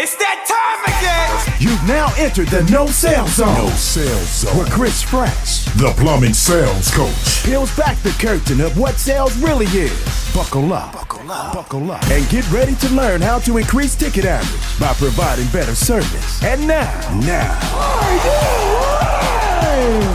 It's 0.00 0.14
that 0.14 0.46
time 0.46 0.78
again! 0.86 1.58
You've 1.58 1.82
now 1.88 2.14
entered 2.16 2.46
the 2.54 2.62
no 2.70 2.86
sales 2.86 3.34
zone. 3.34 3.52
No 3.54 3.66
sales 3.70 4.46
zone. 4.46 4.56
Where 4.56 4.70
Chris 4.70 5.02
Fresh, 5.02 5.64
the 5.74 5.90
plumbing 5.98 6.34
sales 6.34 6.88
coach, 6.92 7.42
peels 7.42 7.76
back 7.76 7.98
the 8.06 8.14
curtain 8.22 8.60
of 8.60 8.78
what 8.78 8.94
sales 8.94 9.36
really 9.38 9.66
is. 9.66 9.98
Buckle 10.32 10.72
up, 10.72 10.92
buckle 10.92 11.28
up, 11.32 11.52
buckle 11.52 11.90
up, 11.90 12.06
and 12.12 12.22
get 12.30 12.48
ready 12.52 12.76
to 12.76 12.88
learn 12.90 13.20
how 13.20 13.40
to 13.40 13.58
increase 13.58 13.96
ticket 13.96 14.24
average 14.24 14.78
by 14.78 14.94
providing 14.94 15.48
better 15.48 15.74
service. 15.74 16.44
And 16.44 16.62
now, 16.68 16.94
now, 17.26 17.58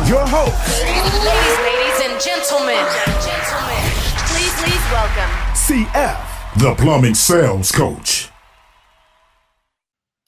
your 0.08 0.24
host, 0.24 0.56
ladies, 0.80 1.60
ladies 1.60 2.00
and 2.08 2.16
gentlemen, 2.24 2.88
gentlemen, 3.20 3.84
please, 4.32 4.56
please 4.64 4.84
welcome 4.96 5.28
CF, 5.60 6.56
the 6.56 6.74
plumbing 6.76 7.16
sales 7.16 7.70
coach. 7.70 8.33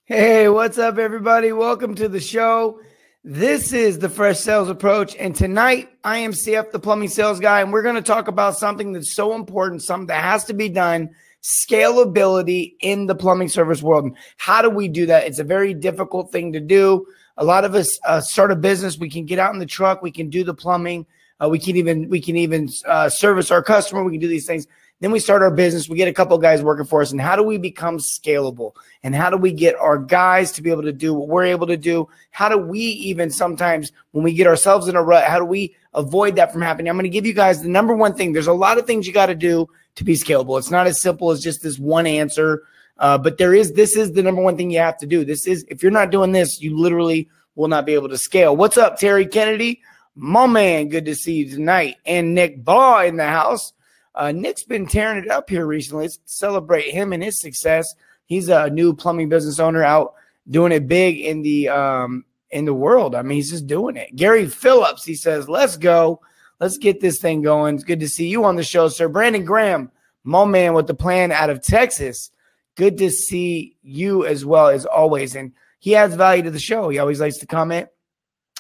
Hey, 0.08 0.50
what's 0.50 0.78
up, 0.78 1.00
everybody? 1.00 1.52
Welcome 1.52 1.96
to 1.96 2.08
the 2.08 2.20
show. 2.20 2.80
This 3.24 3.74
is 3.74 3.98
the 3.98 4.08
Fresh 4.08 4.40
Sales 4.40 4.70
Approach. 4.70 5.16
And 5.16 5.36
tonight, 5.36 5.90
I 6.04 6.20
am 6.20 6.32
CF, 6.32 6.70
the 6.70 6.78
plumbing 6.78 7.08
sales 7.08 7.40
guy, 7.40 7.62
and 7.62 7.74
we're 7.74 7.82
going 7.82 7.96
to 7.96 8.04
talk 8.04 8.28
about 8.28 8.56
something 8.56 8.92
that's 8.92 9.12
so 9.12 9.34
important, 9.34 9.82
something 9.82 10.06
that 10.06 10.22
has 10.24 10.44
to 10.44 10.54
be 10.54 10.70
done 10.70 11.10
scalability 11.42 12.76
in 12.82 13.08
the 13.08 13.16
plumbing 13.16 13.50
service 13.50 13.82
world. 13.82 14.16
How 14.38 14.62
do 14.62 14.70
we 14.70 14.88
do 14.88 15.08
that? 15.08 15.26
It's 15.26 15.40
a 15.40 15.44
very 15.44 15.74
difficult 15.74 16.32
thing 16.32 16.54
to 16.54 16.60
do. 16.60 17.08
A 17.38 17.44
lot 17.44 17.66
of 17.66 17.74
us 17.74 18.00
uh, 18.06 18.22
start 18.22 18.52
a 18.52 18.56
business. 18.56 19.00
We 19.00 19.10
can 19.10 19.26
get 19.26 19.40
out 19.40 19.56
in 19.56 19.60
the 19.60 19.66
truck. 19.66 20.04
We 20.04 20.12
can 20.12 20.30
do 20.30 20.44
the 20.44 20.54
plumbing. 20.54 21.08
Uh, 21.44 21.50
we 21.50 21.58
can 21.58 21.78
even 21.78 22.10
we 22.10 22.22
can 22.22 22.38
even 22.38 22.70
uh, 22.86 23.10
service 23.10 23.50
our 23.50 23.64
customer. 23.64 24.04
We 24.04 24.12
can 24.12 24.22
do 24.22 24.28
these 24.28 24.46
things. 24.46 24.68
Then 25.06 25.12
we 25.12 25.20
start 25.20 25.44
our 25.44 25.52
business. 25.52 25.88
We 25.88 25.98
get 25.98 26.08
a 26.08 26.14
couple 26.14 26.36
guys 26.40 26.64
working 26.64 26.88
for 26.88 27.00
us. 27.00 27.12
And 27.12 27.22
how 27.22 27.36
do 27.36 27.44
we 27.44 27.60
become 27.60 28.00
scalable? 28.00 28.72
And 29.04 29.14
how 29.14 29.30
do 29.30 29.38
we 29.38 29.52
get 29.52 29.76
our 29.76 30.00
guys 30.00 30.52
to 30.54 30.64
be 30.64 30.72
able 30.72 30.82
to 30.82 30.92
do 30.92 31.14
what 31.14 31.28
we're 31.28 31.46
able 31.46 31.68
to 31.68 31.78
do? 31.78 32.10
How 32.32 32.50
do 32.50 32.58
we 32.58 32.80
even 32.80 33.30
sometimes, 33.30 33.92
when 34.14 34.24
we 34.24 34.34
get 34.34 34.48
ourselves 34.48 34.88
in 34.88 34.96
a 34.96 35.04
rut, 35.04 35.26
how 35.26 35.38
do 35.38 35.46
we 35.46 35.76
avoid 35.94 36.38
that 36.38 36.52
from 36.52 36.64
happening? 36.64 36.90
I'm 36.90 36.96
going 36.96 37.04
to 37.04 37.10
give 37.10 37.28
you 37.28 37.36
guys 37.36 37.62
the 37.62 37.70
number 37.70 37.94
one 37.94 38.16
thing. 38.16 38.34
There's 38.34 38.48
a 38.48 38.54
lot 38.54 38.80
of 38.80 38.88
things 38.88 39.06
you 39.06 39.14
got 39.14 39.28
to 39.28 39.36
do 39.36 39.70
to 39.94 40.04
be 40.04 40.14
scalable. 40.14 40.58
It's 40.58 40.72
not 40.72 40.88
as 40.88 41.00
simple 41.00 41.30
as 41.30 41.40
just 41.40 41.62
this 41.62 41.78
one 41.78 42.08
answer. 42.08 42.64
Uh, 42.98 43.20
but 43.20 43.38
there 43.38 43.54
is, 43.54 43.74
this 43.74 43.96
is 43.96 44.14
the 44.14 44.24
number 44.24 44.42
one 44.42 44.58
thing 44.58 44.72
you 44.72 44.80
have 44.80 44.98
to 44.98 45.06
do. 45.06 45.24
This 45.24 45.46
is, 45.46 45.66
if 45.70 45.84
you're 45.84 45.92
not 45.92 46.10
doing 46.10 46.32
this, 46.32 46.64
you 46.64 46.76
literally 46.76 47.30
will 47.54 47.68
not 47.68 47.86
be 47.86 47.94
able 47.94 48.10
to 48.10 48.18
scale. 48.18 48.58
What's 48.58 48.76
up, 48.76 48.98
Terry 48.98 49.28
Kennedy? 49.28 49.84
My 50.16 50.48
man, 50.48 50.90
good 50.90 51.06
to 51.06 51.14
see 51.14 51.34
you 51.34 51.50
tonight. 51.52 51.98
And 52.08 52.34
Nick 52.34 52.64
Baugh 52.64 53.04
in 53.04 53.18
the 53.18 53.28
house. 53.28 53.72
Uh, 54.16 54.32
Nick's 54.32 54.64
been 54.64 54.88
tearing 54.88 55.24
it 55.24 55.30
up 55.30 55.50
here 55.50 55.66
recently. 55.66 56.06
Let's 56.06 56.20
celebrate 56.26 56.86
him 56.86 57.14
and 57.14 57.24
his 57.24 57.40
success. 57.40 57.94
He's 58.26 58.50
a 58.50 58.70
new 58.70 58.94
plumbing 58.94 59.30
business 59.30 59.60
owner 59.60 59.84
out 59.84 60.14
doing 60.50 60.72
it 60.72 60.88
big 60.88 61.20
in 61.20 61.42
the 61.42 61.70
um, 61.70 62.26
in 62.50 62.66
the 62.66 62.74
world. 62.74 63.16
I 63.16 63.22
mean, 63.22 63.36
he's 63.36 63.52
just 63.52 63.68
doing 63.68 63.98
it. 63.98 64.16
Gary 64.16 64.48
Phillips, 64.48 65.04
he 65.04 65.16
says, 65.16 65.50
"Let's 65.50 65.78
go, 65.78 66.22
let's 66.60 66.78
get 66.78 67.02
this 67.02 67.20
thing 67.20 67.42
going." 67.42 67.76
It's 67.76 67.84
good 67.84 68.00
to 68.00 68.08
see 68.08 68.28
you 68.28 68.46
on 68.46 68.56
the 68.56 68.64
show, 68.64 68.88
sir. 68.88 69.08
Brandon 69.08 69.46
Graham, 69.46 69.92
my 70.24 70.46
man 70.46 70.74
with 70.74 70.88
the 70.88 70.94
plan 70.94 71.32
out 71.32 71.50
of 71.50 71.62
Texas. 71.62 72.32
Good 72.76 72.98
to 72.98 73.12
see 73.12 73.78
you 73.84 74.26
as 74.26 74.46
well 74.46 74.68
as 74.68 74.86
always, 74.86 75.36
and 75.36 75.52
he 75.80 75.96
adds 75.96 76.16
value 76.16 76.44
to 76.44 76.52
the 76.52 76.60
show. 76.60 76.90
He 76.90 77.00
always 77.00 77.22
likes 77.22 77.38
to 77.38 77.46
comment 77.46 77.90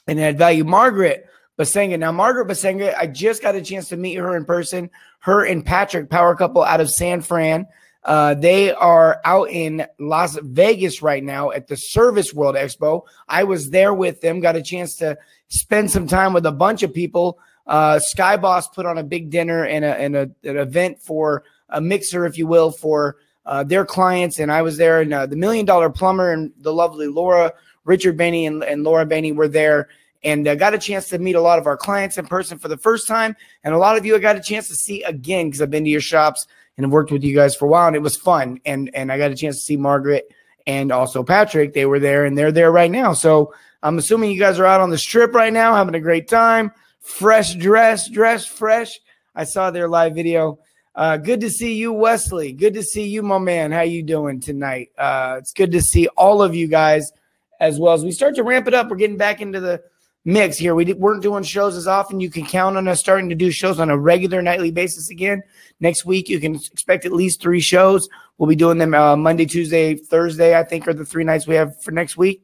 and 0.08 0.19
add 0.19 0.38
value. 0.38 0.64
Margaret 0.64 1.28
Basenga. 1.58 1.97
Now, 1.97 2.12
Margaret 2.12 2.47
Basenga, 2.47 2.95
I 2.97 3.08
just 3.08 3.42
got 3.42 3.56
a 3.56 3.62
chance 3.62 3.90
to 3.90 3.97
meet 3.97 4.16
her 4.16 4.36
in 4.36 4.45
person. 4.45 4.90
Her 5.26 5.44
and 5.44 5.66
Patrick, 5.66 6.12
power 6.12 6.36
couple 6.36 6.62
out 6.62 6.81
of 6.81 6.92
San 6.92 7.22
Fran. 7.22 7.66
Uh, 8.04 8.36
they 8.36 8.72
are 8.72 9.20
out 9.26 9.50
in 9.50 9.88
Las 9.98 10.38
Vegas 10.44 11.02
right 11.02 11.23
now 11.23 11.50
at 11.50 11.68
the 11.68 11.76
Service 11.76 12.31
World 12.31 12.54
Expo. 12.54 13.02
I 13.28 13.44
was 13.44 13.72
there 13.72 13.92
with 13.92 14.22
them, 14.22 14.40
got 14.40 14.56
a 14.56 14.62
chance 14.62 14.98
to 14.98 15.18
spend 15.48 15.90
some 15.90 16.06
time 16.06 16.31
with 16.31 16.46
a 16.46 16.52
bunch 16.52 16.84
of 16.84 16.94
people. 16.94 17.40
Uh, 17.66 18.00
Skyboss 18.16 18.72
put 18.72 18.85
on 18.85 19.00
a 19.00 19.03
big 19.03 19.31
dinner 19.31 19.66
and, 19.66 19.84
a, 19.84 20.00
and 20.00 20.16
a, 20.16 20.30
an 20.44 20.58
event 20.58 21.02
for 21.02 21.44
a 21.69 21.81
mixer, 21.81 22.28
if 22.28 22.38
you 22.38 22.46
will, 22.46 22.69
for 22.69 23.18
uh, 23.47 23.64
their 23.64 23.84
clients. 23.84 24.38
And 24.38 24.52
I 24.52 24.62
was 24.62 24.78
there, 24.78 25.02
and 25.02 25.12
uh, 25.12 25.25
the 25.25 25.35
Million 25.35 25.66
Dollar 25.66 25.90
Plumber 25.90 26.34
and 26.34 26.53
the 26.59 26.72
lovely 26.72 27.08
Laura, 27.08 27.52
Richard 27.84 28.16
Bainey, 28.16 28.46
and, 28.46 28.64
and 28.64 28.84
Laura 28.84 29.08
Bainey 29.08 29.35
were 29.35 29.47
there 29.47 29.90
and 30.25 30.47
uh, 30.47 30.56
got 30.56 30.74
a 30.74 30.78
chance 30.80 31.08
to 31.09 31.19
meet 31.19 31.36
a 31.36 31.41
lot 31.41 31.59
of 31.59 31.68
our 31.68 31.78
clients 31.78 32.18
in 32.18 32.25
person 32.25 32.58
for 32.58 32.68
the 32.68 32.78
first 32.78 33.08
time. 33.08 33.36
And 33.63 33.74
a 33.74 33.78
lot 33.78 33.96
of 33.96 34.06
you 34.06 34.16
I 34.16 34.19
got 34.19 34.36
a 34.36 34.41
chance 34.41 34.68
to 34.68 34.75
see 34.75 35.03
again 35.03 35.47
because 35.47 35.62
I've 35.62 35.69
been 35.69 35.86
to 35.86 35.90
your 35.90 36.02
shops 36.02 36.47
and 36.75 36.86
I've 36.86 36.91
worked 36.91 37.12
with 37.12 37.24
you 37.24 37.34
guys 37.34 37.56
for 37.56 37.66
a 37.66 37.69
while, 37.69 37.88
and 37.88 37.96
it 37.96 38.02
was 38.02 38.18
fun. 38.18 38.59
And 38.66 38.90
and 38.94 39.12
I 39.12 39.18
got 39.18 39.31
a 39.31 39.35
chance 39.35 39.56
to 39.56 39.62
see 39.62 39.78
Margaret 39.78 40.30
and 40.68 40.91
also 40.91 41.24
Patrick. 41.24 41.74
They 41.74 41.85
were 41.85 42.00
there, 42.00 42.25
and 42.25 42.38
they're 42.38 42.52
there 42.52 42.72
right 42.72 42.91
now. 42.91 43.14
So 43.14 43.53
I'm 43.81 43.97
assuming 43.97 44.31
you 44.31 44.40
guys 44.40 44.59
are 44.59 44.66
out 44.66 44.81
on 44.81 44.90
the 44.90 44.97
strip 44.97 45.34
right 45.34 45.53
now, 45.53 45.75
having 45.75 45.96
a 45.96 46.02
great 46.02 46.28
time. 46.28 46.72
Fresh 47.00 47.56
dress, 47.56 48.09
dress 48.09 48.46
fresh. 48.46 49.00
I 49.35 49.44
saw 49.44 49.69
their 49.69 49.88
live 49.88 50.16
video. 50.16 50.59
Uh, 50.96 51.18
good 51.18 51.41
to 51.41 51.50
see 51.50 51.75
you, 51.75 51.94
Wesley. 51.94 52.52
Good 52.52 52.74
to 52.74 52.84
see 52.84 53.08
you, 53.08 53.22
my 53.22 53.38
man. 53.38 53.72
How 53.72 53.81
you 53.81 54.02
doing 54.02 54.40
tonight? 54.40 54.90
Uh, 54.97 55.35
it's 55.38 55.53
good 55.53 55.72
to 55.74 55.81
see 55.81 56.08
all 56.18 56.41
of 56.41 56.56
you 56.56 56.68
guys 56.68 57.12
as 57.59 57.80
well 57.80 57.94
as 57.94 58.03
we 58.03 58.12
start 58.12 58.35
to 58.35 58.44
ramp 58.44 58.68
it 58.68 58.74
up. 58.74 58.90
We're 58.90 58.96
getting 58.96 59.18
back 59.18 59.41
into 59.41 59.59
the 59.59 59.84
mix 60.25 60.58
here. 60.58 60.75
We 60.75 60.91
weren't 60.94 61.22
doing 61.22 61.44
shows 61.44 61.78
as 61.78 61.88
often. 61.88 62.19
You 62.19 62.30
can 62.30 62.46
count 62.46 62.75
on 62.75 62.88
us 62.88 63.00
starting 63.00 63.30
to 63.30 63.36
do 63.36 63.52
shows 63.52 63.80
on 63.80 63.90
a 63.90 63.97
regular 63.97 64.41
nightly 64.41 64.72
basis 64.72 65.09
again. 65.09 65.44
Next 65.80 66.06
week, 66.06 66.28
you 66.28 66.40
can 66.40 66.56
expect 66.56 67.06
at 67.06 67.13
least 67.13 67.41
three 67.41 67.62
shows. 67.62 68.09
We'll 68.38 68.50
be 68.50 68.56
doing 68.56 68.80
them 68.80 68.94
uh, 68.94 69.16
Monday, 69.16 69.46
Tuesday, 69.46 69.96
Thursday, 69.96 70.58
I 70.58 70.64
think, 70.64 70.88
are 70.88 70.94
the 70.94 71.06
three 71.06 71.24
nights 71.24 71.47
we 71.47 71.56
have 71.56 71.81
for 71.81 71.91
next 71.91 72.18
week. 72.18 72.41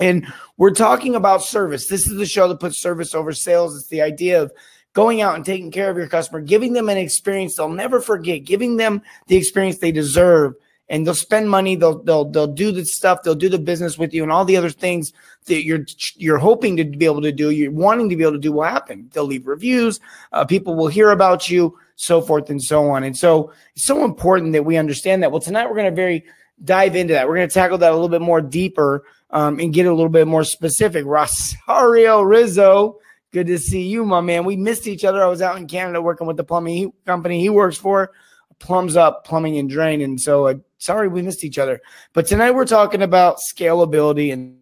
And 0.00 0.26
we're 0.56 0.74
talking 0.74 1.14
about 1.14 1.42
service. 1.42 1.86
This 1.86 2.06
is 2.06 2.16
the 2.16 2.26
show 2.26 2.48
that 2.48 2.60
puts 2.60 2.80
service 2.80 3.14
over 3.14 3.32
sales. 3.32 3.76
It's 3.76 3.88
the 3.88 4.02
idea 4.02 4.42
of 4.42 4.52
going 4.92 5.20
out 5.20 5.36
and 5.36 5.44
taking 5.44 5.70
care 5.70 5.90
of 5.90 5.96
your 5.96 6.08
customer, 6.08 6.40
giving 6.40 6.72
them 6.72 6.88
an 6.88 6.98
experience 6.98 7.56
they'll 7.56 7.68
never 7.68 8.00
forget, 8.00 8.44
giving 8.44 8.76
them 8.76 9.02
the 9.28 9.36
experience 9.36 9.78
they 9.78 9.92
deserve 9.92 10.54
and 10.90 11.06
they'll 11.06 11.14
spend 11.14 11.48
money. 11.48 11.76
They'll 11.76 12.02
they'll 12.02 12.26
they'll 12.26 12.48
do 12.48 12.72
the 12.72 12.84
stuff. 12.84 13.22
They'll 13.22 13.34
do 13.36 13.48
the 13.48 13.58
business 13.58 13.96
with 13.96 14.12
you, 14.12 14.22
and 14.22 14.30
all 14.30 14.44
the 14.44 14.56
other 14.56 14.70
things 14.70 15.12
that 15.46 15.64
you're 15.64 15.86
you're 16.16 16.36
hoping 16.36 16.76
to 16.76 16.84
be 16.84 17.06
able 17.06 17.22
to 17.22 17.32
do. 17.32 17.50
You're 17.50 17.70
wanting 17.70 18.10
to 18.10 18.16
be 18.16 18.24
able 18.24 18.32
to 18.32 18.38
do 18.38 18.52
will 18.52 18.64
happen. 18.64 19.08
They'll 19.12 19.24
leave 19.24 19.46
reviews. 19.46 20.00
Uh, 20.32 20.44
people 20.44 20.74
will 20.74 20.88
hear 20.88 21.12
about 21.12 21.48
you, 21.48 21.78
so 21.94 22.20
forth 22.20 22.50
and 22.50 22.62
so 22.62 22.90
on. 22.90 23.04
And 23.04 23.16
so 23.16 23.52
it's 23.74 23.86
so 23.86 24.04
important 24.04 24.52
that 24.52 24.64
we 24.64 24.76
understand 24.76 25.22
that. 25.22 25.30
Well, 25.30 25.40
tonight 25.40 25.66
we're 25.66 25.76
going 25.76 25.90
to 25.90 25.96
very 25.96 26.24
dive 26.62 26.96
into 26.96 27.14
that. 27.14 27.26
We're 27.26 27.36
going 27.36 27.48
to 27.48 27.54
tackle 27.54 27.78
that 27.78 27.92
a 27.92 27.94
little 27.94 28.08
bit 28.08 28.20
more 28.20 28.42
deeper 28.42 29.04
um, 29.30 29.60
and 29.60 29.72
get 29.72 29.86
a 29.86 29.94
little 29.94 30.10
bit 30.10 30.26
more 30.26 30.44
specific. 30.44 31.06
Rosario 31.06 32.20
Rizzo. 32.20 32.98
Good 33.32 33.46
to 33.46 33.58
see 33.58 33.82
you, 33.82 34.04
my 34.04 34.20
man. 34.20 34.44
We 34.44 34.56
missed 34.56 34.88
each 34.88 35.04
other. 35.04 35.22
I 35.22 35.28
was 35.28 35.40
out 35.40 35.56
in 35.56 35.68
Canada 35.68 36.02
working 36.02 36.26
with 36.26 36.36
the 36.36 36.42
plumbing 36.42 36.92
company 37.06 37.40
he 37.40 37.48
works 37.48 37.76
for. 37.76 38.10
Plums 38.60 38.96
Up 38.96 39.24
Plumbing 39.24 39.58
and 39.58 39.68
Drain. 39.68 40.00
And 40.00 40.20
so, 40.20 40.46
uh, 40.46 40.54
sorry 40.78 41.08
we 41.08 41.22
missed 41.22 41.44
each 41.44 41.58
other. 41.58 41.80
But 42.12 42.26
tonight 42.26 42.52
we're 42.52 42.64
talking 42.66 43.02
about 43.02 43.38
scalability 43.38 44.32
and 44.32 44.59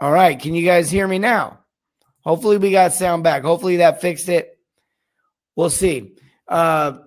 All 0.00 0.12
right. 0.12 0.38
Can 0.38 0.54
you 0.54 0.64
guys 0.64 0.90
hear 0.90 1.06
me 1.06 1.18
now? 1.18 1.60
Hopefully, 2.20 2.58
we 2.58 2.70
got 2.70 2.92
sound 2.92 3.24
back. 3.24 3.42
Hopefully, 3.42 3.78
that 3.78 4.00
fixed 4.00 4.28
it. 4.28 4.58
We'll 5.56 5.70
see. 5.70 6.16
Uh, 6.46 6.98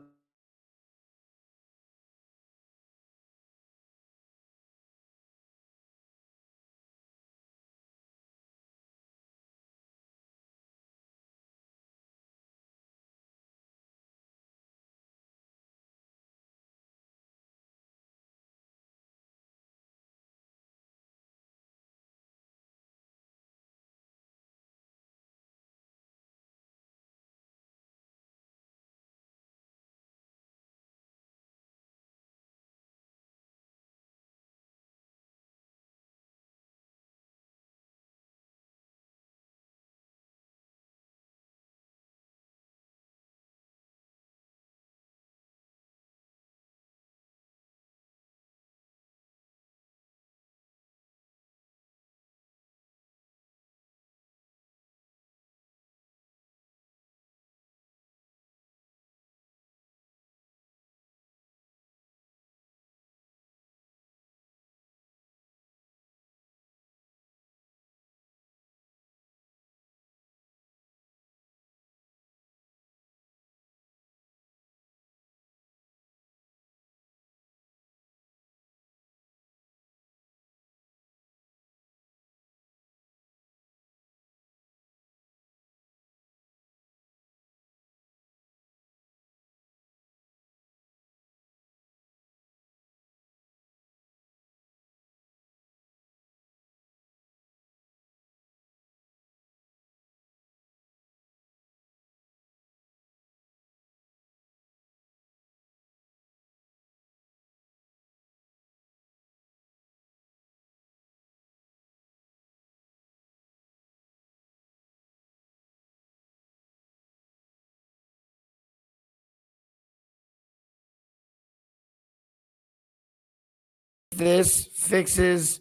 this 124.11 124.67
fixes 124.75 125.59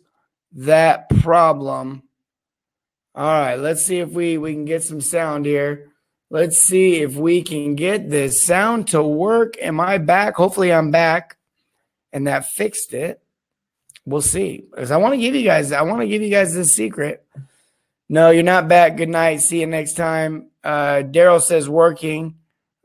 that 0.52 1.08
problem. 1.20 2.02
All 3.14 3.25
right, 3.25 3.56
let's 3.56 3.85
see 3.85 3.99
if 3.99 4.11
we 4.11 4.38
we 4.38 4.52
can 4.52 4.64
get 4.64 4.82
some 4.82 5.00
sound 5.00 5.47
here. 5.47 5.91
Let's 6.31 6.58
see 6.58 7.02
if 7.02 7.17
we 7.17 7.43
can 7.43 7.75
get 7.75 8.08
this 8.08 8.43
sound 8.43 8.88
to 8.88 9.02
work. 9.02 9.55
Am 9.61 9.81
I 9.81 9.99
back? 9.99 10.37
Hopefully 10.37 10.73
I'm 10.73 10.93
back. 10.93 11.37
And 12.12 12.29
that 12.29 12.47
fixed 12.47 12.94
it. 12.94 13.20
We'll 14.05 14.23
see. 14.23 14.64
Because 14.70 14.93
I 14.93 14.97
want 14.99 15.14
to 15.14 15.20
give 15.20 15.35
you 15.35 15.43
guys, 15.43 15.73
I 15.73 15.82
want 15.82 16.00
to 16.02 16.08
give 16.08 16.23
you 16.23 16.31
guys 16.31 16.55
this 16.55 16.75
secret. 16.75 17.25
No, 18.08 18.31
you're 18.31 18.43
not 18.43 18.69
back. 18.69 18.97
Good 18.97 19.08
night. 19.08 19.41
See 19.41 19.61
you 19.61 19.67
next 19.67 19.94
time. 19.94 20.50
Uh 20.62 21.02
Daryl 21.05 21.41
says 21.41 21.69
working. 21.69 22.37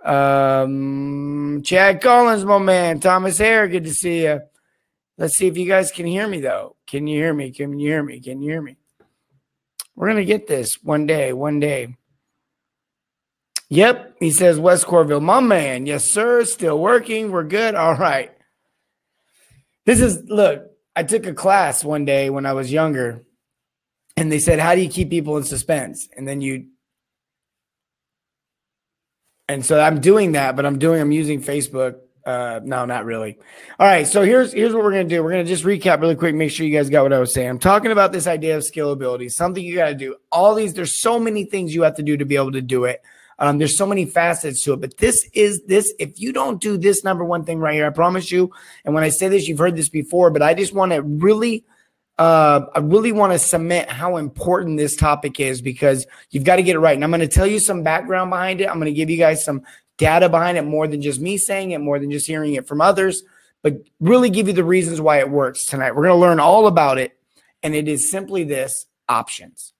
Um 0.04 1.62
Chad 1.64 2.02
Collins, 2.02 2.46
my 2.46 2.58
man. 2.58 3.00
Thomas 3.00 3.38
Hare, 3.38 3.68
good 3.68 3.86
to 3.86 3.94
see 3.94 4.24
you. 4.24 4.42
Let's 5.18 5.38
see 5.38 5.48
if 5.48 5.58
you 5.58 5.66
guys 5.66 5.92
can 5.92 6.06
hear 6.06 6.28
me 6.28 6.42
though. 6.42 6.76
Can 6.88 7.08
you 7.08 7.18
hear 7.18 7.34
me? 7.34 7.52
Can 7.52 7.80
you 7.80 7.90
hear 7.90 8.04
me? 8.04 8.20
Can 8.20 8.42
you 8.42 8.52
hear 8.52 8.62
me? 8.62 8.78
We're 9.96 10.08
gonna 10.08 10.26
get 10.26 10.48
this 10.48 10.78
one 10.84 11.06
day, 11.06 11.32
one 11.32 11.60
day. 11.60 11.96
Yep, 13.70 14.18
he 14.20 14.32
says 14.32 14.60
Wes 14.60 14.84
Corville, 14.84 15.22
my 15.22 15.40
man. 15.40 15.86
Yes, 15.86 16.06
sir. 16.06 16.44
Still 16.46 16.78
working. 16.80 17.32
We're 17.32 17.44
good. 17.44 17.76
All 17.76 17.96
right. 17.96 18.32
This 19.86 20.02
is 20.02 20.24
look. 20.26 20.66
I 20.96 21.04
took 21.04 21.26
a 21.26 21.34
class 21.34 21.84
one 21.84 22.06
day 22.06 22.30
when 22.30 22.46
I 22.46 22.54
was 22.54 22.72
younger, 22.72 23.24
and 24.18 24.32
they 24.32 24.40
said, 24.40 24.60
"How 24.60 24.76
do 24.76 24.82
you 24.82 24.90
keep 24.90 25.10
people 25.10 25.38
in 25.38 25.44
suspense?" 25.44 26.08
And 26.16 26.28
then 26.28 26.42
you, 26.42 26.68
and 29.48 29.66
so 29.66 29.80
I'm 29.80 30.00
doing 30.00 30.34
that, 30.34 30.56
but 30.56 30.66
I'm 30.66 30.78
doing. 30.78 31.02
I'm 31.02 31.12
using 31.12 31.42
Facebook 31.42 31.96
uh, 32.26 32.60
no, 32.64 32.86
not 32.86 33.06
really. 33.06 33.38
All 33.80 33.88
right, 33.88 34.08
so 34.08 34.24
here's 34.24 34.52
here's 34.52 34.74
what 34.74 34.84
we're 34.84 34.92
gonna 34.92 35.04
do. 35.04 35.24
We're 35.24 35.32
gonna 35.32 35.44
just 35.44 35.64
recap 35.64 36.02
really 36.02 36.16
quick. 36.16 36.34
Make 36.34 36.52
sure 36.52 36.66
you 36.66 36.76
guys 36.76 36.90
got 36.90 37.04
what 37.04 37.14
I 37.14 37.20
was 37.20 37.34
saying. 37.34 37.50
I'm 37.50 37.60
talking 37.60 37.92
about 37.92 38.12
this 38.12 38.26
idea 38.26 38.58
of 38.58 38.64
scalability, 38.64 39.32
something 39.32 39.64
you 39.64 39.76
got 39.76 39.90
to 39.90 39.96
do. 39.96 40.16
All 40.32 40.56
these, 40.56 40.74
there's 40.74 41.00
so 41.00 41.20
many 41.20 41.46
things 41.46 41.76
you 41.76 41.84
have 41.84 41.96
to 41.96 42.04
do 42.04 42.18
to 42.18 42.26
be 42.26 42.36
able 42.36 42.54
to 42.54 42.62
do 42.62 42.86
it. 42.86 43.02
Um, 43.38 43.58
there's 43.58 43.78
so 43.78 43.86
many 43.86 44.06
facets 44.06 44.64
to 44.64 44.74
it, 44.74 44.82
but 44.82 44.98
this 44.98 45.30
is 45.34 45.62
this. 45.66 45.94
If 46.00 46.20
you 46.20 46.34
don't 46.34 46.60
do 46.60 46.78
this 46.78 47.04
number 47.04 47.24
one 47.24 47.44
thing 47.44 47.60
right 47.60 47.76
here, 47.76 47.86
I 47.86 47.92
promise 47.92 48.32
you. 48.32 48.52
And 48.86 48.96
when 48.96 49.04
I 49.04 49.10
say 49.10 49.28
this, 49.28 49.48
you've 49.48 49.60
heard 49.60 49.76
this 49.76 49.90
before, 49.90 50.32
but 50.32 50.42
I 50.42 50.54
just 50.54 50.74
want 50.74 50.94
to 50.94 51.02
really 51.02 51.66
uh, 52.18 52.66
I 52.74 52.80
really 52.80 53.12
want 53.12 53.34
to 53.34 53.40
cement 53.40 53.90
how 53.90 54.18
important 54.18 54.78
this 54.78 54.96
topic 54.96 55.40
is 55.40 55.62
because 55.62 56.08
you've 56.32 56.46
got 56.46 56.56
to 56.56 56.64
get 56.64 56.76
it 56.76 56.80
right. 56.80 56.96
And 56.96 57.04
I'm 57.04 57.12
going 57.12 57.20
to 57.20 57.28
tell 57.28 57.48
you 57.48 57.60
some 57.60 57.84
background 57.84 58.30
behind 58.30 58.62
it. 58.62 58.70
I'm 58.70 58.76
going 58.76 58.86
to 58.86 58.94
give 58.94 59.10
you 59.10 59.18
guys 59.18 59.44
some 59.44 59.64
data 59.98 60.30
behind 60.30 60.58
it 60.58 60.64
more 60.64 60.88
than 60.88 61.02
just 61.02 61.20
me 61.20 61.38
saying 61.38 61.72
it, 61.72 61.80
more 61.80 62.00
than 62.00 62.12
just 62.12 62.28
hearing 62.28 62.54
it 62.54 62.68
from 62.68 62.82
others, 62.82 63.24
but 63.62 63.82
really 64.00 64.30
give 64.30 64.48
you 64.48 64.54
the 64.54 64.64
reasons 64.64 65.02
why 65.02 65.20
it 65.20 65.30
works 65.30 65.66
tonight. 65.66 65.96
We're 65.96 66.04
going 66.04 66.16
to 66.16 66.22
learn 66.22 66.40
all 66.40 66.68
about 66.68 66.98
it. 66.98 67.18
And 67.64 67.74
it 67.74 67.88
is 67.88 68.12
simply 68.12 68.44
this 68.44 68.86
options. 69.10 69.74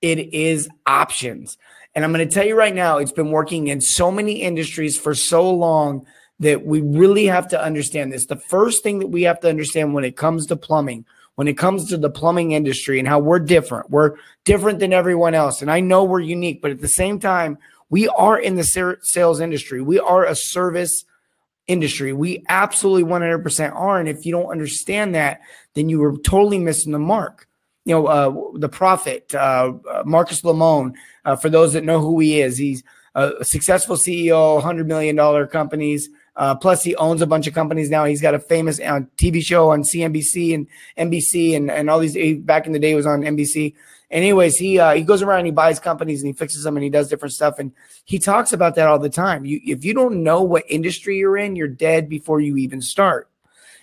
It 0.00 0.32
is 0.32 0.68
options. 0.86 1.58
And 1.94 2.04
I'm 2.04 2.12
going 2.12 2.26
to 2.26 2.34
tell 2.34 2.46
you 2.46 2.56
right 2.56 2.74
now, 2.74 2.98
it's 2.98 3.12
been 3.12 3.30
working 3.30 3.68
in 3.68 3.80
so 3.80 4.10
many 4.10 4.42
industries 4.42 4.98
for 4.98 5.14
so 5.14 5.50
long 5.50 6.06
that 6.38 6.64
we 6.64 6.80
really 6.82 7.26
have 7.26 7.48
to 7.48 7.62
understand 7.62 8.12
this. 8.12 8.26
The 8.26 8.36
first 8.36 8.82
thing 8.82 8.98
that 8.98 9.06
we 9.06 9.22
have 9.22 9.40
to 9.40 9.48
understand 9.48 9.94
when 9.94 10.04
it 10.04 10.16
comes 10.16 10.46
to 10.46 10.56
plumbing, 10.56 11.06
when 11.36 11.48
it 11.48 11.56
comes 11.56 11.88
to 11.88 11.96
the 11.96 12.10
plumbing 12.10 12.52
industry 12.52 12.98
and 12.98 13.08
how 13.08 13.18
we're 13.18 13.38
different, 13.38 13.90
we're 13.90 14.16
different 14.44 14.78
than 14.78 14.92
everyone 14.92 15.34
else. 15.34 15.62
And 15.62 15.70
I 15.70 15.80
know 15.80 16.04
we're 16.04 16.20
unique, 16.20 16.60
but 16.60 16.70
at 16.70 16.80
the 16.80 16.88
same 16.88 17.18
time, 17.18 17.58
we 17.90 18.08
are 18.08 18.38
in 18.38 18.56
the 18.56 18.98
sales 19.02 19.40
industry. 19.40 19.80
We 19.80 19.98
are 20.00 20.24
a 20.24 20.34
service 20.34 21.04
industry. 21.66 22.12
We 22.12 22.44
absolutely 22.48 23.04
100% 23.04 23.74
are. 23.74 23.98
And 23.98 24.08
if 24.08 24.24
you 24.24 24.32
don't 24.32 24.50
understand 24.50 25.14
that, 25.14 25.40
then 25.74 25.88
you 25.88 25.98
were 25.98 26.16
totally 26.18 26.58
missing 26.58 26.92
the 26.92 26.98
mark. 26.98 27.48
You 27.84 27.94
know, 27.94 28.06
uh, 28.06 28.58
the 28.58 28.68
prophet, 28.68 29.32
uh, 29.34 29.74
Marcus 30.04 30.42
Lemonis, 30.42 30.94
uh, 31.24 31.36
for 31.36 31.48
those 31.48 31.72
that 31.74 31.84
know 31.84 32.00
who 32.00 32.18
he 32.18 32.40
is, 32.40 32.58
he's 32.58 32.82
a 33.14 33.44
successful 33.44 33.96
CEO, 33.96 34.60
$100 34.60 34.86
million 34.86 35.46
companies. 35.46 36.10
Uh, 36.34 36.54
plus, 36.54 36.82
he 36.82 36.94
owns 36.96 37.22
a 37.22 37.26
bunch 37.26 37.46
of 37.46 37.54
companies 37.54 37.88
now. 37.88 38.04
He's 38.04 38.20
got 38.20 38.34
a 38.34 38.38
famous 38.38 38.78
uh, 38.80 39.00
TV 39.16 39.42
show 39.42 39.70
on 39.70 39.82
CNBC 39.82 40.54
and 40.54 40.66
NBC 40.98 41.56
and, 41.56 41.70
and 41.70 41.88
all 41.88 41.98
these. 41.98 42.38
Back 42.40 42.66
in 42.66 42.72
the 42.72 42.78
day, 42.78 42.94
was 42.94 43.06
on 43.06 43.22
NBC. 43.22 43.74
Anyways, 44.10 44.56
he 44.56 44.78
uh, 44.78 44.94
he 44.94 45.02
goes 45.02 45.22
around 45.22 45.40
and 45.40 45.46
he 45.46 45.52
buys 45.52 45.78
companies 45.80 46.22
and 46.22 46.28
he 46.28 46.32
fixes 46.32 46.64
them 46.64 46.76
and 46.76 46.84
he 46.84 46.90
does 46.90 47.08
different 47.08 47.34
stuff. 47.34 47.58
And 47.58 47.72
he 48.04 48.18
talks 48.18 48.52
about 48.52 48.74
that 48.76 48.88
all 48.88 48.98
the 48.98 49.10
time. 49.10 49.44
You, 49.44 49.60
if 49.64 49.84
you 49.84 49.94
don't 49.94 50.22
know 50.22 50.42
what 50.42 50.64
industry 50.68 51.18
you're 51.18 51.36
in, 51.36 51.56
you're 51.56 51.68
dead 51.68 52.08
before 52.08 52.40
you 52.40 52.56
even 52.56 52.80
start. 52.80 53.28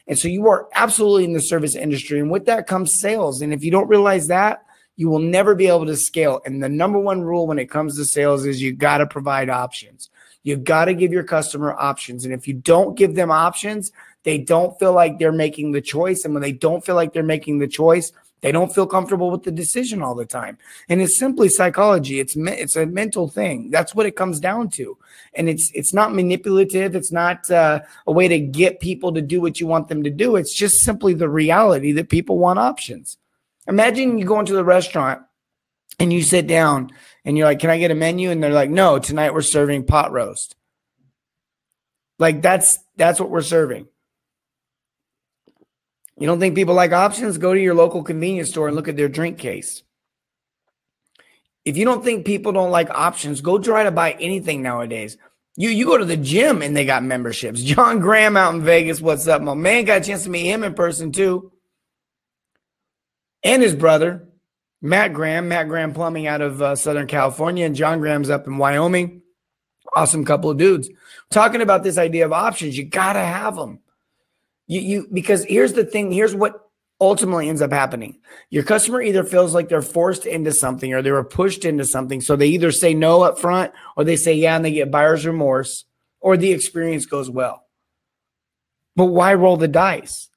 And 0.08 0.20
so 0.20 0.28
you 0.28 0.48
are 0.48 0.68
absolutely 0.74 1.24
in 1.24 1.34
the 1.34 1.42
service 1.42 1.76
industry. 1.76 2.20
And 2.20 2.30
with 2.30 2.46
that 2.46 2.68
comes 2.68 3.00
sales. 3.00 3.42
And 3.42 3.54
if 3.54 3.64
you 3.64 3.72
don't 3.72 3.88
realize 3.88 4.28
that, 4.28 4.66
you 4.96 5.10
will 5.10 5.20
never 5.20 5.56
be 5.56 5.68
able 5.68 5.86
to 5.86 5.96
scale. 5.96 6.42
And 6.46 6.62
the 6.62 6.70
number 6.70 7.00
one 7.00 7.22
rule 7.22 7.48
when 7.48 7.60
it 7.60 7.70
comes 7.70 7.96
to 7.98 8.06
sales 8.06 8.46
is 8.46 8.62
you 8.62 8.74
got 8.74 8.98
to 8.98 9.08
provide 9.08 9.50
options. 9.50 10.10
You've 10.44 10.66
got 10.66 10.86
to 10.86 10.94
give 10.94 11.14
your 11.14 11.24
customer 11.24 11.74
options. 11.74 12.26
And 12.26 12.34
if 12.34 12.48
you 12.48 12.54
don't 12.54 12.98
give 12.98 13.16
them 13.16 13.32
options, 13.32 13.94
they 14.24 14.38
don't 14.38 14.78
feel 14.78 14.94
like 14.94 15.18
they're 15.18 15.32
making 15.32 15.72
the 15.72 15.82
choice. 15.82 16.26
And 16.26 16.34
when 16.34 16.44
they 16.44 16.52
don't 16.52 16.86
feel 16.86 16.96
like 16.96 17.14
they're 17.14 17.24
making 17.24 17.60
the 17.60 17.68
choice, 17.68 18.12
They 18.44 18.52
don't 18.52 18.76
feel 18.76 18.86
comfortable 18.86 19.32
with 19.32 19.44
the 19.44 19.54
decision 19.54 20.02
all 20.04 20.16
the 20.16 20.26
time. 20.26 20.58
And 20.90 21.02
it's 21.02 21.18
simply 21.18 21.48
psychology. 21.48 22.20
It's 22.20 22.36
me- 22.36 22.52
it's 22.52 22.76
a 22.76 22.86
mental 22.86 23.30
thing. 23.30 23.72
That's 23.72 23.96
what 23.96 24.06
it 24.06 24.18
comes 24.18 24.42
down 24.42 24.70
to. 24.72 24.98
And 25.34 25.48
it's 25.48 25.72
it's 25.74 25.94
not 25.94 26.14
manipulative. 26.14 26.94
It's 26.94 27.12
not 27.12 27.50
uh, 27.50 27.80
a 28.06 28.12
way 28.12 28.28
to 28.28 28.40
get 28.40 28.82
people 28.82 29.14
to 29.14 29.22
do 29.22 29.40
what 29.40 29.62
you 29.62 29.66
want 29.66 29.88
them 29.88 30.04
to 30.04 30.10
do. 30.10 30.36
It's 30.36 30.54
just 30.54 30.82
simply 30.82 31.14
the 31.14 31.30
reality 31.30 31.94
that 31.94 32.10
people 32.10 32.38
want 32.38 32.60
options. 32.60 33.18
Imagine 33.66 34.18
you 34.18 34.26
go 34.26 34.42
into 34.42 34.54
the 34.54 34.66
restaurant 34.66 35.22
and 35.98 36.12
you 36.12 36.22
sit 36.22 36.46
down 36.46 36.92
and 37.24 37.38
you're 37.38 37.48
like, 37.48 37.60
"Can 37.60 37.70
I 37.70 37.80
get 37.80 37.92
a 37.92 37.96
menu?" 37.96 38.30
And 38.30 38.44
they're 38.44 38.52
like, 38.52 38.70
"No, 38.70 39.00
tonight 39.00 39.34
we're 39.34 39.42
serving 39.42 39.86
pot 39.86 40.12
roast." 40.12 40.58
Like 42.20 42.42
that's 42.42 42.78
that's 42.98 43.22
what 43.22 43.30
we're 43.30 43.42
serving. 43.42 43.88
You 46.20 46.28
don't 46.28 46.40
think 46.40 46.56
people 46.56 46.76
like 46.76 46.92
options? 46.92 47.38
Go 47.38 47.54
to 47.54 47.60
your 47.60 47.74
local 47.74 48.04
convenience 48.04 48.50
store 48.50 48.68
and 48.68 48.76
look 48.76 48.88
at 48.88 48.98
their 48.98 49.10
drink 49.10 49.38
case. 49.38 49.84
If 51.66 51.78
you 51.78 51.86
don't 51.86 52.04
think 52.04 52.26
people 52.26 52.52
don't 52.52 52.72
like 52.72 52.90
options, 52.90 53.42
go 53.42 53.58
try 53.58 53.84
to 53.84 53.92
buy 53.92 54.12
anything 54.14 54.62
nowadays. 54.62 55.18
You 55.56 55.70
you 55.70 55.86
go 55.86 55.98
to 55.98 56.06
the 56.06 56.18
gym 56.18 56.62
and 56.62 56.76
they 56.76 56.86
got 56.86 57.04
memberships. 57.04 57.62
John 57.64 58.00
Graham 58.00 58.38
out 58.38 58.54
in 58.56 58.62
Vegas, 58.62 59.02
what's 59.02 59.28
up, 59.28 59.42
my 59.42 59.54
man? 59.54 59.86
Got 59.86 60.02
a 60.02 60.04
chance 60.04 60.24
to 60.24 60.30
meet 60.30 60.46
him 60.46 60.64
in 60.64 60.74
person 60.74 61.12
too, 61.12 61.52
and 63.44 63.62
his 63.62 63.76
brother, 63.76 64.28
Matt 64.82 65.14
Graham, 65.14 65.48
Matt 65.48 65.68
Graham 65.68 65.94
Plumbing 65.94 66.28
out 66.28 66.42
of 66.42 66.62
uh, 66.62 66.76
Southern 66.76 67.08
California, 67.08 67.66
and 67.66 67.76
John 67.76 68.00
Graham's 68.00 68.30
up 68.30 68.48
in 68.48 68.58
Wyoming. 68.58 69.22
Awesome 69.96 70.26
couple 70.26 70.50
of 70.50 70.58
dudes 70.58 70.90
talking 71.30 71.62
about 71.62 71.84
this 71.84 71.98
idea 71.98 72.26
of 72.26 72.34
options. 72.34 72.78
You 72.78 72.86
gotta 72.86 73.20
have 73.20 73.56
them. 73.56 73.80
You 74.74 74.82
you 74.82 75.08
because 75.14 75.46
here's 75.46 75.74
the 75.74 75.86
thing. 75.86 76.12
Here's 76.12 76.34
what 76.34 76.68
ultimately 77.00 77.48
ends 77.48 77.62
up 77.62 77.72
happening. 77.72 78.18
Your 78.50 78.64
customer 78.64 79.02
either 79.02 79.24
feels 79.24 79.54
like 79.54 79.70
they're 79.70 79.82
forced 79.82 80.26
into 80.26 80.52
something 80.52 80.94
or 80.94 81.02
they 81.02 81.12
were 81.12 81.24
pushed 81.24 81.66
into 81.66 81.86
something. 81.86 82.22
So 82.22 82.36
they 82.36 82.48
either 82.48 82.72
say 82.72 82.94
no 82.94 83.22
up 83.22 83.38
front 83.38 83.72
or 83.96 84.04
they 84.04 84.16
say 84.16 84.34
yeah 84.34 84.56
and 84.56 84.66
they 84.66 84.72
get 84.72 84.90
buyer's 84.90 85.26
remorse 85.26 85.86
or 86.22 86.38
the 86.38 86.52
experience 86.52 87.06
goes 87.06 87.30
well. 87.30 87.68
But 88.96 89.06
why 89.06 89.34
roll 89.34 89.58
the 89.58 89.68
dice? 89.68 90.30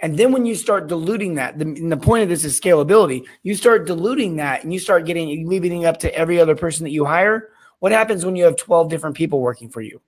And 0.00 0.18
then 0.18 0.32
when 0.32 0.44
you 0.44 0.54
start 0.54 0.88
diluting 0.88 1.34
that, 1.34 1.58
the, 1.58 1.66
the 1.66 1.96
point 1.96 2.24
of 2.24 2.28
this 2.28 2.44
is 2.44 2.60
scalability. 2.60 3.24
You 3.42 3.54
start 3.54 3.86
diluting 3.86 4.36
that 4.36 4.64
and 4.64 4.72
you 4.72 4.80
start 4.80 5.06
getting 5.06 5.46
leaving 5.48 5.82
it 5.82 5.86
up 5.86 6.00
to 6.00 6.14
every 6.14 6.40
other 6.40 6.56
person 6.56 6.84
that 6.84 6.90
you 6.90 7.04
hire. 7.04 7.50
What 7.78 7.92
happens 7.92 8.24
when 8.24 8.34
you 8.34 8.44
have 8.44 8.56
12 8.56 8.88
different 8.88 9.16
people 9.16 9.40
working 9.40 9.68
for 9.68 9.82
you? 9.82 10.00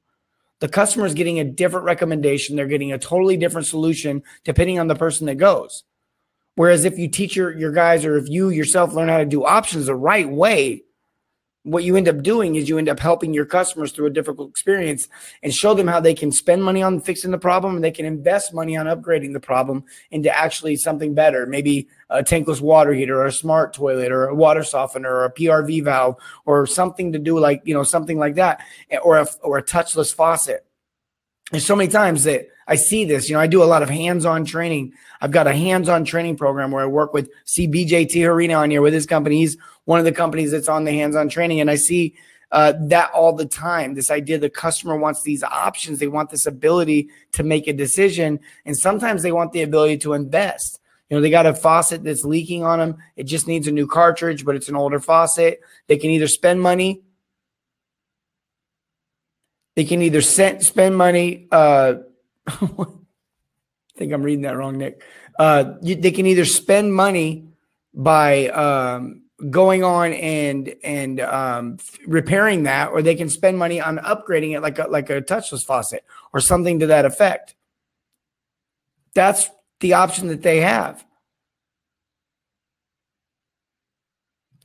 The 0.60 0.68
customer 0.68 1.06
is 1.06 1.14
getting 1.14 1.38
a 1.38 1.44
different 1.44 1.84
recommendation. 1.84 2.56
They're 2.56 2.66
getting 2.66 2.92
a 2.92 2.98
totally 2.98 3.36
different 3.36 3.66
solution 3.66 4.22
depending 4.44 4.78
on 4.78 4.86
the 4.86 4.94
person 4.94 5.26
that 5.26 5.34
goes. 5.36 5.84
Whereas 6.54 6.86
if 6.86 6.98
you 6.98 7.08
teach 7.08 7.36
your, 7.36 7.56
your 7.56 7.72
guys 7.72 8.04
or 8.06 8.16
if 8.16 8.28
you 8.28 8.48
yourself 8.48 8.94
learn 8.94 9.08
how 9.08 9.18
to 9.18 9.26
do 9.26 9.44
options 9.44 9.86
the 9.86 9.94
right 9.94 10.28
way, 10.28 10.84
what 11.66 11.82
you 11.82 11.96
end 11.96 12.06
up 12.06 12.22
doing 12.22 12.54
is 12.54 12.68
you 12.68 12.78
end 12.78 12.88
up 12.88 13.00
helping 13.00 13.34
your 13.34 13.44
customers 13.44 13.90
through 13.90 14.06
a 14.06 14.10
difficult 14.10 14.48
experience 14.48 15.08
and 15.42 15.52
show 15.52 15.74
them 15.74 15.88
how 15.88 15.98
they 15.98 16.14
can 16.14 16.30
spend 16.30 16.62
money 16.62 16.80
on 16.80 17.00
fixing 17.00 17.32
the 17.32 17.38
problem 17.38 17.74
and 17.74 17.82
they 17.82 17.90
can 17.90 18.06
invest 18.06 18.54
money 18.54 18.76
on 18.76 18.86
upgrading 18.86 19.32
the 19.32 19.40
problem 19.40 19.84
into 20.12 20.34
actually 20.34 20.76
something 20.76 21.12
better 21.12 21.44
maybe 21.44 21.88
a 22.08 22.22
tankless 22.22 22.60
water 22.60 22.92
heater 22.92 23.20
or 23.20 23.26
a 23.26 23.32
smart 23.32 23.72
toilet 23.72 24.12
or 24.12 24.26
a 24.26 24.34
water 24.34 24.62
softener 24.62 25.12
or 25.12 25.24
a 25.24 25.32
prv 25.32 25.82
valve 25.82 26.14
or 26.44 26.66
something 26.66 27.12
to 27.12 27.18
do 27.18 27.36
like 27.36 27.60
you 27.64 27.74
know 27.74 27.82
something 27.82 28.18
like 28.18 28.36
that 28.36 28.64
or 29.02 29.18
a, 29.18 29.26
or 29.42 29.58
a 29.58 29.62
touchless 29.62 30.14
faucet 30.14 30.64
there's 31.50 31.66
so 31.66 31.76
many 31.76 31.90
times 31.90 32.24
that 32.24 32.48
I 32.66 32.74
see 32.74 33.04
this. 33.04 33.28
You 33.28 33.36
know, 33.36 33.40
I 33.40 33.46
do 33.46 33.62
a 33.62 33.64
lot 33.64 33.82
of 33.82 33.88
hands-on 33.88 34.44
training. 34.44 34.92
I've 35.20 35.30
got 35.30 35.46
a 35.46 35.54
hands-on 35.54 36.04
training 36.04 36.36
program 36.36 36.72
where 36.72 36.82
I 36.82 36.86
work 36.86 37.14
with 37.14 37.30
CBJ 37.46 38.08
Tijerina 38.08 38.58
on 38.58 38.70
here 38.70 38.82
with 38.82 38.92
his 38.92 39.06
company. 39.06 39.38
He's 39.38 39.56
one 39.86 39.98
of 39.98 40.04
the 40.04 40.12
companies 40.12 40.50
that's 40.50 40.68
on 40.68 40.84
the 40.84 40.92
hands-on 40.92 41.28
training, 41.28 41.60
and 41.60 41.70
I 41.70 41.76
see 41.76 42.14
uh, 42.52 42.74
that 42.82 43.10
all 43.12 43.32
the 43.32 43.46
time. 43.46 43.94
This 43.94 44.10
idea 44.10 44.38
the 44.38 44.50
customer 44.50 44.96
wants 44.96 45.22
these 45.22 45.42
options, 45.42 45.98
they 45.98 46.06
want 46.06 46.30
this 46.30 46.46
ability 46.46 47.08
to 47.32 47.42
make 47.42 47.66
a 47.66 47.72
decision, 47.72 48.38
and 48.64 48.76
sometimes 48.76 49.22
they 49.22 49.32
want 49.32 49.52
the 49.52 49.62
ability 49.62 49.98
to 49.98 50.12
invest. 50.12 50.78
You 51.08 51.16
know, 51.16 51.20
they 51.20 51.30
got 51.30 51.46
a 51.46 51.54
faucet 51.54 52.04
that's 52.04 52.24
leaking 52.24 52.64
on 52.64 52.78
them. 52.78 52.96
It 53.16 53.24
just 53.24 53.48
needs 53.48 53.66
a 53.66 53.72
new 53.72 53.86
cartridge, 53.86 54.44
but 54.44 54.56
it's 54.56 54.68
an 54.68 54.76
older 54.76 55.00
faucet. 55.00 55.60
They 55.86 55.96
can 55.96 56.10
either 56.10 56.28
spend 56.28 56.60
money 56.60 57.02
they 59.76 59.84
can 59.84 60.02
either 60.02 60.22
spend 60.22 60.96
money. 60.96 61.46
Uh, 61.52 61.94
I 62.46 62.64
think 63.96 64.12
I'm 64.12 64.22
reading 64.22 64.42
that 64.42 64.56
wrong, 64.56 64.78
Nick. 64.78 65.02
Uh, 65.38 65.74
you, 65.82 65.94
they 65.94 66.10
can 66.10 66.26
either 66.26 66.46
spend 66.46 66.94
money 66.94 67.46
by 67.94 68.48
um, 68.48 69.22
going 69.50 69.84
on 69.84 70.12
and 70.12 70.74
and 70.82 71.20
um, 71.20 71.78
repairing 72.06 72.64
that, 72.64 72.90
or 72.90 73.02
they 73.02 73.14
can 73.14 73.28
spend 73.28 73.58
money 73.58 73.80
on 73.80 73.98
upgrading 73.98 74.56
it, 74.56 74.60
like 74.60 74.78
a, 74.78 74.88
like 74.88 75.10
a 75.10 75.22
touchless 75.22 75.64
faucet 75.64 76.04
or 76.32 76.40
something 76.40 76.80
to 76.80 76.86
that 76.88 77.04
effect. 77.04 77.54
That's 79.14 79.48
the 79.80 79.94
option 79.94 80.28
that 80.28 80.42
they 80.42 80.60
have. 80.60 81.05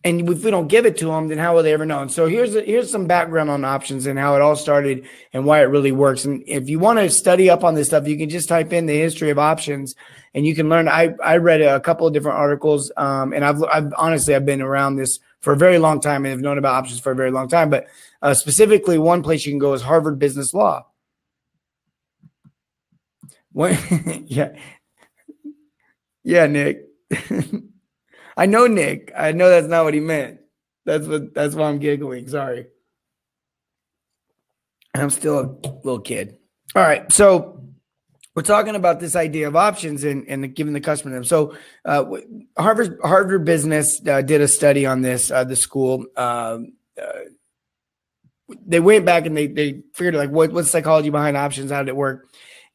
And 0.03 0.27
if 0.27 0.43
we 0.43 0.49
don't 0.49 0.67
give 0.67 0.85
it 0.85 0.97
to 0.97 1.05
them, 1.05 1.27
then 1.27 1.37
how 1.37 1.55
will 1.55 1.63
they 1.63 1.73
ever 1.73 1.85
know? 1.85 2.01
And 2.01 2.11
so 2.11 2.25
here's 2.25 2.53
here's 2.53 2.91
some 2.91 3.05
background 3.05 3.51
on 3.51 3.63
options 3.63 4.07
and 4.07 4.17
how 4.17 4.35
it 4.35 4.41
all 4.41 4.55
started 4.55 5.05
and 5.31 5.45
why 5.45 5.61
it 5.61 5.65
really 5.65 5.91
works. 5.91 6.25
And 6.25 6.43
if 6.47 6.69
you 6.69 6.79
want 6.79 6.97
to 6.99 7.09
study 7.09 7.49
up 7.51 7.63
on 7.63 7.75
this 7.75 7.87
stuff, 7.87 8.07
you 8.07 8.17
can 8.17 8.29
just 8.29 8.49
type 8.49 8.73
in 8.73 8.87
the 8.87 8.97
history 8.97 9.29
of 9.29 9.37
options, 9.37 9.95
and 10.33 10.45
you 10.45 10.55
can 10.55 10.69
learn. 10.69 10.87
I 10.87 11.13
I 11.23 11.37
read 11.37 11.61
a 11.61 11.79
couple 11.79 12.07
of 12.07 12.13
different 12.13 12.39
articles, 12.39 12.91
um, 12.97 13.31
and 13.31 13.45
I've 13.45 13.63
I've 13.63 13.93
honestly 13.95 14.33
I've 14.33 14.45
been 14.45 14.61
around 14.61 14.95
this 14.95 15.19
for 15.41 15.53
a 15.53 15.57
very 15.57 15.77
long 15.77 16.01
time 16.01 16.25
and 16.25 16.31
have 16.31 16.41
known 16.41 16.57
about 16.57 16.73
options 16.73 16.99
for 16.99 17.11
a 17.11 17.15
very 17.15 17.31
long 17.31 17.47
time. 17.47 17.69
But 17.69 17.87
uh, 18.23 18.33
specifically, 18.33 18.97
one 18.97 19.21
place 19.21 19.45
you 19.45 19.51
can 19.51 19.59
go 19.59 19.73
is 19.73 19.83
Harvard 19.83 20.17
Business 20.17 20.51
Law. 20.51 20.87
When, 23.51 23.77
yeah, 24.27 24.55
yeah, 26.23 26.47
Nick. 26.47 26.87
I 28.41 28.47
know 28.47 28.65
Nick. 28.65 29.13
I 29.15 29.33
know 29.33 29.49
that's 29.49 29.67
not 29.67 29.83
what 29.83 29.93
he 29.93 29.99
meant. 29.99 30.39
That's 30.83 31.05
what 31.05 31.31
that's 31.35 31.53
why 31.53 31.69
I'm 31.69 31.77
giggling. 31.77 32.27
Sorry. 32.27 32.65
I'm 34.95 35.11
still 35.11 35.39
a 35.39 35.67
little 35.83 35.99
kid. 35.99 36.39
All 36.75 36.81
right. 36.81 37.11
So 37.11 37.63
we're 38.33 38.41
talking 38.41 38.75
about 38.75 38.99
this 38.99 39.15
idea 39.15 39.47
of 39.47 39.55
options 39.55 40.03
and, 40.03 40.27
and 40.27 40.55
giving 40.55 40.73
the 40.73 40.81
customer 40.81 41.13
them. 41.13 41.23
So 41.23 41.55
uh, 41.85 42.03
Harvard 42.57 42.97
Harvard 43.03 43.45
Business 43.45 44.01
uh, 44.07 44.23
did 44.23 44.41
a 44.41 44.47
study 44.47 44.87
on 44.87 45.03
this. 45.03 45.29
Uh, 45.29 45.43
the 45.43 45.55
school 45.55 46.07
um, 46.17 46.73
uh, 46.99 47.11
they 48.65 48.79
went 48.79 49.05
back 49.05 49.27
and 49.27 49.37
they 49.37 49.45
they 49.45 49.83
figured 49.93 50.15
like 50.15 50.31
what 50.31 50.51
what's 50.51 50.71
psychology 50.71 51.11
behind 51.11 51.37
options? 51.37 51.69
How 51.69 51.83
did 51.83 51.89
it 51.89 51.95
work? 51.95 52.27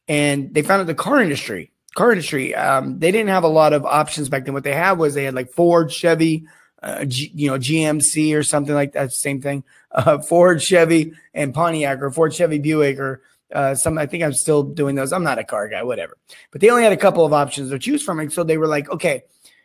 And 0.07 0.53
they 0.53 0.61
found 0.61 0.79
that 0.79 0.85
the 0.85 0.95
car 0.95 1.21
industry 1.21 1.73
car 1.97 2.11
industry. 2.11 2.53
Um, 2.53 2.99
they 2.99 3.11
didn't 3.11 3.29
have 3.29 3.43
a 3.43 3.49
lot 3.49 3.73
of 3.73 3.83
options 3.83 4.29
back 4.29 4.45
then. 4.45 4.53
What 4.53 4.63
they 4.63 4.73
had 4.73 4.93
was 4.93 5.15
they 5.15 5.23
had 5.23 5.33
like 5.33 5.51
Ford, 5.51 5.91
Chevy, 5.91 6.45
uh, 6.83 7.05
G, 7.05 7.31
you 7.33 7.49
know, 7.49 7.57
GMC 7.57 8.37
or 8.37 8.43
something 8.43 8.75
like 8.75 8.93
that. 8.93 9.11
Same 9.11 9.41
thing. 9.41 9.63
Uh, 9.91 10.19
Ford, 10.19 10.61
Chevy, 10.61 11.13
and 11.33 11.55
Pontiac 11.55 11.99
or 12.01 12.11
Ford, 12.11 12.35
Chevy, 12.35 12.59
Buick 12.59 12.99
or 12.99 13.23
uh, 13.51 13.73
some. 13.73 13.97
I 13.97 14.05
think 14.05 14.23
I'm 14.23 14.33
still 14.33 14.61
doing 14.61 14.95
those. 14.95 15.11
I'm 15.11 15.23
not 15.23 15.39
a 15.39 15.43
car 15.43 15.67
guy, 15.69 15.81
whatever. 15.81 16.17
But 16.51 16.61
they 16.61 16.69
only 16.69 16.83
had 16.83 16.93
a 16.93 16.97
couple 16.97 17.25
of 17.25 17.33
options 17.33 17.71
to 17.71 17.79
choose 17.79 18.03
from, 18.03 18.19
and 18.19 18.31
so 18.31 18.43
they 18.43 18.59
were 18.59 18.67
like, 18.67 18.89
okay, 18.91 19.23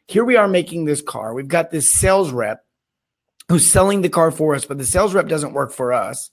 here 0.09 0.25
we 0.25 0.37
are 0.37 0.49
making 0.49 0.87
this 0.87 1.03
car. 1.03 1.35
We've 1.35 1.47
got 1.47 1.71
this 1.71 1.91
sales 1.91 2.33
rep 2.33 2.65
who's 3.49 3.71
selling 3.71 4.01
the 4.01 4.09
car 4.09 4.31
for 4.31 4.55
us, 4.55 4.65
but 4.65 4.79
the 4.79 4.87
sales 4.87 5.13
rep 5.13 5.29
doesn't 5.29 5.53
work 5.53 5.71
for 5.71 5.93
us. 5.93 6.31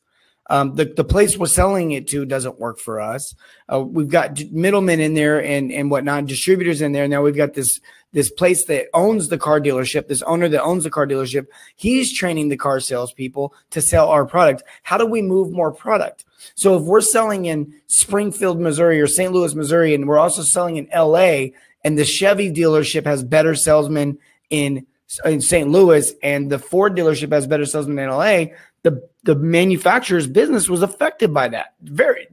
Um, 0.49 0.75
the, 0.75 0.85
the 0.85 1.03
place 1.03 1.37
we're 1.37 1.45
selling 1.45 1.91
it 1.91 2.07
to 2.07 2.25
doesn't 2.25 2.59
work 2.59 2.79
for 2.79 2.99
us. 2.99 3.35
Uh, 3.71 3.81
we've 3.81 4.09
got 4.09 4.43
middlemen 4.51 4.99
in 4.99 5.13
there 5.13 5.43
and, 5.43 5.71
and 5.71 5.91
whatnot, 5.91 6.25
distributors 6.25 6.81
in 6.81 6.91
there. 6.91 7.07
Now 7.07 7.21
we've 7.21 7.35
got 7.35 7.53
this, 7.53 7.79
this 8.13 8.31
place 8.31 8.65
that 8.65 8.87
owns 8.93 9.27
the 9.27 9.37
car 9.37 9.61
dealership, 9.61 10.07
this 10.07 10.23
owner 10.23 10.49
that 10.49 10.63
owns 10.63 10.83
the 10.83 10.89
car 10.89 11.05
dealership. 11.05 11.47
He's 11.75 12.11
training 12.11 12.49
the 12.49 12.57
car 12.57 12.79
salespeople 12.79 13.53
to 13.69 13.81
sell 13.81 14.09
our 14.09 14.25
product. 14.25 14.63
How 14.83 14.97
do 14.97 15.05
we 15.05 15.21
move 15.21 15.51
more 15.51 15.71
product? 15.71 16.25
So 16.55 16.77
if 16.77 16.83
we're 16.83 17.01
selling 17.01 17.45
in 17.45 17.73
Springfield, 17.87 18.59
Missouri 18.59 18.99
or 18.99 19.07
St. 19.07 19.31
Louis, 19.31 19.53
Missouri, 19.53 19.93
and 19.93 20.07
we're 20.07 20.17
also 20.17 20.41
selling 20.41 20.77
in 20.77 20.89
LA 20.93 21.49
and 21.83 21.97
the 21.97 22.05
Chevy 22.05 22.51
dealership 22.51 23.05
has 23.05 23.23
better 23.23 23.55
salesmen 23.55 24.17
in 24.49 24.85
in 25.25 25.41
St. 25.41 25.67
Louis 25.67 26.13
and 26.21 26.51
the 26.51 26.59
Ford 26.59 26.95
dealership 26.95 27.31
has 27.31 27.47
better 27.47 27.65
salesmen 27.65 27.97
in 27.97 28.09
LA, 28.09 28.45
the 28.83 29.08
the 29.23 29.35
manufacturer's 29.35 30.27
business 30.27 30.69
was 30.69 30.81
affected 30.81 31.33
by 31.33 31.49
that. 31.49 31.73
Very 31.81 32.27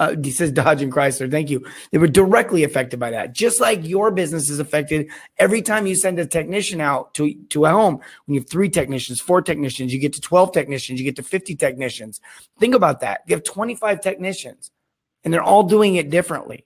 uh, 0.00 0.16
he 0.24 0.30
says 0.30 0.50
Dodge 0.50 0.80
and 0.80 0.90
Chrysler. 0.90 1.30
Thank 1.30 1.50
you. 1.50 1.64
They 1.92 1.98
were 1.98 2.08
directly 2.08 2.64
affected 2.64 2.98
by 2.98 3.10
that. 3.10 3.34
Just 3.34 3.60
like 3.60 3.86
your 3.86 4.10
business 4.10 4.48
is 4.48 4.58
affected 4.58 5.10
every 5.38 5.60
time 5.60 5.86
you 5.86 5.94
send 5.94 6.18
a 6.18 6.24
technician 6.24 6.80
out 6.80 7.12
to, 7.14 7.34
to 7.50 7.66
a 7.66 7.70
home. 7.70 7.96
When 8.24 8.34
you 8.34 8.40
have 8.40 8.48
three 8.48 8.70
technicians, 8.70 9.20
four 9.20 9.42
technicians, 9.42 9.92
you 9.92 10.00
get 10.00 10.14
to 10.14 10.20
12 10.22 10.52
technicians, 10.52 10.98
you 10.98 11.04
get 11.04 11.16
to 11.16 11.22
50 11.22 11.54
technicians. 11.54 12.22
Think 12.58 12.74
about 12.74 13.00
that. 13.00 13.20
You 13.26 13.34
have 13.34 13.44
25 13.44 14.00
technicians 14.00 14.70
and 15.22 15.34
they're 15.34 15.42
all 15.42 15.64
doing 15.64 15.96
it 15.96 16.08
differently. 16.08 16.64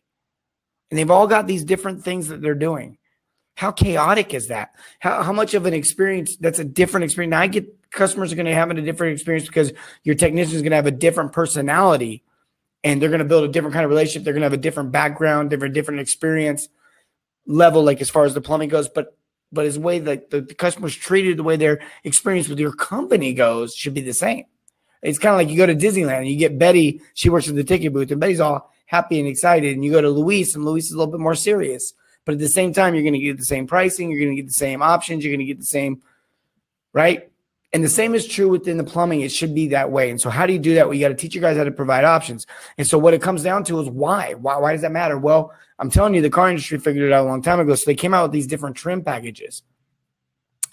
And 0.90 0.98
they've 0.98 1.10
all 1.10 1.26
got 1.26 1.48
these 1.48 1.64
different 1.64 2.04
things 2.04 2.28
that 2.28 2.40
they're 2.40 2.54
doing. 2.54 2.98
How 3.54 3.70
chaotic 3.70 4.34
is 4.34 4.48
that? 4.48 4.74
How, 4.98 5.22
how 5.22 5.32
much 5.32 5.54
of 5.54 5.66
an 5.66 5.74
experience 5.74 6.36
that's 6.36 6.58
a 6.58 6.64
different 6.64 7.04
experience? 7.04 7.30
Now 7.30 7.40
I 7.40 7.46
get 7.46 7.90
customers 7.90 8.32
are 8.32 8.36
going 8.36 8.46
to 8.46 8.54
have 8.54 8.70
a 8.70 8.74
different 8.74 9.14
experience 9.14 9.46
because 9.46 9.72
your 10.02 10.16
technician 10.16 10.56
is 10.56 10.62
going 10.62 10.72
to 10.72 10.76
have 10.76 10.86
a 10.86 10.90
different 10.90 11.32
personality 11.32 12.24
and 12.82 13.00
they're 13.00 13.08
going 13.08 13.20
to 13.20 13.24
build 13.24 13.44
a 13.44 13.48
different 13.48 13.72
kind 13.72 13.84
of 13.84 13.90
relationship. 13.90 14.24
They're 14.24 14.32
going 14.32 14.42
to 14.42 14.46
have 14.46 14.52
a 14.52 14.58
different 14.58 14.90
background, 14.90 15.50
different, 15.50 15.74
different 15.74 16.00
experience 16.00 16.68
level, 17.46 17.82
like 17.82 18.00
as 18.00 18.10
far 18.10 18.24
as 18.24 18.34
the 18.34 18.40
plumbing 18.40 18.68
goes. 18.68 18.88
But, 18.88 19.16
but 19.52 19.66
as 19.66 19.78
way 19.78 20.00
that 20.00 20.30
the, 20.30 20.40
the 20.40 20.54
customer's 20.54 20.96
treated, 20.96 21.36
the 21.36 21.44
way 21.44 21.56
their 21.56 21.80
experience 22.02 22.48
with 22.48 22.58
your 22.58 22.72
company 22.72 23.32
goes 23.32 23.74
should 23.74 23.94
be 23.94 24.00
the 24.00 24.12
same. 24.12 24.44
It's 25.00 25.18
kind 25.18 25.34
of 25.34 25.38
like 25.38 25.48
you 25.48 25.56
go 25.56 25.66
to 25.66 25.74
Disneyland 25.74 26.20
and 26.20 26.28
you 26.28 26.36
get 26.36 26.58
Betty, 26.58 27.00
she 27.12 27.28
works 27.28 27.48
at 27.48 27.54
the 27.54 27.62
ticket 27.62 27.92
booth, 27.92 28.10
and 28.10 28.20
Betty's 28.20 28.40
all 28.40 28.72
happy 28.86 29.18
and 29.20 29.28
excited. 29.28 29.74
And 29.74 29.84
you 29.84 29.92
go 29.92 30.00
to 30.00 30.08
Luis, 30.08 30.54
and 30.54 30.64
Luis 30.64 30.86
is 30.86 30.92
a 30.92 30.98
little 30.98 31.12
bit 31.12 31.20
more 31.20 31.34
serious. 31.34 31.92
But 32.24 32.32
at 32.32 32.38
the 32.38 32.48
same 32.48 32.72
time, 32.72 32.94
you're 32.94 33.02
going 33.02 33.14
to 33.14 33.18
get 33.18 33.38
the 33.38 33.44
same 33.44 33.66
pricing, 33.66 34.10
you're 34.10 34.20
going 34.20 34.34
to 34.34 34.42
get 34.42 34.48
the 34.48 34.54
same 34.54 34.82
options, 34.82 35.24
you're 35.24 35.32
going 35.32 35.46
to 35.46 35.52
get 35.52 35.58
the 35.58 35.66
same, 35.66 36.02
right? 36.92 37.30
And 37.72 37.82
the 37.82 37.88
same 37.88 38.14
is 38.14 38.26
true 38.26 38.48
within 38.48 38.76
the 38.76 38.84
plumbing. 38.84 39.22
It 39.22 39.32
should 39.32 39.54
be 39.54 39.68
that 39.68 39.90
way. 39.90 40.08
And 40.08 40.20
so, 40.20 40.30
how 40.30 40.46
do 40.46 40.52
you 40.52 40.60
do 40.60 40.74
that? 40.74 40.86
Well, 40.86 40.94
you 40.94 41.00
got 41.00 41.08
to 41.08 41.14
teach 41.14 41.34
you 41.34 41.40
guys 41.40 41.56
how 41.56 41.64
to 41.64 41.72
provide 41.72 42.04
options. 42.04 42.46
And 42.78 42.86
so, 42.86 42.98
what 42.98 43.14
it 43.14 43.20
comes 43.20 43.42
down 43.42 43.64
to 43.64 43.80
is 43.80 43.88
why? 43.88 44.34
Why, 44.34 44.56
why 44.58 44.72
does 44.72 44.82
that 44.82 44.92
matter? 44.92 45.18
Well, 45.18 45.52
I'm 45.80 45.90
telling 45.90 46.14
you, 46.14 46.22
the 46.22 46.30
car 46.30 46.48
industry 46.48 46.78
figured 46.78 47.04
it 47.04 47.12
out 47.12 47.26
a 47.26 47.28
long 47.28 47.42
time 47.42 47.58
ago. 47.58 47.74
So, 47.74 47.84
they 47.86 47.96
came 47.96 48.14
out 48.14 48.22
with 48.22 48.32
these 48.32 48.46
different 48.46 48.76
trim 48.76 49.02
packages 49.02 49.64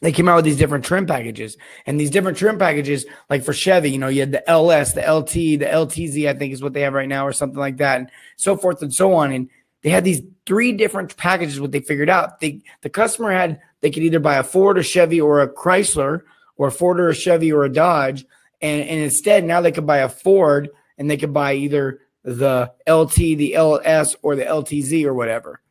they 0.01 0.11
came 0.11 0.27
out 0.27 0.35
with 0.35 0.45
these 0.45 0.57
different 0.57 0.83
trim 0.83 1.05
packages 1.05 1.57
and 1.85 1.99
these 1.99 2.09
different 2.09 2.37
trim 2.37 2.57
packages 2.57 3.05
like 3.29 3.43
for 3.43 3.53
chevy 3.53 3.91
you 3.91 3.97
know 3.97 4.07
you 4.07 4.19
had 4.19 4.31
the 4.31 4.49
ls 4.49 4.93
the 4.93 5.01
lt 5.01 5.31
the 5.31 5.59
ltz 5.59 6.27
i 6.27 6.33
think 6.33 6.53
is 6.53 6.61
what 6.61 6.73
they 6.73 6.81
have 6.81 6.93
right 6.93 7.07
now 7.07 7.25
or 7.25 7.31
something 7.31 7.59
like 7.59 7.77
that 7.77 7.99
and 7.99 8.11
so 8.35 8.57
forth 8.57 8.81
and 8.81 8.93
so 8.93 9.13
on 9.13 9.31
and 9.31 9.49
they 9.83 9.89
had 9.89 10.03
these 10.03 10.21
three 10.45 10.71
different 10.73 11.17
packages 11.17 11.59
what 11.59 11.71
they 11.71 11.79
figured 11.79 12.09
out. 12.09 12.39
They 12.39 12.61
the 12.81 12.89
customer 12.89 13.31
had 13.31 13.59
they 13.81 13.91
could 13.91 14.03
either 14.03 14.19
buy 14.19 14.35
a 14.35 14.43
ford 14.43 14.77
a 14.77 14.83
chevy 14.83 15.19
or 15.19 15.41
a 15.41 15.51
chrysler 15.51 16.21
or 16.57 16.67
a 16.67 16.71
ford 16.71 16.99
or 16.99 17.09
a 17.09 17.15
chevy 17.15 17.51
or 17.51 17.63
a 17.63 17.71
dodge. 17.71 18.25
And, 18.61 18.81
and 18.87 18.99
instead 18.99 19.43
now 19.43 19.61
they 19.61 19.71
could 19.71 19.87
buy 19.87 19.99
a 19.99 20.09
ford 20.09 20.69
and 20.97 21.09
they 21.09 21.17
could 21.17 21.33
buy 21.33 21.53
either 21.55 21.99
the 22.23 22.71
lt 22.87 23.15
the 23.15 23.53
ls 23.53 24.15
or 24.21 24.35
the 24.35 24.45
ltz 24.45 25.05
or 25.05 25.13
whatever. 25.13 25.61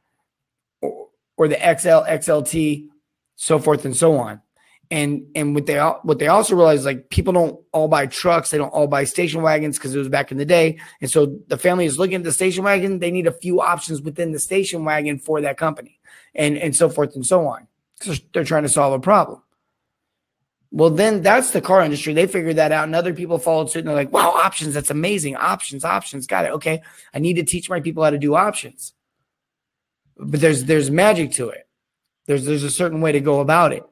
Or, 0.80 1.08
or 1.36 1.48
the 1.48 1.56
xl 1.56 2.04
xlt 2.08 2.88
so 3.36 3.58
forth 3.58 3.84
and 3.84 3.96
so 3.96 4.16
on. 4.18 4.42
And 4.92 5.26
and 5.36 5.54
what 5.54 5.66
they 5.66 5.78
what 5.78 6.18
they 6.18 6.26
also 6.26 6.56
realize 6.56 6.80
is 6.80 6.86
like 6.86 7.10
people 7.10 7.32
don't 7.32 7.60
all 7.72 7.86
buy 7.86 8.06
trucks, 8.06 8.50
they 8.50 8.58
don't 8.58 8.70
all 8.70 8.88
buy 8.88 9.04
station 9.04 9.40
wagons 9.40 9.78
because 9.78 9.94
it 9.94 9.98
was 9.98 10.08
back 10.08 10.32
in 10.32 10.38
the 10.38 10.44
day. 10.44 10.80
And 11.00 11.08
so 11.08 11.38
the 11.46 11.56
family 11.56 11.86
is 11.86 11.98
looking 11.98 12.16
at 12.16 12.24
the 12.24 12.32
station 12.32 12.64
wagon, 12.64 12.98
they 12.98 13.12
need 13.12 13.28
a 13.28 13.32
few 13.32 13.60
options 13.60 14.02
within 14.02 14.32
the 14.32 14.40
station 14.40 14.84
wagon 14.84 15.20
for 15.20 15.40
that 15.42 15.56
company, 15.56 16.00
and 16.34 16.58
and 16.58 16.74
so 16.74 16.88
forth 16.88 17.14
and 17.14 17.24
so 17.24 17.46
on. 17.46 17.68
So 18.00 18.14
they're 18.32 18.42
trying 18.42 18.64
to 18.64 18.68
solve 18.68 18.92
a 18.92 18.98
problem. 18.98 19.42
Well, 20.72 20.90
then 20.90 21.22
that's 21.22 21.52
the 21.52 21.60
car 21.60 21.82
industry. 21.82 22.12
They 22.12 22.26
figured 22.26 22.56
that 22.56 22.72
out, 22.72 22.84
and 22.84 22.94
other 22.94 23.14
people 23.14 23.38
followed 23.38 23.70
suit. 23.70 23.80
And 23.80 23.88
they're 23.88 23.94
like, 23.94 24.12
"Wow, 24.12 24.30
options! 24.30 24.74
That's 24.74 24.90
amazing! 24.90 25.36
Options, 25.36 25.84
options, 25.84 26.26
got 26.26 26.46
it. 26.46 26.52
Okay, 26.52 26.82
I 27.14 27.20
need 27.20 27.34
to 27.34 27.44
teach 27.44 27.70
my 27.70 27.80
people 27.80 28.02
how 28.02 28.10
to 28.10 28.18
do 28.18 28.34
options." 28.34 28.92
But 30.16 30.40
there's 30.40 30.64
there's 30.64 30.90
magic 30.90 31.32
to 31.32 31.48
it. 31.48 31.68
There's 32.26 32.44
there's 32.44 32.64
a 32.64 32.70
certain 32.70 33.00
way 33.00 33.12
to 33.12 33.20
go 33.20 33.40
about 33.40 33.72
it 33.72 33.84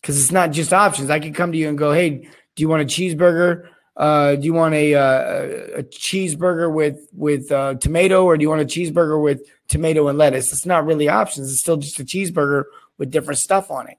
because 0.00 0.20
it's 0.20 0.32
not 0.32 0.52
just 0.52 0.72
options. 0.72 1.10
I 1.10 1.20
could 1.20 1.34
come 1.34 1.52
to 1.52 1.58
you 1.58 1.68
and 1.68 1.78
go, 1.78 1.92
"Hey, 1.92 2.10
do 2.10 2.62
you 2.62 2.68
want 2.68 2.82
a 2.82 2.86
cheeseburger? 2.86 3.68
Uh, 3.96 4.34
do 4.36 4.44
you 4.44 4.52
want 4.52 4.74
a, 4.74 4.94
uh, 4.94 5.78
a 5.78 5.82
cheeseburger 5.84 6.72
with 6.72 7.08
with 7.12 7.50
uh, 7.50 7.74
tomato, 7.74 8.24
or 8.24 8.36
do 8.36 8.42
you 8.42 8.50
want 8.50 8.62
a 8.62 8.64
cheeseburger 8.64 9.22
with 9.22 9.42
tomato 9.68 10.08
and 10.08 10.18
lettuce?" 10.18 10.52
It's 10.52 10.66
not 10.66 10.86
really 10.86 11.08
options. 11.08 11.50
It's 11.50 11.60
still 11.60 11.76
just 11.76 12.00
a 12.00 12.04
cheeseburger 12.04 12.64
with 12.98 13.10
different 13.10 13.38
stuff 13.38 13.70
on 13.70 13.88
it. 13.88 13.98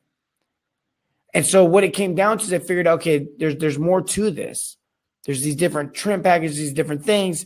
And 1.33 1.45
so 1.45 1.65
what 1.65 1.83
it 1.83 1.93
came 1.93 2.15
down 2.15 2.39
to 2.39 2.43
is 2.43 2.53
I 2.53 2.59
figured, 2.59 2.87
okay, 2.87 3.27
there's 3.37 3.57
there's 3.57 3.79
more 3.79 4.01
to 4.01 4.31
this. 4.31 4.77
There's 5.25 5.41
these 5.41 5.55
different 5.55 5.93
trim 5.93 6.23
packages, 6.23 6.57
these 6.57 6.73
different 6.73 7.03
things. 7.03 7.45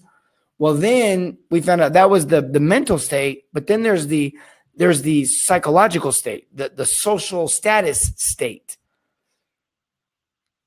Well, 0.59 0.75
then 0.75 1.39
we 1.49 1.61
found 1.61 1.81
out 1.81 1.93
that 1.93 2.09
was 2.09 2.27
the 2.27 2.41
the 2.41 2.59
mental 2.59 2.99
state, 2.99 3.45
but 3.51 3.67
then 3.67 3.83
there's 3.83 4.07
the 4.07 4.37
there's 4.75 5.01
the 5.01 5.25
psychological 5.25 6.11
state, 6.11 6.47
the, 6.55 6.71
the 6.75 6.85
social 6.85 7.47
status 7.47 8.13
state. 8.17 8.77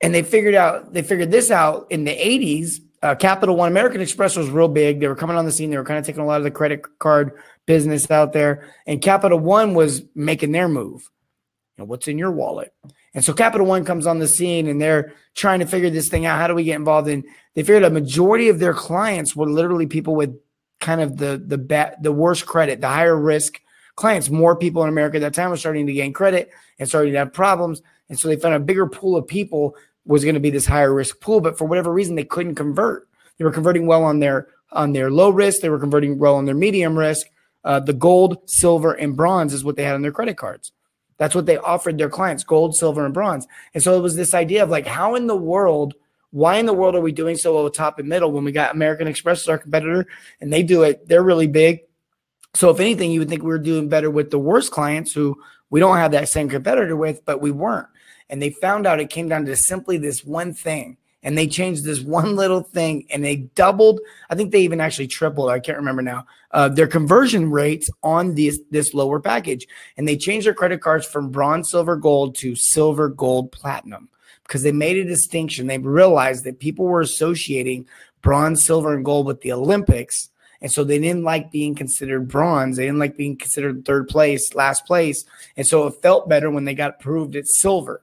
And 0.01 0.14
they 0.14 0.23
figured 0.23 0.55
out, 0.55 0.93
they 0.93 1.03
figured 1.03 1.31
this 1.31 1.51
out 1.51 1.87
in 1.90 2.05
the 2.05 2.14
80s. 2.14 2.75
Uh, 3.03 3.14
Capital 3.14 3.57
One, 3.57 3.71
American 3.71 4.01
Express 4.01 4.37
was 4.37 4.51
real 4.51 4.69
big. 4.69 5.01
They 5.01 5.09
were 5.09 5.14
coming 5.14 5.37
on 5.37 5.45
the 5.45 5.53
scene. 5.53 5.71
They 5.71 5.77
were 5.77 5.85
kind 5.85 5.99
of 5.99 6.05
taking 6.05 6.23
a 6.23 6.27
lot 6.27 6.38
of 6.38 6.45
the 6.45 6.51
credit 6.51 6.83
card 6.99 7.33
business 7.67 8.11
out 8.11 8.33
there. 8.33 8.69
And 8.87 9.01
Capital 9.01 9.38
One 9.38 9.75
was 9.75 10.03
making 10.14 10.53
their 10.53 10.69
move. 10.69 11.11
You 11.77 11.83
know, 11.83 11.85
what's 11.87 12.09
in 12.09 12.19
your 12.19 12.31
wallet? 12.31 12.73
And 13.14 13.25
so 13.25 13.33
Capital 13.33 13.67
One 13.67 13.85
comes 13.85 14.07
on 14.07 14.19
the 14.19 14.29
scene 14.29 14.69
and 14.69 14.81
they're 14.81 15.12
trying 15.35 15.61
to 15.61 15.67
figure 15.67 15.90
this 15.90 16.09
thing 16.09 16.27
out. 16.27 16.38
How 16.38 16.49
do 16.49 16.55
we 16.55 16.64
get 16.64 16.77
involved 16.77 17.09
And 17.09 17.25
They 17.55 17.62
figured 17.62 17.85
a 17.85 17.90
majority 17.90 18.49
of 18.49 18.59
their 18.59 18.75
clients 18.75 19.37
were 19.37 19.49
literally 19.49 19.87
people 19.87 20.14
with 20.14 20.37
kind 20.81 21.01
of 21.01 21.17
the 21.17 21.43
the 21.45 21.57
bad, 21.57 21.97
the 22.03 22.12
worst 22.12 22.47
credit, 22.47 22.81
the 22.81 22.88
higher 22.88 23.17
risk 23.17 23.61
clients. 23.96 24.30
More 24.30 24.57
people 24.57 24.83
in 24.83 24.88
America 24.88 25.16
at 25.16 25.20
that 25.20 25.35
time 25.35 25.50
were 25.50 25.57
starting 25.57 25.87
to 25.87 25.92
gain 25.92 26.12
credit 26.12 26.50
and 26.78 26.88
starting 26.88 27.12
to 27.12 27.18
have 27.18 27.33
problems. 27.33 27.83
And 28.09 28.18
so 28.18 28.28
they 28.28 28.37
found 28.37 28.54
a 28.54 28.61
bigger 28.61 28.87
pool 28.87 29.16
of 29.16 29.26
people 29.26 29.76
was 30.04 30.24
going 30.24 30.35
to 30.35 30.40
be 30.40 30.50
this 30.50 30.66
higher 30.66 30.92
risk 30.92 31.20
pool. 31.20 31.40
But 31.40 31.57
for 31.57 31.64
whatever 31.64 31.92
reason, 31.92 32.14
they 32.14 32.24
couldn't 32.24 32.57
convert. 32.57 33.09
They 33.38 33.44
were 33.44 33.52
converting 33.52 33.87
well 33.87 34.04
on 34.04 34.20
their 34.20 34.48
on 34.72 34.92
their 34.92 35.11
low 35.11 35.30
risk. 35.30 35.61
They 35.61 35.70
were 35.70 35.78
converting 35.78 36.18
well 36.18 36.37
on 36.37 36.44
their 36.44 36.54
medium 36.54 36.98
risk. 36.98 37.26
Uh, 37.64 37.80
the 37.80 37.92
gold, 37.92 38.38
silver, 38.48 38.92
and 38.92 39.16
bronze 39.16 39.54
is 39.54 39.64
what 39.64 39.76
they 39.76 39.85
had 39.85 39.94
on 39.94 40.02
their 40.02 40.12
credit 40.12 40.37
cards. 40.37 40.72
That's 41.16 41.35
what 41.35 41.46
they 41.46 41.57
offered 41.57 41.96
their 41.96 42.11
clients: 42.11 42.44
gold, 42.44 42.76
silver, 42.76 43.04
and 43.04 43.14
bronze. 43.14 43.46
And 43.72 43.83
so 43.83 43.96
it 43.96 44.00
was 44.02 44.16
this 44.16 44.35
idea 44.35 44.62
of 44.62 44.70
like, 44.70 44.87
how 44.87 45.14
in 45.14 45.26
the 45.26 45.37
world? 45.37 45.94
Why 46.30 46.57
in 46.57 46.66
the 46.66 46.74
world 46.74 46.96
are 46.96 47.00
we 47.00 47.12
doing 47.12 47.37
so 47.37 47.54
well 47.54 47.70
top 47.70 48.00
and 48.00 48.09
middle 48.09 48.33
when 48.33 48.42
we 48.42 48.50
got 48.50 48.74
American 48.74 49.07
Express 49.07 49.42
as 49.42 49.48
our 49.48 49.59
competitor 49.59 50.04
and 50.40 50.52
they 50.52 50.64
do 50.64 50.83
it? 50.83 51.07
They're 51.07 51.22
really 51.22 51.46
big 51.46 51.83
so 52.55 52.71
if 52.71 52.81
anything, 52.81 53.11
you 53.11 53.21
would 53.21 53.29
think 53.29 53.43
we 53.43 53.49
were 53.49 53.59
doing 53.59 53.88
better 53.88 54.11
with 54.11 54.31
the 54.31 54.38
worst 54.38 54.71
clients 54.71 55.12
who 55.12 55.37
we 55.71 55.81
don't 55.81 55.97
have 55.97 56.12
that 56.12 56.29
same 56.29 56.49
competitor 56.49 56.97
with, 56.97 57.25
but 57.25 57.40
we 57.40 57.51
weren't. 57.51 57.88
And 58.31 58.40
they 58.40 58.51
found 58.51 58.87
out 58.87 59.01
it 59.01 59.11
came 59.11 59.29
down 59.29 59.45
to 59.47 59.57
simply 59.57 59.99
this 59.99 60.25
one 60.25 60.55
thing. 60.55 60.97
And 61.23 61.38
they 61.38 61.47
changed 61.47 61.85
this 61.85 62.01
one 62.03 62.37
little 62.37 62.62
thing 62.62 63.07
and 63.11 63.25
they 63.25 63.37
doubled. 63.37 64.01
I 64.31 64.35
think 64.35 64.53
they 64.53 64.61
even 64.61 64.81
actually 64.81 65.09
tripled. 65.09 65.51
I 65.51 65.59
can't 65.59 65.79
remember 65.79 66.03
now. 66.03 66.27
Uh, 66.53 66.69
their 66.69 66.87
conversion 66.87 67.51
rates 67.51 67.90
on 68.03 68.35
this 68.35 68.61
this 68.71 68.95
lower 68.95 69.19
package, 69.19 69.67
and 69.97 70.07
they 70.07 70.17
changed 70.17 70.47
their 70.47 70.55
credit 70.55 70.81
cards 70.81 71.05
from 71.05 71.31
bronze, 71.31 71.71
silver, 71.71 71.97
gold 71.97 72.37
to 72.37 72.55
silver, 72.55 73.09
gold, 73.09 73.51
platinum 73.51 74.09
because 74.45 74.62
they 74.62 74.71
made 74.71 74.97
a 74.97 75.05
distinction. 75.05 75.67
They 75.67 75.79
realized 75.79 76.45
that 76.45 76.61
people 76.61 76.85
were 76.85 77.01
associating 77.01 77.88
bronze, 78.23 78.64
silver, 78.64 78.95
and 78.95 79.05
gold 79.05 79.27
with 79.27 79.40
the 79.40 79.53
Olympics 79.53 80.31
and 80.64 80.72
so 80.72 80.83
they 80.83 80.98
didn't 80.98 81.24
like 81.24 81.50
being 81.50 81.74
considered 81.74 82.27
bronze. 82.27 82.79
They 82.79 82.87
didn't 82.87 82.98
like 82.98 83.18
being 83.18 83.37
considered 83.37 83.85
third 83.85 84.09
place, 84.09 84.55
last 84.55 84.87
place. 84.87 85.27
And 85.59 85.66
so 85.66 85.87
it 85.87 86.00
felt 86.00 86.27
better 86.27 86.50
when 86.50 86.64
they 86.64 86.74
got 86.74 86.94
approved 86.98 87.37
at 87.37 87.46
silver. 87.46 88.03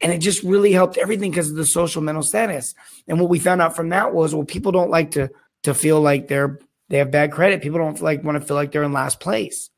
And 0.00 0.10
it 0.10 0.18
just 0.18 0.42
really 0.42 0.72
helped 0.72 0.98
everything 0.98 1.30
because 1.30 1.50
of 1.50 1.54
the 1.54 1.64
social 1.64 2.02
mental 2.02 2.24
status. 2.24 2.74
And 3.06 3.20
what 3.20 3.30
we 3.30 3.38
found 3.38 3.62
out 3.62 3.76
from 3.76 3.90
that 3.90 4.12
was, 4.12 4.34
well, 4.34 4.44
people 4.44 4.72
don't 4.72 4.90
like 4.90 5.12
to 5.12 5.30
to 5.62 5.72
feel 5.72 6.00
like 6.00 6.26
they're 6.26 6.58
they 6.88 6.98
have 6.98 7.12
bad 7.12 7.30
credit. 7.30 7.62
People 7.62 7.78
don't 7.78 8.02
like 8.02 8.24
want 8.24 8.40
to 8.40 8.44
feel 8.44 8.56
like 8.56 8.72
they're 8.72 8.82
in 8.82 8.92
last 8.92 9.20
place. 9.20 9.70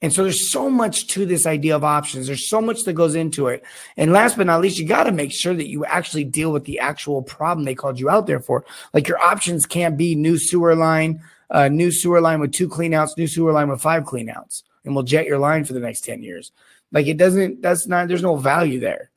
And 0.00 0.12
so 0.12 0.22
there's 0.22 0.50
so 0.50 0.70
much 0.70 1.08
to 1.08 1.26
this 1.26 1.44
idea 1.44 1.74
of 1.74 1.82
options. 1.82 2.26
There's 2.26 2.48
so 2.48 2.60
much 2.60 2.84
that 2.84 2.92
goes 2.92 3.16
into 3.16 3.48
it. 3.48 3.64
And 3.96 4.12
last 4.12 4.36
but 4.36 4.46
not 4.46 4.60
least, 4.60 4.78
you 4.78 4.86
got 4.86 5.04
to 5.04 5.12
make 5.12 5.32
sure 5.32 5.54
that 5.54 5.68
you 5.68 5.84
actually 5.84 6.24
deal 6.24 6.52
with 6.52 6.64
the 6.64 6.78
actual 6.78 7.20
problem 7.20 7.64
they 7.64 7.74
called 7.74 7.98
you 7.98 8.08
out 8.08 8.26
there 8.26 8.38
for. 8.38 8.64
Like 8.94 9.08
your 9.08 9.18
options 9.18 9.66
can't 9.66 9.96
be 9.96 10.14
new 10.14 10.38
sewer 10.38 10.76
line, 10.76 11.20
uh, 11.50 11.68
new 11.68 11.90
sewer 11.90 12.20
line 12.20 12.38
with 12.38 12.52
two 12.52 12.68
cleanouts, 12.68 13.16
new 13.16 13.26
sewer 13.26 13.52
line 13.52 13.68
with 13.68 13.80
five 13.80 14.04
cleanouts, 14.04 14.62
and 14.84 14.94
we'll 14.94 15.04
jet 15.04 15.26
your 15.26 15.38
line 15.38 15.64
for 15.64 15.72
the 15.72 15.80
next 15.80 16.02
10 16.02 16.22
years. 16.22 16.52
Like 16.92 17.06
it 17.08 17.16
doesn't, 17.16 17.60
that's 17.60 17.88
not, 17.88 18.06
there's 18.06 18.22
no 18.22 18.36
value 18.36 18.78
there. 18.78 19.10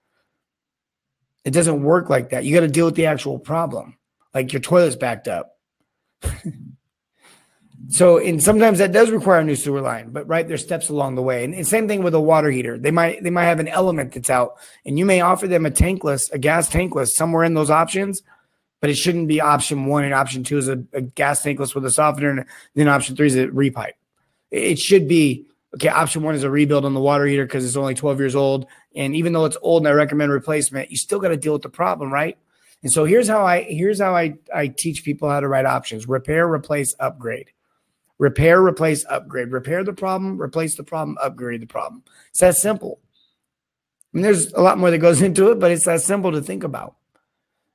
It 1.46 1.52
doesn't 1.52 1.84
work 1.84 2.10
like 2.10 2.30
that. 2.30 2.44
You 2.44 2.56
got 2.56 2.62
to 2.62 2.68
deal 2.68 2.86
with 2.86 2.96
the 2.96 3.06
actual 3.06 3.38
problem. 3.38 3.98
Like 4.34 4.52
your 4.52 4.62
toilet's 4.62 4.96
backed 4.96 5.28
up. 5.28 5.60
So, 7.90 8.18
and 8.18 8.42
sometimes 8.42 8.80
that 8.80 8.92
does 8.92 9.12
require 9.12 9.40
a 9.40 9.44
new 9.44 9.56
sewer 9.56 9.82
line, 9.82 10.12
but 10.12 10.28
right, 10.28 10.48
there's 10.48 10.64
steps 10.64 10.90
along 10.90 11.16
the 11.16 11.22
way. 11.22 11.44
And, 11.44 11.54
and, 11.54 11.68
same 11.68 11.88
thing 11.88 12.04
with 12.04 12.14
a 12.14 12.20
water 12.20 12.52
heater. 12.52 12.78
They 12.78 12.92
might 12.92 13.24
they 13.24 13.30
might 13.30 13.46
have 13.46 13.60
an 13.60 13.68
element 13.68 14.14
that's 14.14 14.30
out, 14.30 14.58
and 14.86 15.00
you 15.00 15.06
may 15.06 15.22
offer 15.22 15.48
them 15.48 15.66
a 15.66 15.72
tankless, 15.72 16.32
a 16.32 16.38
gas 16.38 16.70
tankless 16.70 17.10
somewhere 17.10 17.44
in 17.44 17.54
those 17.54 17.70
options, 17.70 18.22
but 18.82 18.90
it 18.90 18.96
shouldn't 18.96 19.28
be 19.28 19.42
option 19.42 19.86
one 19.86 20.04
and 20.04 20.14
option 20.14 20.44
two 20.44 20.58
is 20.58 20.68
a, 20.68 20.84
a 20.94 21.02
gas 21.02 21.44
tankless 21.44 21.74
with 21.74 21.86
a 21.86 21.92
softener, 21.92 22.30
and 22.30 22.46
then 22.76 22.88
option 22.88 23.16
three 23.16 23.28
is 23.28 23.36
a 23.36 23.48
repipe. 23.48 23.94
It 24.52 24.78
should 24.78 25.08
be 25.08 25.48
okay. 25.76 25.90
Option 25.90 26.24
one 26.24 26.36
is 26.36 26.44
a 26.44 26.50
rebuild 26.50 26.86
on 26.86 26.94
the 26.94 27.00
water 27.00 27.26
heater 27.26 27.46
because 27.46 27.66
it's 27.66 27.78
only 27.78 27.96
12 27.96 28.20
years 28.20 28.36
old, 28.36 28.68
and 28.96 29.16
even 29.16 29.34
though 29.34 29.46
it's 29.46 29.58
old 29.62 29.82
and 29.82 29.88
I 29.88 29.92
recommend 29.92 30.32
replacement, 30.32 30.92
you 30.92 30.98
still 30.98 31.20
got 31.20 31.30
to 31.30 31.38
deal 31.38 31.54
with 31.54 31.64
the 31.64 31.70
problem, 31.70 32.12
right? 32.12 32.38
And 32.84 32.92
so 32.92 33.06
here's 33.06 33.28
how 33.28 33.46
I 33.46 33.64
here's 33.64 34.02
how 34.02 34.16
I 34.16 34.36
I 34.54 34.68
teach 34.68 35.04
people 35.04 35.30
how 35.30 35.40
to 35.40 35.48
write 35.48 35.66
options: 35.66 36.08
repair, 36.08 36.52
replace, 36.52 36.96
upgrade 37.00 37.52
repair, 38.22 38.62
replace, 38.62 39.04
upgrade. 39.10 39.52
Repair 39.52 39.84
the 39.84 39.94
problem, 39.94 40.40
replace 40.40 40.76
the 40.76 40.84
problem, 40.84 41.18
upgrade 41.20 41.60
the 41.60 41.66
problem. 41.66 42.04
It's 42.30 42.40
that 42.40 42.56
simple. 42.56 43.00
I 44.14 44.18
mean, 44.18 44.22
there's 44.22 44.54
a 44.54 44.62
lot 44.62 44.78
more 44.78 44.92
that 44.92 45.00
goes 45.00 45.22
into 45.28 45.52
it, 45.52 45.60
but 45.60 45.72
it's 45.72 45.86
that 45.86 46.02
simple 46.02 46.32
to 46.32 46.42
think 46.42 46.64
about. 46.64 46.96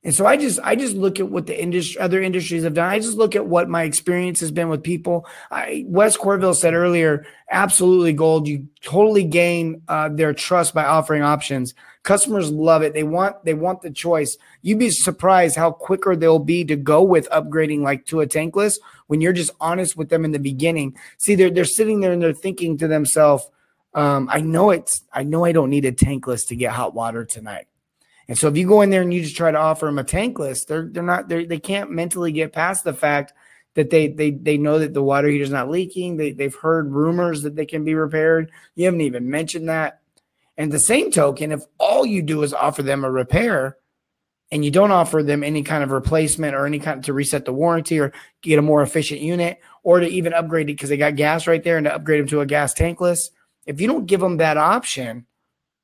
And 0.07 0.14
so 0.14 0.25
I 0.25 0.37
just 0.37 0.61
I 0.62 0.77
just 0.77 0.95
look 0.95 1.19
at 1.19 1.31
what 1.31 1.47
the 1.49 1.61
industry 1.61 2.01
other 2.01 2.23
industries 2.23 2.62
have 2.62 2.75
done. 2.75 2.88
I 2.88 3.01
just 3.01 3.16
look 3.16 3.35
at 3.35 3.47
what 3.47 3.69
my 3.69 3.83
experience 3.83 4.38
has 4.38 4.53
been 4.53 4.69
with 4.69 4.85
people. 4.85 5.27
I, 5.51 5.85
Wes 5.88 6.16
Corville 6.16 6.55
said 6.55 6.75
earlier, 6.75 7.27
absolutely 7.51 8.12
gold. 8.12 8.47
You 8.47 8.69
totally 8.83 9.25
gain 9.25 9.83
uh, 9.88 10.11
their 10.11 10.33
trust 10.33 10.75
by 10.75 10.85
offering 10.85 11.23
options. 11.23 11.75
Customers 12.05 12.53
love 12.53 12.83
it. 12.83 12.95
They 12.95 13.03
want 13.03 13.45
they 13.45 13.55
want 13.55 13.83
the 13.83 13.90
choice. 13.90 14.38
You'd 14.62 14.79
be 14.79 14.90
surprised 14.90 15.57
how 15.57 15.73
quicker 15.73 16.14
they'll 16.14 16.38
be 16.38 16.64
to 16.66 16.77
go 16.77 17.03
with 17.03 17.29
upgrading 17.31 17.81
like 17.81 18.07
to 18.07 18.21
a 18.21 18.29
tankless 18.29 18.79
when 19.09 19.21
you're 19.21 19.33
just 19.33 19.51
honest 19.61 19.97
with 19.97 20.09
them 20.09 20.25
in 20.25 20.31
the 20.31 20.38
beginning. 20.38 20.97
See, 21.19 21.35
they're 21.35 21.51
they're 21.51 21.64
sitting 21.64 21.99
there 21.99 22.12
and 22.12 22.23
they're 22.23 22.33
thinking 22.33 22.79
to 22.79 22.87
themselves, 22.87 23.51
um, 23.92 24.29
I 24.31 24.40
know 24.40 24.71
it's 24.71 25.03
I 25.12 25.25
know 25.25 25.45
I 25.45 25.51
don't 25.51 25.71
need 25.71 25.85
a 25.85 25.90
tankless 25.90 26.47
to 26.47 26.55
get 26.55 26.71
hot 26.71 26.95
water 26.95 27.25
tonight. 27.25 27.66
And 28.29 28.37
so 28.37 28.49
if 28.49 28.57
you 28.57 28.67
go 28.67 28.83
in 28.83 28.91
there 28.91 29.03
and 29.03 29.15
you 29.15 29.23
just 29.23 29.37
try 29.37 29.51
to 29.51 29.59
offer 29.59 29.87
them 29.87 29.99
a 29.99 30.05
tankless, 30.05 30.67
they're 30.67 30.89
they're 30.91 31.03
not 31.03 31.29
they 31.29 31.45
they 31.45 31.59
can't 31.59 31.91
mentally 31.91 32.33
get 32.33 32.53
past 32.53 32.85
the 32.85 32.95
fact 32.95 33.33
that 33.75 33.91
they 33.91 34.09
they 34.09 34.31
they 34.31 34.59
know 34.59 34.79
that 34.79 34.95
the 34.95 35.03
water 35.03 35.29
heater 35.29 35.45
is 35.45 35.51
not 35.51 35.71
leaking. 35.71 36.17
They 36.17 36.33
they've 36.33 36.55
heard 36.55 36.93
rumors 36.93 37.43
that 37.43 37.55
they 37.55 37.67
can 37.67 37.85
be 37.85 37.95
repaired. 37.95 38.51
You 38.75 38.87
haven't 38.87 39.03
even 39.03 39.31
mentioned 39.31 39.69
that. 39.69 40.01
And 40.57 40.73
the 40.73 40.81
same 40.81 41.11
token, 41.11 41.53
if 41.53 41.62
all 41.79 42.05
you 42.07 42.23
do 42.23 42.43
is 42.43 42.55
offer 42.55 42.83
them 42.83 43.05
a 43.05 43.11
repair 43.11 43.77
and 44.51 44.65
you 44.65 44.71
don't 44.71 44.93
offer 44.93 45.23
them 45.23 45.43
any 45.43 45.62
kind 45.62 45.83
of 45.83 45.91
replacement 45.91 46.55
or 46.55 46.67
any 46.67 46.79
kind 46.79 47.03
to 47.05 47.12
reset 47.12 47.45
the 47.45 47.53
warranty 47.53 47.99
or 47.99 48.12
get 48.43 48.59
a 48.59 48.62
more 48.62 48.83
efficient 48.83 49.21
unit 49.21 49.61
or 49.83 50.01
to 50.01 50.07
even 50.07 50.33
upgrade 50.33 50.71
it 50.71 50.75
because 50.75 50.89
they 50.89 50.97
got 50.97 51.17
gas 51.17 51.47
right 51.47 51.62
there 51.62 51.77
and 51.77 51.85
to 51.85 51.95
upgrade 51.95 52.21
them 52.21 52.29
to 52.29 52.41
a 52.41 52.47
gas 52.47 52.73
tankless, 52.73 53.31
if 53.67 53.81
you 53.81 53.87
don't 53.87 54.07
give 54.07 54.21
them 54.21 54.39
that 54.39 54.57
option, 54.57 55.27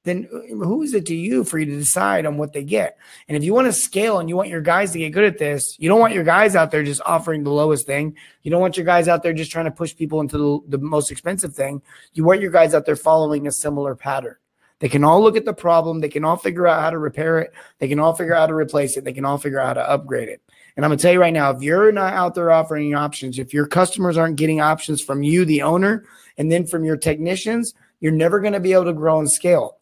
then 0.04 0.28
uh, 0.32 0.54
who 0.54 0.82
is 0.82 0.94
it 0.94 1.06
to 1.06 1.14
you 1.14 1.44
for 1.44 1.58
you 1.58 1.66
to 1.66 1.76
decide 1.78 2.26
on 2.26 2.36
what 2.36 2.52
they 2.52 2.64
get? 2.64 2.98
And 3.28 3.36
if 3.36 3.44
you 3.44 3.54
want 3.54 3.66
to 3.66 3.72
scale 3.72 4.18
and 4.18 4.28
you 4.28 4.36
want 4.36 4.48
your 4.48 4.60
guys 4.60 4.92
to 4.92 4.98
get 4.98 5.10
good 5.10 5.24
at 5.24 5.38
this, 5.38 5.76
you 5.78 5.88
don't 5.88 6.00
want 6.00 6.14
your 6.14 6.24
guys 6.24 6.56
out 6.56 6.70
there 6.70 6.82
just 6.82 7.00
offering 7.04 7.44
the 7.44 7.52
lowest 7.52 7.86
thing. 7.86 8.16
You 8.42 8.50
don't 8.50 8.60
want 8.60 8.76
your 8.76 8.86
guys 8.86 9.08
out 9.08 9.22
there 9.22 9.32
just 9.32 9.52
trying 9.52 9.66
to 9.66 9.70
push 9.70 9.94
people 9.94 10.20
into 10.20 10.38
the, 10.38 10.76
the 10.76 10.84
most 10.84 11.10
expensive 11.10 11.54
thing. 11.54 11.82
You 12.14 12.24
want 12.24 12.40
your 12.40 12.50
guys 12.50 12.74
out 12.74 12.86
there 12.86 12.96
following 12.96 13.46
a 13.46 13.52
similar 13.52 13.94
pattern. 13.94 14.36
They 14.80 14.88
can 14.88 15.04
all 15.04 15.22
look 15.22 15.36
at 15.36 15.44
the 15.44 15.54
problem. 15.54 16.00
They 16.00 16.08
can 16.08 16.24
all 16.24 16.36
figure 16.36 16.66
out 16.66 16.82
how 16.82 16.90
to 16.90 16.98
repair 16.98 17.38
it. 17.38 17.52
They 17.78 17.86
can 17.86 18.00
all 18.00 18.14
figure 18.14 18.34
out 18.34 18.40
how 18.40 18.46
to 18.48 18.54
replace 18.54 18.96
it. 18.96 19.04
They 19.04 19.12
can 19.12 19.24
all 19.24 19.38
figure 19.38 19.60
out 19.60 19.68
how 19.68 19.74
to 19.74 19.88
upgrade 19.88 20.28
it. 20.28 20.42
And 20.76 20.84
I'm 20.84 20.88
going 20.88 20.98
to 20.98 21.02
tell 21.02 21.12
you 21.12 21.20
right 21.20 21.32
now, 21.32 21.50
if 21.50 21.62
you're 21.62 21.92
not 21.92 22.14
out 22.14 22.34
there 22.34 22.50
offering 22.50 22.92
options, 22.94 23.38
if 23.38 23.54
your 23.54 23.66
customers 23.66 24.16
aren't 24.16 24.36
getting 24.36 24.60
options 24.60 25.00
from 25.00 25.22
you, 25.22 25.44
the 25.44 25.62
owner, 25.62 26.04
and 26.36 26.50
then 26.50 26.66
from 26.66 26.82
your 26.82 26.96
technicians, 26.96 27.74
you're 28.00 28.10
never 28.10 28.40
going 28.40 28.54
to 28.54 28.60
be 28.60 28.72
able 28.72 28.86
to 28.86 28.92
grow 28.92 29.20
and 29.20 29.30
scale 29.30 29.78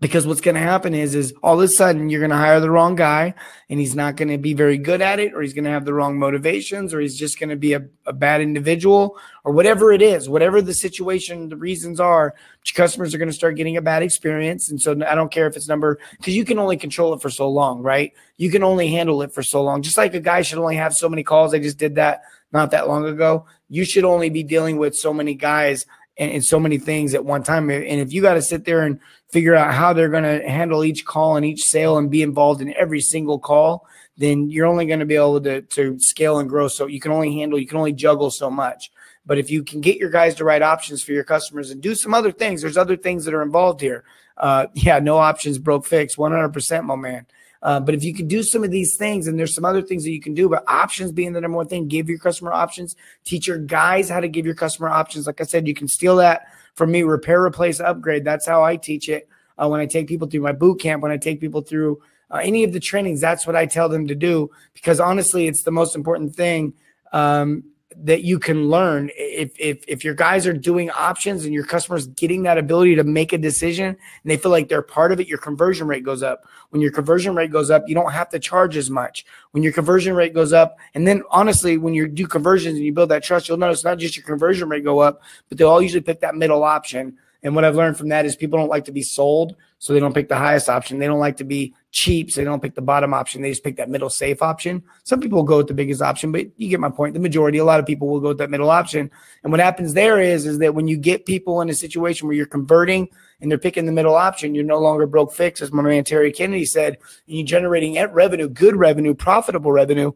because 0.00 0.26
what's 0.26 0.40
going 0.40 0.54
to 0.54 0.60
happen 0.60 0.94
is 0.94 1.14
is 1.14 1.34
all 1.42 1.54
of 1.54 1.64
a 1.64 1.68
sudden 1.68 2.08
you're 2.08 2.20
going 2.20 2.30
to 2.30 2.36
hire 2.36 2.60
the 2.60 2.70
wrong 2.70 2.94
guy 2.94 3.34
and 3.68 3.80
he's 3.80 3.94
not 3.94 4.16
going 4.16 4.28
to 4.28 4.38
be 4.38 4.54
very 4.54 4.78
good 4.78 5.02
at 5.02 5.18
it 5.18 5.34
or 5.34 5.42
he's 5.42 5.54
going 5.54 5.64
to 5.64 5.70
have 5.70 5.84
the 5.84 5.94
wrong 5.94 6.18
motivations 6.18 6.94
or 6.94 7.00
he's 7.00 7.16
just 7.16 7.38
going 7.38 7.50
to 7.50 7.56
be 7.56 7.72
a, 7.72 7.84
a 8.06 8.12
bad 8.12 8.40
individual 8.40 9.18
or 9.44 9.52
whatever 9.52 9.92
it 9.92 10.02
is 10.02 10.28
whatever 10.28 10.62
the 10.62 10.74
situation 10.74 11.48
the 11.48 11.56
reasons 11.56 11.98
are 11.98 12.34
customers 12.74 13.14
are 13.14 13.18
going 13.18 13.28
to 13.28 13.34
start 13.34 13.56
getting 13.56 13.76
a 13.76 13.82
bad 13.82 14.02
experience. 14.02 14.70
And 14.70 14.80
so 14.80 14.92
i 15.06 15.14
don't 15.14 15.32
care 15.32 15.46
if 15.46 15.56
it's 15.56 15.68
number 15.68 15.98
because 16.12 16.36
you 16.36 16.44
can 16.44 16.58
only 16.58 16.76
control 16.76 17.14
it 17.14 17.22
for 17.22 17.30
so 17.30 17.48
long 17.48 17.82
right? 17.82 18.12
You 18.36 18.50
can 18.50 18.62
only 18.62 18.88
handle 18.88 19.22
it 19.22 19.32
for 19.32 19.42
so 19.42 19.62
long. 19.62 19.82
Just 19.82 19.98
like 19.98 20.14
a 20.14 20.20
guy 20.20 20.42
should 20.42 20.58
only 20.58 20.76
have 20.76 20.94
so 20.94 21.08
many 21.08 21.22
calls. 21.22 21.54
I 21.54 21.58
just 21.58 21.78
did 21.78 21.96
that 21.96 22.22
not 22.52 22.70
that 22.70 22.88
long 22.88 23.04
ago. 23.06 23.46
You 23.68 23.84
should 23.84 24.04
only 24.04 24.30
be 24.30 24.42
dealing 24.42 24.78
with 24.78 24.94
so 24.94 25.12
many 25.12 25.34
guys 25.34 25.86
and, 26.18 26.32
and 26.32 26.44
so 26.44 26.58
many 26.58 26.78
things 26.78 27.14
at 27.14 27.24
one 27.24 27.42
time. 27.42 27.70
And 27.70 28.00
if 28.00 28.12
you 28.12 28.22
got 28.22 28.34
to 28.34 28.42
sit 28.42 28.64
there 28.64 28.82
and 28.82 29.00
figure 29.30 29.54
out 29.54 29.74
how 29.74 29.92
they're 29.92 30.08
going 30.08 30.24
to 30.24 30.48
handle 30.48 30.84
each 30.84 31.04
call 31.04 31.36
and 31.36 31.44
each 31.44 31.64
sale 31.64 31.98
and 31.98 32.10
be 32.10 32.22
involved 32.22 32.60
in 32.60 32.74
every 32.74 33.00
single 33.00 33.38
call, 33.38 33.86
then 34.16 34.50
you're 34.50 34.66
only 34.66 34.86
going 34.86 35.00
to 35.00 35.06
be 35.06 35.16
able 35.16 35.40
to, 35.40 35.62
to 35.62 35.98
scale 36.00 36.38
and 36.38 36.48
grow. 36.48 36.68
So 36.68 36.86
you 36.86 37.00
can 37.00 37.12
only 37.12 37.34
handle, 37.34 37.58
you 37.58 37.66
can 37.66 37.78
only 37.78 37.92
juggle 37.92 38.30
so 38.30 38.50
much. 38.50 38.90
But 39.24 39.38
if 39.38 39.50
you 39.50 39.62
can 39.62 39.80
get 39.80 39.98
your 39.98 40.10
guys 40.10 40.34
the 40.34 40.44
right 40.44 40.62
options 40.62 41.02
for 41.02 41.12
your 41.12 41.24
customers 41.24 41.70
and 41.70 41.82
do 41.82 41.94
some 41.94 42.14
other 42.14 42.32
things, 42.32 42.62
there's 42.62 42.78
other 42.78 42.96
things 42.96 43.24
that 43.26 43.34
are 43.34 43.42
involved 43.42 43.80
here. 43.80 44.04
Uh, 44.36 44.66
yeah, 44.74 44.98
no 44.98 45.18
options 45.18 45.58
broke 45.58 45.86
fix, 45.86 46.16
100%, 46.16 46.84
my 46.84 46.96
man. 46.96 47.26
Uh, 47.62 47.80
but 47.80 47.94
if 47.94 48.04
you 48.04 48.14
can 48.14 48.28
do 48.28 48.42
some 48.42 48.62
of 48.62 48.70
these 48.70 48.96
things, 48.96 49.26
and 49.26 49.38
there's 49.38 49.54
some 49.54 49.64
other 49.64 49.82
things 49.82 50.04
that 50.04 50.12
you 50.12 50.20
can 50.20 50.34
do, 50.34 50.48
but 50.48 50.62
options 50.68 51.10
being 51.10 51.32
the 51.32 51.40
number 51.40 51.56
one 51.56 51.66
thing, 51.66 51.88
give 51.88 52.08
your 52.08 52.18
customer 52.18 52.52
options, 52.52 52.94
teach 53.24 53.48
your 53.48 53.58
guys 53.58 54.08
how 54.08 54.20
to 54.20 54.28
give 54.28 54.46
your 54.46 54.54
customer 54.54 54.88
options. 54.88 55.26
Like 55.26 55.40
I 55.40 55.44
said, 55.44 55.66
you 55.66 55.74
can 55.74 55.88
steal 55.88 56.16
that 56.16 56.46
from 56.74 56.92
me, 56.92 57.02
repair, 57.02 57.42
replace, 57.42 57.80
upgrade. 57.80 58.24
That's 58.24 58.46
how 58.46 58.62
I 58.62 58.76
teach 58.76 59.08
it. 59.08 59.28
Uh, 59.60 59.68
when 59.68 59.80
I 59.80 59.86
take 59.86 60.06
people 60.06 60.28
through 60.28 60.42
my 60.42 60.52
boot 60.52 60.80
camp, 60.80 61.02
when 61.02 61.10
I 61.10 61.16
take 61.16 61.40
people 61.40 61.62
through 61.62 62.00
uh, 62.30 62.36
any 62.36 62.62
of 62.62 62.72
the 62.72 62.80
trainings, 62.80 63.20
that's 63.20 63.46
what 63.46 63.56
I 63.56 63.66
tell 63.66 63.88
them 63.88 64.06
to 64.06 64.14
do 64.14 64.50
because 64.74 65.00
honestly, 65.00 65.48
it's 65.48 65.64
the 65.64 65.72
most 65.72 65.96
important 65.96 66.36
thing. 66.36 66.74
Um, 67.12 67.64
that 67.96 68.22
you 68.22 68.38
can 68.38 68.68
learn. 68.68 69.10
If, 69.14 69.52
if 69.58 69.82
if 69.88 70.04
your 70.04 70.14
guys 70.14 70.46
are 70.46 70.52
doing 70.52 70.90
options 70.90 71.44
and 71.44 71.54
your 71.54 71.64
customers 71.64 72.06
getting 72.06 72.42
that 72.42 72.58
ability 72.58 72.94
to 72.96 73.04
make 73.04 73.32
a 73.32 73.38
decision 73.38 73.86
and 73.86 73.96
they 74.24 74.36
feel 74.36 74.50
like 74.50 74.68
they're 74.68 74.82
part 74.82 75.10
of 75.10 75.20
it 75.20 75.26
your 75.26 75.38
conversion 75.38 75.88
rate 75.88 76.04
goes 76.04 76.22
up. 76.22 76.44
When 76.70 76.82
your 76.82 76.92
conversion 76.92 77.34
rate 77.34 77.50
goes 77.50 77.70
up 77.70 77.84
you 77.88 77.94
don't 77.94 78.12
have 78.12 78.28
to 78.30 78.38
charge 78.38 78.76
as 78.76 78.90
much. 78.90 79.24
When 79.52 79.62
your 79.62 79.72
conversion 79.72 80.14
rate 80.14 80.34
goes 80.34 80.52
up 80.52 80.76
and 80.94 81.08
then 81.08 81.22
honestly 81.30 81.78
when 81.78 81.94
you 81.94 82.06
do 82.06 82.26
conversions 82.26 82.76
and 82.76 82.84
you 82.84 82.92
build 82.92 83.08
that 83.08 83.24
trust 83.24 83.48
you'll 83.48 83.58
notice 83.58 83.84
not 83.84 83.98
just 83.98 84.16
your 84.16 84.26
conversion 84.26 84.68
rate 84.68 84.84
go 84.84 85.00
up 85.00 85.22
but 85.48 85.56
they'll 85.56 85.70
all 85.70 85.82
usually 85.82 86.02
pick 86.02 86.20
that 86.20 86.34
middle 86.34 86.64
option. 86.64 87.16
And 87.42 87.54
what 87.54 87.64
I've 87.64 87.76
learned 87.76 87.96
from 87.96 88.08
that 88.08 88.26
is 88.26 88.36
people 88.36 88.58
don't 88.58 88.68
like 88.68 88.84
to 88.86 88.92
be 88.92 89.02
sold, 89.02 89.56
so 89.78 89.92
they 89.92 90.00
don't 90.00 90.14
pick 90.14 90.28
the 90.28 90.36
highest 90.36 90.68
option. 90.68 90.98
They 90.98 91.06
don't 91.06 91.20
like 91.20 91.36
to 91.36 91.44
be 91.44 91.74
cheap, 91.92 92.30
so 92.30 92.40
they 92.40 92.44
don't 92.44 92.60
pick 92.60 92.74
the 92.74 92.82
bottom 92.82 93.14
option. 93.14 93.42
They 93.42 93.50
just 93.50 93.62
pick 93.62 93.76
that 93.76 93.88
middle 93.88 94.10
safe 94.10 94.42
option. 94.42 94.82
Some 95.04 95.20
people 95.20 95.44
go 95.44 95.58
with 95.58 95.68
the 95.68 95.74
biggest 95.74 96.02
option, 96.02 96.32
but 96.32 96.46
you 96.56 96.68
get 96.68 96.80
my 96.80 96.90
point. 96.90 97.14
The 97.14 97.20
majority, 97.20 97.58
a 97.58 97.64
lot 97.64 97.78
of 97.78 97.86
people 97.86 98.08
will 98.08 98.20
go 98.20 98.28
with 98.28 98.38
that 98.38 98.50
middle 98.50 98.70
option. 98.70 99.10
And 99.44 99.52
what 99.52 99.60
happens 99.60 99.94
there 99.94 100.20
is, 100.20 100.46
is 100.46 100.58
that 100.58 100.74
when 100.74 100.88
you 100.88 100.96
get 100.96 101.26
people 101.26 101.60
in 101.60 101.68
a 101.68 101.74
situation 101.74 102.26
where 102.26 102.36
you're 102.36 102.46
converting 102.46 103.08
and 103.40 103.50
they're 103.50 103.58
picking 103.58 103.86
the 103.86 103.92
middle 103.92 104.16
option, 104.16 104.54
you're 104.54 104.64
no 104.64 104.80
longer 104.80 105.06
broke 105.06 105.32
fix, 105.32 105.62
as 105.62 105.72
my 105.72 105.82
man 105.82 106.02
Terry 106.02 106.32
Kennedy 106.32 106.64
said, 106.64 106.94
and 107.28 107.36
you're 107.36 107.46
generating 107.46 107.94
revenue, 108.12 108.48
good 108.48 108.74
revenue, 108.74 109.14
profitable 109.14 109.70
revenue 109.70 110.10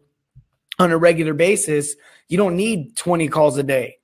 on 0.80 0.90
a 0.90 0.98
regular 0.98 1.34
basis. 1.34 1.94
You 2.28 2.36
don't 2.36 2.56
need 2.56 2.96
20 2.96 3.28
calls 3.28 3.58
a 3.58 3.62
day. 3.62 3.98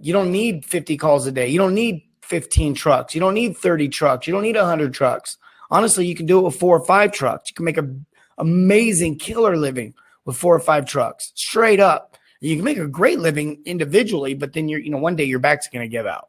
You 0.00 0.12
don't 0.12 0.30
need 0.30 0.64
50 0.66 0.96
calls 0.98 1.26
a 1.26 1.32
day. 1.32 1.48
You 1.48 1.58
don't 1.58 1.74
need 1.74 2.02
15 2.28 2.74
trucks. 2.74 3.14
You 3.14 3.20
don't 3.20 3.34
need 3.34 3.56
30 3.56 3.88
trucks. 3.88 4.26
You 4.26 4.32
don't 4.32 4.42
need 4.42 4.56
100 4.56 4.92
trucks. 4.92 5.38
Honestly, 5.70 6.06
you 6.06 6.14
can 6.14 6.26
do 6.26 6.38
it 6.38 6.42
with 6.42 6.56
four 6.56 6.76
or 6.76 6.84
five 6.84 7.12
trucks. 7.12 7.50
You 7.50 7.54
can 7.54 7.64
make 7.64 7.78
an 7.78 8.06
amazing 8.36 9.18
killer 9.18 9.56
living 9.56 9.94
with 10.24 10.36
four 10.36 10.54
or 10.54 10.60
five 10.60 10.84
trucks, 10.86 11.32
straight 11.34 11.80
up. 11.80 12.16
You 12.40 12.54
can 12.54 12.64
make 12.64 12.78
a 12.78 12.86
great 12.86 13.18
living 13.18 13.62
individually, 13.64 14.34
but 14.34 14.52
then 14.52 14.68
you're, 14.68 14.80
you 14.80 14.90
know, 14.90 14.98
one 14.98 15.16
day 15.16 15.24
your 15.24 15.38
back's 15.38 15.68
going 15.68 15.82
to 15.82 15.88
give 15.88 16.06
out. 16.06 16.28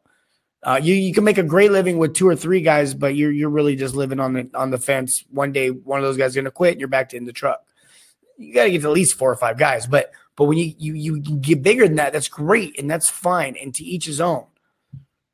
Uh, 0.62 0.80
you 0.82 0.94
you 0.94 1.14
can 1.14 1.24
make 1.24 1.38
a 1.38 1.44
great 1.44 1.72
living 1.72 1.98
with 1.98 2.14
two 2.14 2.28
or 2.28 2.36
three 2.36 2.62
guys, 2.62 2.94
but 2.94 3.16
you're 3.16 3.32
you're 3.32 3.50
really 3.50 3.78
just 3.78 3.96
living 3.96 4.20
on 4.20 4.34
the 4.34 4.50
on 4.54 4.72
the 4.72 4.78
fence. 4.78 5.24
One 5.30 5.54
day, 5.54 5.70
one 5.70 6.00
of 6.00 6.04
those 6.04 6.18
guys 6.18 6.32
is 6.32 6.36
going 6.36 6.46
to 6.46 6.52
quit, 6.52 6.74
and 6.74 6.82
you're 6.82 6.90
back 6.90 7.10
to 7.10 7.18
in 7.18 7.24
the 7.24 7.32
truck. 7.32 7.64
You 8.38 8.54
got 8.54 8.66
to 8.66 8.72
get 8.72 8.84
at 8.84 8.92
least 8.92 9.18
four 9.18 9.32
or 9.32 9.38
five 9.38 9.58
guys, 9.58 9.88
but 9.88 10.12
but 10.36 10.46
when 10.46 10.58
you 10.58 10.74
you 10.78 10.96
you 10.96 11.22
get 11.22 11.64
bigger 11.64 11.88
than 11.88 11.96
that, 11.96 12.12
that's 12.12 12.28
great 12.28 12.78
and 12.78 12.92
that's 12.92 13.10
fine. 13.10 13.56
And 13.62 13.74
to 13.76 13.86
each 13.86 14.06
his 14.06 14.20
own. 14.20 14.46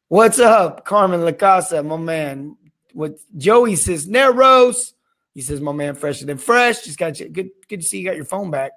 What's 0.08 0.38
up, 0.38 0.86
Carmen 0.86 1.22
Lacasa, 1.22 1.84
my 1.84 1.98
man? 1.98 2.58
What 2.94 3.18
Joey 3.38 3.76
says, 3.76 4.08
Neros. 4.08 4.94
He 5.34 5.42
says, 5.42 5.60
my 5.60 5.72
man, 5.72 5.96
fresher 5.96 6.28
than 6.28 6.38
fresh. 6.38 6.84
Just 6.84 7.00
got 7.00 7.20
you. 7.20 7.28
Good, 7.28 7.50
good 7.68 7.82
to 7.82 7.88
see 7.88 7.98
you 7.98 8.06
got 8.06 8.16
your 8.16 8.26
phone 8.26 8.52
back. 8.52 8.74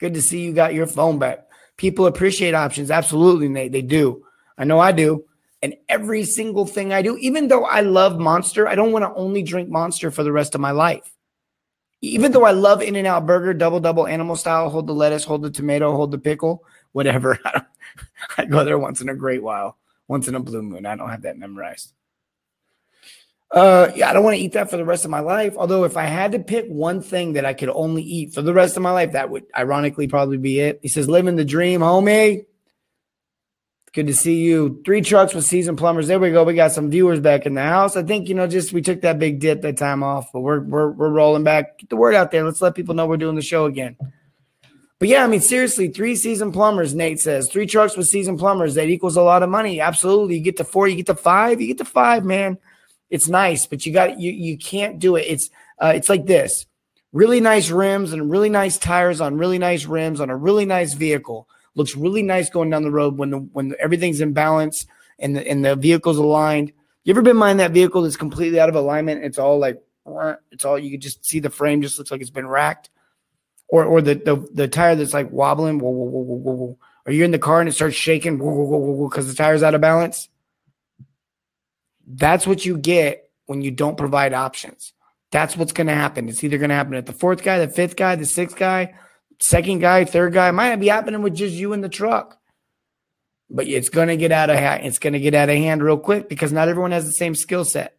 Good 0.00 0.14
to 0.14 0.20
see 0.20 0.40
you 0.40 0.52
got 0.52 0.74
your 0.74 0.88
phone 0.88 1.20
back. 1.20 1.46
People 1.76 2.06
appreciate 2.06 2.52
options. 2.52 2.90
Absolutely, 2.90 3.46
they, 3.46 3.68
they 3.68 3.80
do. 3.80 4.24
I 4.58 4.64
know 4.64 4.80
I 4.80 4.90
do. 4.90 5.24
And 5.62 5.76
every 5.88 6.24
single 6.24 6.66
thing 6.66 6.92
I 6.92 7.00
do, 7.00 7.16
even 7.18 7.46
though 7.46 7.64
I 7.64 7.82
love 7.82 8.18
Monster, 8.18 8.66
I 8.66 8.74
don't 8.74 8.90
want 8.90 9.04
to 9.04 9.14
only 9.14 9.42
drink 9.44 9.68
Monster 9.68 10.10
for 10.10 10.24
the 10.24 10.32
rest 10.32 10.56
of 10.56 10.60
my 10.60 10.72
life. 10.72 11.14
Even 12.00 12.32
though 12.32 12.44
I 12.44 12.50
love 12.50 12.82
In-N-Out 12.82 13.24
Burger, 13.24 13.54
double 13.54 13.78
double 13.78 14.08
animal 14.08 14.34
style, 14.34 14.68
hold 14.68 14.88
the 14.88 14.94
lettuce, 14.94 15.22
hold 15.22 15.42
the 15.42 15.50
tomato, 15.50 15.94
hold 15.94 16.10
the 16.10 16.18
pickle, 16.18 16.64
whatever. 16.90 17.38
I 18.36 18.46
go 18.46 18.64
there 18.64 18.80
once 18.80 19.00
in 19.00 19.08
a 19.08 19.14
great 19.14 19.40
while 19.40 19.78
once 20.08 20.28
in 20.28 20.34
a 20.34 20.40
blue 20.40 20.62
moon. 20.62 20.86
I 20.86 20.96
don't 20.96 21.10
have 21.10 21.22
that 21.22 21.38
memorized. 21.38 21.92
Uh, 23.50 23.92
yeah, 23.94 24.10
I 24.10 24.12
don't 24.12 24.24
want 24.24 24.36
to 24.36 24.42
eat 24.42 24.52
that 24.54 24.68
for 24.68 24.76
the 24.76 24.84
rest 24.84 25.04
of 25.04 25.12
my 25.12 25.20
life. 25.20 25.54
Although, 25.56 25.84
if 25.84 25.96
I 25.96 26.06
had 26.06 26.32
to 26.32 26.40
pick 26.40 26.66
one 26.66 27.00
thing 27.00 27.34
that 27.34 27.44
I 27.44 27.54
could 27.54 27.68
only 27.68 28.02
eat 28.02 28.34
for 28.34 28.42
the 28.42 28.52
rest 28.52 28.76
of 28.76 28.82
my 28.82 28.90
life, 28.90 29.12
that 29.12 29.30
would 29.30 29.44
ironically 29.56 30.08
probably 30.08 30.38
be 30.38 30.58
it. 30.58 30.80
He 30.82 30.88
says, 30.88 31.08
"Living 31.08 31.36
the 31.36 31.44
dream, 31.44 31.80
homie." 31.80 32.46
Good 33.92 34.08
to 34.08 34.14
see 34.14 34.42
you. 34.42 34.82
Three 34.84 35.02
trucks 35.02 35.34
with 35.34 35.44
seasoned 35.44 35.78
plumbers. 35.78 36.08
There 36.08 36.18
we 36.18 36.32
go. 36.32 36.42
We 36.42 36.54
got 36.54 36.72
some 36.72 36.90
viewers 36.90 37.20
back 37.20 37.46
in 37.46 37.54
the 37.54 37.62
house. 37.62 37.96
I 37.96 38.02
think 38.02 38.28
you 38.28 38.34
know, 38.34 38.48
just 38.48 38.72
we 38.72 38.82
took 38.82 39.02
that 39.02 39.20
big 39.20 39.38
dip 39.38 39.62
that 39.62 39.76
time 39.76 40.02
off, 40.02 40.32
but 40.32 40.40
we're 40.40 40.58
we're 40.58 40.90
we're 40.90 41.10
rolling 41.10 41.44
back. 41.44 41.78
Get 41.78 41.90
the 41.90 41.96
word 41.96 42.16
out 42.16 42.32
there. 42.32 42.42
Let's 42.42 42.60
let 42.60 42.74
people 42.74 42.96
know 42.96 43.06
we're 43.06 43.18
doing 43.18 43.36
the 43.36 43.42
show 43.42 43.66
again. 43.66 43.96
But 45.00 45.08
yeah, 45.08 45.24
I 45.24 45.26
mean, 45.26 45.40
seriously, 45.40 45.88
three 45.88 46.14
season 46.16 46.52
plumbers, 46.52 46.94
Nate 46.94 47.20
says, 47.20 47.50
three 47.50 47.66
trucks 47.66 47.96
with 47.96 48.06
season 48.06 48.38
plumbers, 48.38 48.74
that 48.74 48.88
equals 48.88 49.16
a 49.16 49.22
lot 49.22 49.42
of 49.42 49.50
money. 49.50 49.80
Absolutely. 49.80 50.36
You 50.36 50.42
get 50.42 50.56
to 50.58 50.64
four, 50.64 50.86
you 50.86 50.96
get 50.96 51.06
to 51.06 51.14
five, 51.14 51.60
you 51.60 51.66
get 51.66 51.78
to 51.78 51.84
five, 51.84 52.24
man. 52.24 52.58
It's 53.10 53.28
nice, 53.28 53.66
but 53.66 53.84
you 53.84 53.92
got 53.92 54.18
you 54.18 54.32
you 54.32 54.56
can't 54.56 54.98
do 54.98 55.16
it. 55.16 55.26
It's 55.28 55.50
uh, 55.78 55.92
it's 55.94 56.08
like 56.08 56.26
this. 56.26 56.66
Really 57.12 57.40
nice 57.40 57.70
rims 57.70 58.12
and 58.12 58.30
really 58.30 58.48
nice 58.48 58.78
tires 58.78 59.20
on 59.20 59.36
really 59.36 59.58
nice 59.58 59.84
rims 59.84 60.20
on 60.20 60.30
a 60.30 60.36
really 60.36 60.64
nice 60.64 60.94
vehicle. 60.94 61.48
Looks 61.76 61.96
really 61.96 62.22
nice 62.22 62.50
going 62.50 62.70
down 62.70 62.82
the 62.82 62.90
road 62.90 63.16
when 63.16 63.30
the 63.30 63.38
when 63.38 63.74
everything's 63.78 64.20
in 64.20 64.32
balance 64.32 64.86
and 65.18 65.36
the 65.36 65.46
and 65.46 65.64
the 65.64 65.76
vehicle's 65.76 66.18
aligned. 66.18 66.72
You 67.04 67.12
ever 67.12 67.22
been 67.22 67.38
behind 67.38 67.60
that 67.60 67.72
vehicle 67.72 68.02
that's 68.02 68.16
completely 68.16 68.58
out 68.58 68.68
of 68.68 68.74
alignment? 68.74 69.22
It's 69.22 69.38
all 69.38 69.58
like 69.58 69.82
it's 70.50 70.64
all 70.64 70.78
you 70.78 70.90
can 70.90 71.00
just 71.00 71.24
see 71.24 71.40
the 71.40 71.50
frame 71.50 71.82
just 71.82 71.98
looks 71.98 72.10
like 72.10 72.20
it's 72.20 72.30
been 72.30 72.48
racked 72.48 72.90
or 73.68 73.84
or 73.84 74.00
the 74.00 74.14
the, 74.14 74.48
the 74.52 74.68
tire 74.68 74.96
that's 74.96 75.14
like 75.14 75.30
wobbling, 75.30 75.78
whoa, 75.78 75.90
whoa, 75.90 76.04
whoa, 76.04 76.36
whoa, 76.36 76.52
whoa. 76.52 76.78
or 77.06 77.12
you're 77.12 77.24
in 77.24 77.30
the 77.30 77.38
car 77.38 77.60
and 77.60 77.68
it 77.68 77.72
starts 77.72 77.96
shaking 77.96 78.38
because 78.38 79.26
the 79.26 79.34
tire's 79.34 79.62
out 79.62 79.74
of 79.74 79.80
balance. 79.80 80.28
That's 82.06 82.46
what 82.46 82.64
you 82.64 82.76
get 82.76 83.30
when 83.46 83.62
you 83.62 83.70
don't 83.70 83.96
provide 83.96 84.32
options. 84.34 84.92
That's 85.30 85.56
what's 85.56 85.72
going 85.72 85.88
to 85.88 85.94
happen. 85.94 86.28
It's 86.28 86.44
either 86.44 86.58
going 86.58 86.68
to 86.68 86.76
happen 86.76 86.94
at 86.94 87.06
the 87.06 87.12
fourth 87.12 87.42
guy, 87.42 87.58
the 87.58 87.68
fifth 87.68 87.96
guy, 87.96 88.14
the 88.14 88.26
sixth 88.26 88.56
guy, 88.56 88.94
second 89.40 89.80
guy, 89.80 90.04
third 90.04 90.32
guy. 90.32 90.48
It 90.48 90.52
might 90.52 90.70
not 90.70 90.80
be 90.80 90.88
happening 90.88 91.22
with 91.22 91.34
just 91.34 91.54
you 91.54 91.72
in 91.72 91.80
the 91.80 91.88
truck, 91.88 92.38
but 93.50 93.66
it's 93.66 93.88
going 93.88 94.08
to 94.08 94.16
get 94.16 94.32
out 94.32 94.50
of 94.50 94.56
hand. 94.56 94.86
It's 94.86 94.98
going 94.98 95.14
to 95.14 95.20
get 95.20 95.34
out 95.34 95.48
of 95.48 95.56
hand 95.56 95.82
real 95.82 95.98
quick 95.98 96.28
because 96.28 96.52
not 96.52 96.68
everyone 96.68 96.92
has 96.92 97.06
the 97.06 97.12
same 97.12 97.34
skill 97.34 97.64
set. 97.64 97.96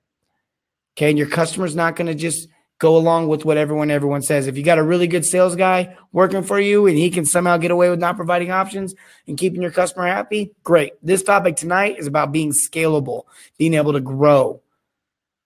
Okay, 0.95 1.09
and 1.09 1.17
your 1.17 1.27
customer's 1.27 1.75
not 1.75 1.97
going 1.97 2.07
to 2.07 2.15
just 2.15 2.47
go 2.85 2.97
along 2.97 3.27
with 3.27 3.45
what 3.45 3.57
everyone 3.57 3.89
everyone 3.89 4.21
says. 4.21 4.45
If 4.45 4.57
you 4.57 4.63
got 4.63 4.77
a 4.77 4.83
really 4.83 5.07
good 5.07 5.25
sales 5.25 5.55
guy 5.55 5.97
working 6.11 6.43
for 6.43 6.59
you 6.59 6.85
and 6.85 6.95
he 6.95 7.09
can 7.09 7.25
somehow 7.25 7.57
get 7.57 7.71
away 7.71 7.89
with 7.89 7.99
not 7.99 8.15
providing 8.15 8.51
options 8.51 8.93
and 9.27 9.39
keeping 9.39 9.63
your 9.63 9.71
customer 9.71 10.05
happy, 10.05 10.53
great. 10.63 10.93
This 11.01 11.23
topic 11.23 11.55
tonight 11.55 11.97
is 11.97 12.05
about 12.05 12.31
being 12.31 12.51
scalable, 12.51 13.23
being 13.57 13.73
able 13.73 13.93
to 13.93 14.01
grow. 14.01 14.61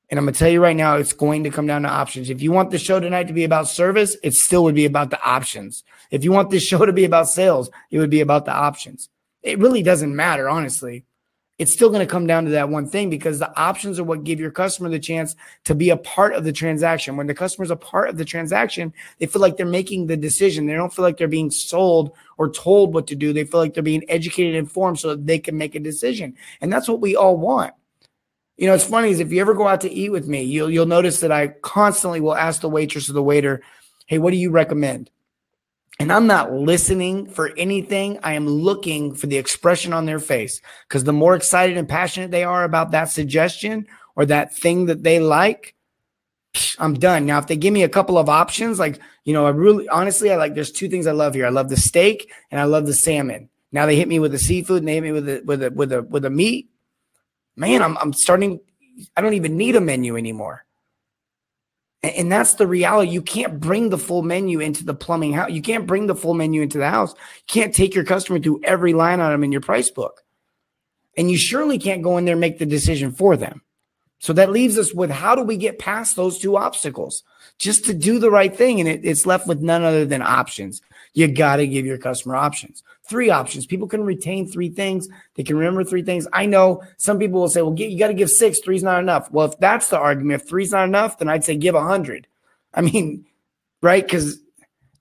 And 0.09 0.19
I'm 0.19 0.25
going 0.25 0.33
to 0.33 0.39
tell 0.39 0.49
you 0.49 0.61
right 0.61 0.75
now, 0.75 0.97
it's 0.97 1.13
going 1.13 1.45
to 1.45 1.49
come 1.49 1.65
down 1.65 1.83
to 1.83 1.87
options. 1.87 2.29
If 2.29 2.41
you 2.41 2.51
want 2.51 2.71
the 2.71 2.77
show 2.77 2.99
tonight 2.99 3.29
to 3.29 3.33
be 3.33 3.45
about 3.45 3.69
service, 3.69 4.17
it 4.21 4.33
still 4.33 4.65
would 4.65 4.75
be 4.75 4.85
about 4.85 5.09
the 5.09 5.23
options. 5.23 5.85
If 6.11 6.25
you 6.25 6.33
want 6.33 6.49
this 6.49 6.63
show 6.69 6.85
to 6.85 6.91
be 6.91 7.05
about 7.05 7.29
sales, 7.29 7.69
it 7.89 7.99
would 7.99 8.09
be 8.09 8.19
about 8.19 8.43
the 8.43 8.53
options. 8.53 9.07
It 9.43 9.59
really 9.59 9.81
doesn't 9.81 10.13
matter, 10.13 10.49
honestly 10.49 11.05
it's 11.59 11.73
still 11.73 11.89
going 11.89 11.99
to 11.99 12.11
come 12.11 12.25
down 12.25 12.45
to 12.45 12.51
that 12.51 12.69
one 12.69 12.87
thing 12.87 13.09
because 13.09 13.37
the 13.37 13.59
options 13.59 13.99
are 13.99 14.03
what 14.05 14.23
give 14.23 14.39
your 14.39 14.49
customer 14.49 14.87
the 14.87 14.97
chance 14.97 15.35
to 15.65 15.75
be 15.75 15.89
a 15.89 15.97
part 15.97 16.33
of 16.33 16.45
the 16.45 16.53
transaction. 16.53 17.17
When 17.17 17.27
the 17.27 17.33
customer's 17.33 17.69
a 17.69 17.75
part 17.75 18.09
of 18.09 18.17
the 18.17 18.23
transaction, 18.23 18.93
they 19.19 19.25
feel 19.25 19.41
like 19.41 19.57
they're 19.57 19.65
making 19.65 20.07
the 20.07 20.15
decision. 20.15 20.65
They 20.65 20.73
don't 20.73 20.93
feel 20.93 21.03
like 21.03 21.17
they're 21.17 21.27
being 21.27 21.51
sold 21.51 22.13
or 22.37 22.49
told 22.49 22.93
what 22.93 23.07
to 23.07 23.15
do. 23.15 23.33
They 23.33 23.43
feel 23.43 23.59
like 23.59 23.73
they're 23.73 23.83
being 23.83 24.05
educated 24.07 24.55
and 24.55 24.65
informed 24.65 24.99
so 24.99 25.09
that 25.09 25.27
they 25.27 25.37
can 25.37 25.57
make 25.57 25.75
a 25.75 25.81
decision. 25.81 26.35
And 26.61 26.71
that's 26.71 26.87
what 26.87 27.01
we 27.01 27.17
all 27.17 27.35
want. 27.35 27.73
You 28.55 28.67
know, 28.67 28.73
it's 28.73 28.85
funny 28.85 29.09
is 29.09 29.19
if 29.19 29.31
you 29.31 29.41
ever 29.41 29.53
go 29.53 29.67
out 29.67 29.81
to 29.81 29.91
eat 29.91 30.11
with 30.11 30.27
me, 30.27 30.43
you'll 30.43 30.69
you'll 30.69 30.85
notice 30.85 31.19
that 31.19 31.31
I 31.31 31.47
constantly 31.47 32.21
will 32.21 32.35
ask 32.35 32.61
the 32.61 32.69
waitress 32.69 33.09
or 33.09 33.13
the 33.13 33.23
waiter, 33.23 33.61
"Hey, 34.05 34.17
what 34.17 34.31
do 34.31 34.37
you 34.37 34.49
recommend?" 34.49 35.09
And 35.99 36.13
I'm 36.13 36.27
not 36.27 36.53
listening 36.53 37.27
for 37.27 37.51
anything. 37.57 38.19
I 38.23 38.33
am 38.33 38.47
looking 38.47 39.13
for 39.13 39.27
the 39.27 39.37
expression 39.37 39.91
on 39.91 40.05
their 40.05 40.19
face 40.19 40.61
because 40.87 41.03
the 41.03 41.13
more 41.13 41.35
excited 41.35 41.77
and 41.77 41.89
passionate 41.89 42.31
they 42.31 42.45
are 42.45 42.63
about 42.63 42.91
that 42.91 43.09
suggestion 43.09 43.85
or 44.15 44.25
that 44.25 44.55
thing 44.55 44.85
that 44.85 45.03
they 45.03 45.19
like, 45.19 45.75
I'm 46.79 46.93
done. 46.93 47.25
Now, 47.25 47.37
if 47.37 47.47
they 47.47 47.57
give 47.57 47.73
me 47.73 47.83
a 47.83 47.89
couple 47.89 48.17
of 48.17 48.29
options, 48.29 48.79
like, 48.79 48.99
you 49.25 49.33
know, 49.33 49.45
I 49.45 49.49
really, 49.49 49.87
honestly, 49.89 50.31
I 50.31 50.37
like, 50.37 50.55
there's 50.55 50.71
two 50.71 50.87
things 50.87 51.05
I 51.05 51.11
love 51.11 51.35
here. 51.35 51.45
I 51.45 51.49
love 51.49 51.69
the 51.69 51.77
steak 51.77 52.31
and 52.49 52.59
I 52.59 52.63
love 52.63 52.85
the 52.85 52.93
salmon. 52.93 53.49
Now 53.71 53.85
they 53.85 53.97
hit 53.97 54.07
me 54.07 54.19
with 54.19 54.31
the 54.31 54.39
seafood 54.39 54.79
and 54.79 54.87
they 54.87 54.95
hit 54.95 55.03
me 55.03 55.11
with 55.11 55.29
a, 55.29 55.41
with 55.45 55.63
a, 55.63 55.69
with 55.69 55.91
a, 55.91 56.01
with 56.01 56.25
a 56.25 56.29
meat. 56.29 56.69
Man, 57.55 57.83
I'm, 57.83 57.97
I'm 57.97 58.13
starting, 58.13 58.61
I 59.17 59.21
don't 59.21 59.33
even 59.33 59.57
need 59.57 59.75
a 59.75 59.81
menu 59.81 60.15
anymore. 60.15 60.65
And 62.01 62.31
that's 62.31 62.53
the 62.53 62.67
reality. 62.67 63.11
You 63.11 63.21
can't 63.21 63.59
bring 63.59 63.89
the 63.89 63.97
full 63.97 64.21
menu 64.21 64.61
into 64.61 64.85
the 64.85 64.93
plumbing 64.93 65.33
house. 65.33 65.51
You 65.51 65.61
can't 65.61 65.85
bring 65.85 66.07
the 66.07 66.15
full 66.15 66.33
menu 66.33 66.61
into 66.61 66.77
the 66.77 66.89
house. 66.89 67.13
You 67.13 67.43
can't 67.47 67.75
take 67.75 67.93
your 67.93 68.05
customer 68.05 68.39
through 68.39 68.61
every 68.63 68.93
line 68.93 69.19
item 69.19 69.43
in 69.43 69.51
your 69.51 69.61
price 69.61 69.89
book. 69.89 70.21
And 71.17 71.29
you 71.29 71.37
surely 71.37 71.77
can't 71.77 72.01
go 72.01 72.17
in 72.17 72.23
there 72.23 72.33
and 72.33 72.41
make 72.41 72.57
the 72.57 72.65
decision 72.65 73.11
for 73.11 73.35
them. 73.35 73.61
So 74.19 74.33
that 74.33 74.51
leaves 74.51 74.77
us 74.77 74.93
with 74.93 75.09
how 75.09 75.33
do 75.33 75.41
we 75.41 75.57
get 75.57 75.79
past 75.79 76.15
those 76.15 76.37
two 76.37 76.57
obstacles 76.57 77.23
just 77.57 77.85
to 77.85 77.93
do 77.93 78.19
the 78.19 78.29
right 78.29 78.55
thing? 78.55 78.79
And 78.79 78.87
it, 78.87 79.01
it's 79.03 79.25
left 79.25 79.47
with 79.47 79.61
none 79.61 79.83
other 79.83 80.05
than 80.05 80.21
options. 80.21 80.81
You 81.13 81.27
got 81.27 81.55
to 81.55 81.67
give 81.67 81.85
your 81.85 81.97
customer 81.97 82.35
options. 82.35 82.83
Three 83.05 83.29
options. 83.29 83.65
People 83.65 83.87
can 83.87 84.03
retain 84.03 84.47
three 84.47 84.69
things. 84.69 85.07
They 85.35 85.43
can 85.43 85.57
remember 85.57 85.83
three 85.83 86.03
things. 86.03 86.27
I 86.33 86.45
know 86.45 86.83
some 86.97 87.17
people 87.17 87.39
will 87.39 87.49
say, 87.49 87.61
well, 87.61 87.73
you 87.73 87.97
got 87.97 88.09
to 88.09 88.13
give 88.13 88.29
six. 88.29 88.59
Three's 88.59 88.83
not 88.83 88.99
enough. 88.99 89.31
Well, 89.31 89.47
if 89.47 89.57
that's 89.57 89.89
the 89.89 89.97
argument, 89.97 90.41
if 90.41 90.47
three's 90.47 90.71
not 90.71 90.83
enough, 90.83 91.17
then 91.17 91.29
I'd 91.29 91.45
say 91.45 91.55
give 91.55 91.75
a 91.75 91.81
hundred. 91.81 92.27
I 92.73 92.81
mean, 92.81 93.25
right? 93.81 94.03
Because 94.03 94.39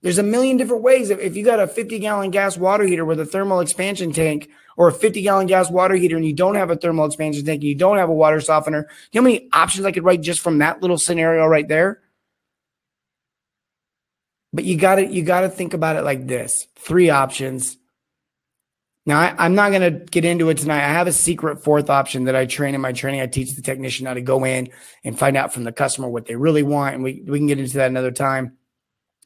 there's 0.01 0.17
a 0.17 0.23
million 0.23 0.57
different 0.57 0.81
ways. 0.81 1.09
If, 1.09 1.19
if 1.19 1.35
you 1.35 1.43
got 1.43 1.59
a 1.59 1.67
50 1.67 1.99
gallon 1.99 2.31
gas 2.31 2.57
water 2.57 2.85
heater 2.85 3.05
with 3.05 3.19
a 3.19 3.25
thermal 3.25 3.59
expansion 3.59 4.13
tank 4.13 4.49
or 4.79 4.87
a 4.87 4.93
50 4.93 5.21
gallon 5.21 5.45
gas 5.45 5.69
water 5.69 5.93
heater 5.95 6.15
and 6.15 6.25
you 6.25 6.31
don't 6.31 6.55
have 6.55 6.71
a 6.71 6.75
thermal 6.75 7.05
expansion 7.05 7.45
tank 7.45 7.57
and 7.57 7.67
you 7.67 7.75
don't 7.75 7.97
have 7.97 8.07
a 8.07 8.13
water 8.13 8.39
softener, 8.39 8.87
you 9.11 9.19
know 9.19 9.27
how 9.27 9.33
many 9.33 9.49
options 9.51 9.85
I 9.85 9.91
could 9.91 10.05
write 10.05 10.21
just 10.21 10.39
from 10.39 10.59
that 10.59 10.81
little 10.81 10.97
scenario 10.97 11.45
right 11.45 11.67
there? 11.67 11.99
But 14.53 14.63
you 14.63 14.77
got 14.77 14.95
to 14.95 15.05
you 15.05 15.21
got 15.21 15.41
to 15.41 15.49
think 15.49 15.73
about 15.73 15.97
it 15.97 16.03
like 16.03 16.25
this: 16.25 16.65
three 16.75 17.09
options. 17.09 17.77
Now, 19.05 19.19
I, 19.19 19.45
am 19.45 19.53
not 19.53 19.71
going 19.71 19.81
to 19.81 20.05
get 20.05 20.25
into 20.25 20.49
it 20.49 20.57
tonight. 20.57 20.85
I 20.85 20.93
have 20.93 21.07
a 21.07 21.11
secret 21.11 21.63
fourth 21.63 21.89
option 21.89 22.23
that 22.23 22.35
I 22.35 22.45
train 22.45 22.73
in 22.73 22.81
my 22.81 22.91
training. 22.91 23.21
I 23.21 23.27
teach 23.27 23.55
the 23.55 23.61
technician 23.61 24.05
how 24.05 24.13
to 24.13 24.21
go 24.21 24.45
in 24.45 24.69
and 25.03 25.17
find 25.17 25.35
out 25.35 25.53
from 25.53 25.65
the 25.65 25.71
customer 25.71 26.09
what 26.09 26.25
they 26.25 26.35
really 26.35 26.63
want, 26.63 26.95
and 26.95 27.03
we 27.03 27.21
we 27.27 27.37
can 27.37 27.47
get 27.47 27.59
into 27.59 27.77
that 27.77 27.91
another 27.91 28.11
time. 28.11 28.57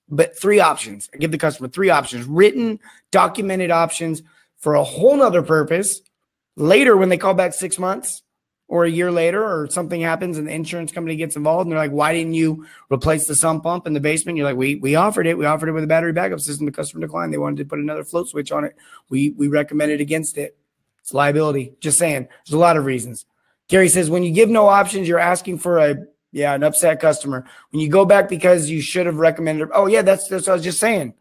But 0.09 0.37
three 0.37 0.59
options. 0.59 1.09
I 1.13 1.17
give 1.17 1.31
the 1.31 1.37
customer 1.37 1.69
three 1.69 1.91
options: 1.91 2.25
written, 2.25 2.79
documented 3.11 3.69
options 3.69 4.23
for 4.63 4.75
a 4.75 4.83
whole 4.83 5.17
nother 5.17 5.43
purpose. 5.43 6.01
Later, 6.55 6.95
when 6.95 7.09
they 7.09 7.17
call 7.17 7.33
back 7.33 7.53
six 7.53 7.77
months, 7.77 8.23
or 8.69 8.85
a 8.85 8.89
year 8.89 9.11
later 9.11 9.43
or 9.43 9.67
something 9.69 10.01
happens 10.01 10.37
and 10.37 10.47
the 10.47 10.51
insurance 10.51 10.91
company 10.91 11.15
gets 11.15 11.35
involved 11.35 11.65
and 11.67 11.71
they're 11.71 11.79
like, 11.79 11.91
why 11.91 12.13
didn't 12.13 12.33
you 12.33 12.65
replace 12.91 13.27
the 13.27 13.35
sump 13.35 13.61
pump 13.61 13.85
in 13.85 13.93
the 13.93 13.99
basement? 13.99 14.37
You're 14.37 14.47
like, 14.47 14.55
we 14.55 14.75
we 14.77 14.95
offered 14.95 15.27
it. 15.27 15.37
We 15.37 15.45
offered 15.45 15.69
it 15.69 15.73
with 15.73 15.83
a 15.83 15.87
battery 15.87 16.13
backup 16.13 16.39
system. 16.39 16.65
The 16.65 16.71
customer 16.71 17.05
declined. 17.05 17.33
They 17.33 17.37
wanted 17.37 17.57
to 17.57 17.65
put 17.65 17.79
another 17.79 18.03
float 18.03 18.29
switch 18.29 18.51
on 18.51 18.63
it. 18.63 18.75
We 19.09 19.31
we 19.31 19.47
recommended 19.47 20.01
against 20.01 20.37
it. 20.37 20.57
It's 21.01 21.13
liability. 21.13 21.73
Just 21.81 21.99
saying. 21.99 22.29
There's 22.45 22.55
a 22.55 22.57
lot 22.57 22.77
of 22.77 22.85
reasons. 22.85 23.25
Gary 23.67 23.89
says 23.89 24.09
when 24.09 24.23
you 24.23 24.31
give 24.31 24.49
no 24.49 24.67
options, 24.67 25.07
you're 25.07 25.19
asking 25.19 25.59
for 25.59 25.77
a 25.77 25.97
yeah, 26.31 26.55
an 26.55 26.63
upset 26.63 26.99
customer. 26.99 27.45
When 27.71 27.81
you 27.81 27.89
go 27.89 28.05
back 28.05 28.27
because 28.27 28.69
you 28.69 28.81
should 28.81 29.05
have 29.05 29.17
recommended, 29.17 29.69
oh 29.73 29.85
yeah, 29.87 30.01
that's 30.01 30.27
that's 30.27 30.47
what 30.47 30.53
I 30.53 30.55
was 30.55 30.63
just 30.63 30.79
saying. 30.79 31.13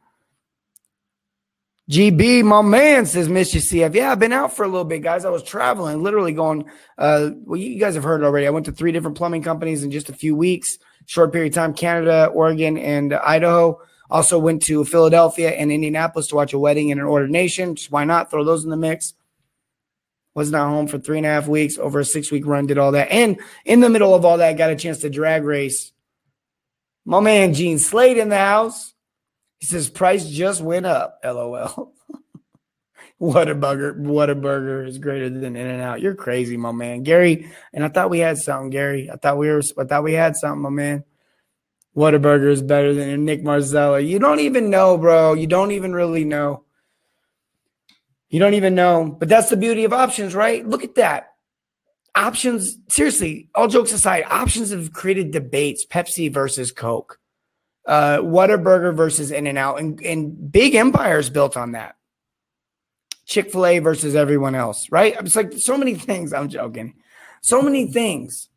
GB, 1.90 2.44
my 2.44 2.62
man, 2.62 3.06
says 3.06 3.28
Mr. 3.28 3.56
CF. 3.56 3.94
Yeah, 3.94 4.12
I've 4.12 4.18
been 4.18 4.32
out 4.32 4.54
for 4.54 4.64
a 4.64 4.68
little 4.68 4.84
bit, 4.84 5.02
guys. 5.02 5.24
I 5.24 5.30
was 5.30 5.42
traveling, 5.42 6.02
literally 6.02 6.32
going. 6.32 6.70
Uh, 6.96 7.30
well, 7.44 7.58
you 7.58 7.78
guys 7.78 7.96
have 7.96 8.04
heard 8.04 8.22
already. 8.22 8.46
I 8.46 8.50
went 8.50 8.66
to 8.66 8.72
three 8.72 8.92
different 8.92 9.16
plumbing 9.16 9.42
companies 9.42 9.82
in 9.82 9.90
just 9.90 10.08
a 10.08 10.12
few 10.12 10.36
weeks, 10.36 10.78
short 11.06 11.32
period 11.32 11.52
of 11.52 11.54
time. 11.56 11.74
Canada, 11.74 12.26
Oregon, 12.26 12.78
and 12.78 13.12
Idaho. 13.12 13.80
Also 14.10 14.38
went 14.38 14.62
to 14.62 14.84
Philadelphia 14.84 15.50
and 15.50 15.72
Indianapolis 15.72 16.28
to 16.28 16.36
watch 16.36 16.52
a 16.52 16.58
wedding 16.58 16.92
and 16.92 17.00
an 17.00 17.06
ordination. 17.06 17.74
Just 17.74 17.90
why 17.90 18.04
not 18.04 18.30
throw 18.30 18.44
those 18.44 18.62
in 18.62 18.70
the 18.70 18.76
mix? 18.76 19.14
Was 20.34 20.50
not 20.50 20.68
home 20.68 20.86
for 20.86 20.98
three 20.98 21.16
and 21.16 21.26
a 21.26 21.30
half 21.30 21.48
weeks, 21.48 21.78
over 21.78 22.00
a 22.00 22.04
six 22.04 22.30
week 22.30 22.46
run, 22.46 22.66
did 22.66 22.78
all 22.78 22.92
that. 22.92 23.10
And 23.10 23.40
in 23.64 23.80
the 23.80 23.90
middle 23.90 24.14
of 24.14 24.24
all 24.24 24.38
that, 24.38 24.56
got 24.56 24.70
a 24.70 24.76
chance 24.76 24.98
to 24.98 25.10
drag 25.10 25.44
race. 25.44 25.92
My 27.04 27.20
man 27.20 27.54
Gene 27.54 27.78
Slade 27.78 28.18
in 28.18 28.28
the 28.28 28.38
house. 28.38 28.91
He 29.62 29.66
says 29.66 29.88
price 29.88 30.28
just 30.28 30.60
went 30.60 30.86
up. 30.86 31.20
LOL. 31.24 31.94
Whataburger! 33.20 33.96
What 33.96 34.28
a 34.28 34.34
burger 34.34 34.84
is 34.84 34.98
greater 34.98 35.30
than 35.30 35.54
In-N-Out. 35.54 36.00
You're 36.00 36.16
crazy, 36.16 36.56
my 36.56 36.72
man, 36.72 37.04
Gary. 37.04 37.48
And 37.72 37.84
I 37.84 37.88
thought 37.88 38.10
we 38.10 38.18
had 38.18 38.38
something, 38.38 38.70
Gary. 38.70 39.08
I 39.08 39.14
thought 39.14 39.38
we 39.38 39.48
were. 39.48 39.62
I 39.78 39.84
thought 39.84 40.02
we 40.02 40.14
had 40.14 40.34
something, 40.34 40.62
my 40.62 40.68
man. 40.68 41.04
Whataburger 41.96 42.50
is 42.50 42.60
better 42.60 42.92
than 42.92 43.24
Nick 43.24 43.44
Marzella. 43.44 44.04
You 44.04 44.18
don't 44.18 44.40
even 44.40 44.68
know, 44.68 44.98
bro. 44.98 45.34
You 45.34 45.46
don't 45.46 45.70
even 45.70 45.92
really 45.92 46.24
know. 46.24 46.64
You 48.30 48.40
don't 48.40 48.54
even 48.54 48.74
know. 48.74 49.16
But 49.16 49.28
that's 49.28 49.50
the 49.50 49.56
beauty 49.56 49.84
of 49.84 49.92
options, 49.92 50.34
right? 50.34 50.66
Look 50.66 50.82
at 50.82 50.96
that. 50.96 51.34
Options, 52.16 52.78
seriously, 52.88 53.48
all 53.54 53.68
jokes 53.68 53.92
aside, 53.92 54.24
options 54.28 54.70
have 54.70 54.92
created 54.92 55.30
debates 55.30 55.86
Pepsi 55.86 56.32
versus 56.34 56.72
Coke 56.72 57.20
uh, 57.86 58.18
Whataburger 58.18 58.94
versus 58.94 59.30
In-N-Out, 59.30 59.80
and, 59.80 60.00
and 60.02 60.52
big 60.52 60.74
empires 60.74 61.30
built 61.30 61.56
on 61.56 61.72
that. 61.72 61.96
Chick 63.26 63.50
fil 63.50 63.66
A 63.66 63.78
versus 63.78 64.14
everyone 64.14 64.54
else, 64.54 64.90
right? 64.90 65.16
It's 65.20 65.36
like 65.36 65.52
so 65.54 65.76
many 65.76 65.94
things. 65.94 66.32
I'm 66.32 66.48
joking. 66.48 66.94
So 67.40 67.62
many 67.62 67.86
things 67.86 68.48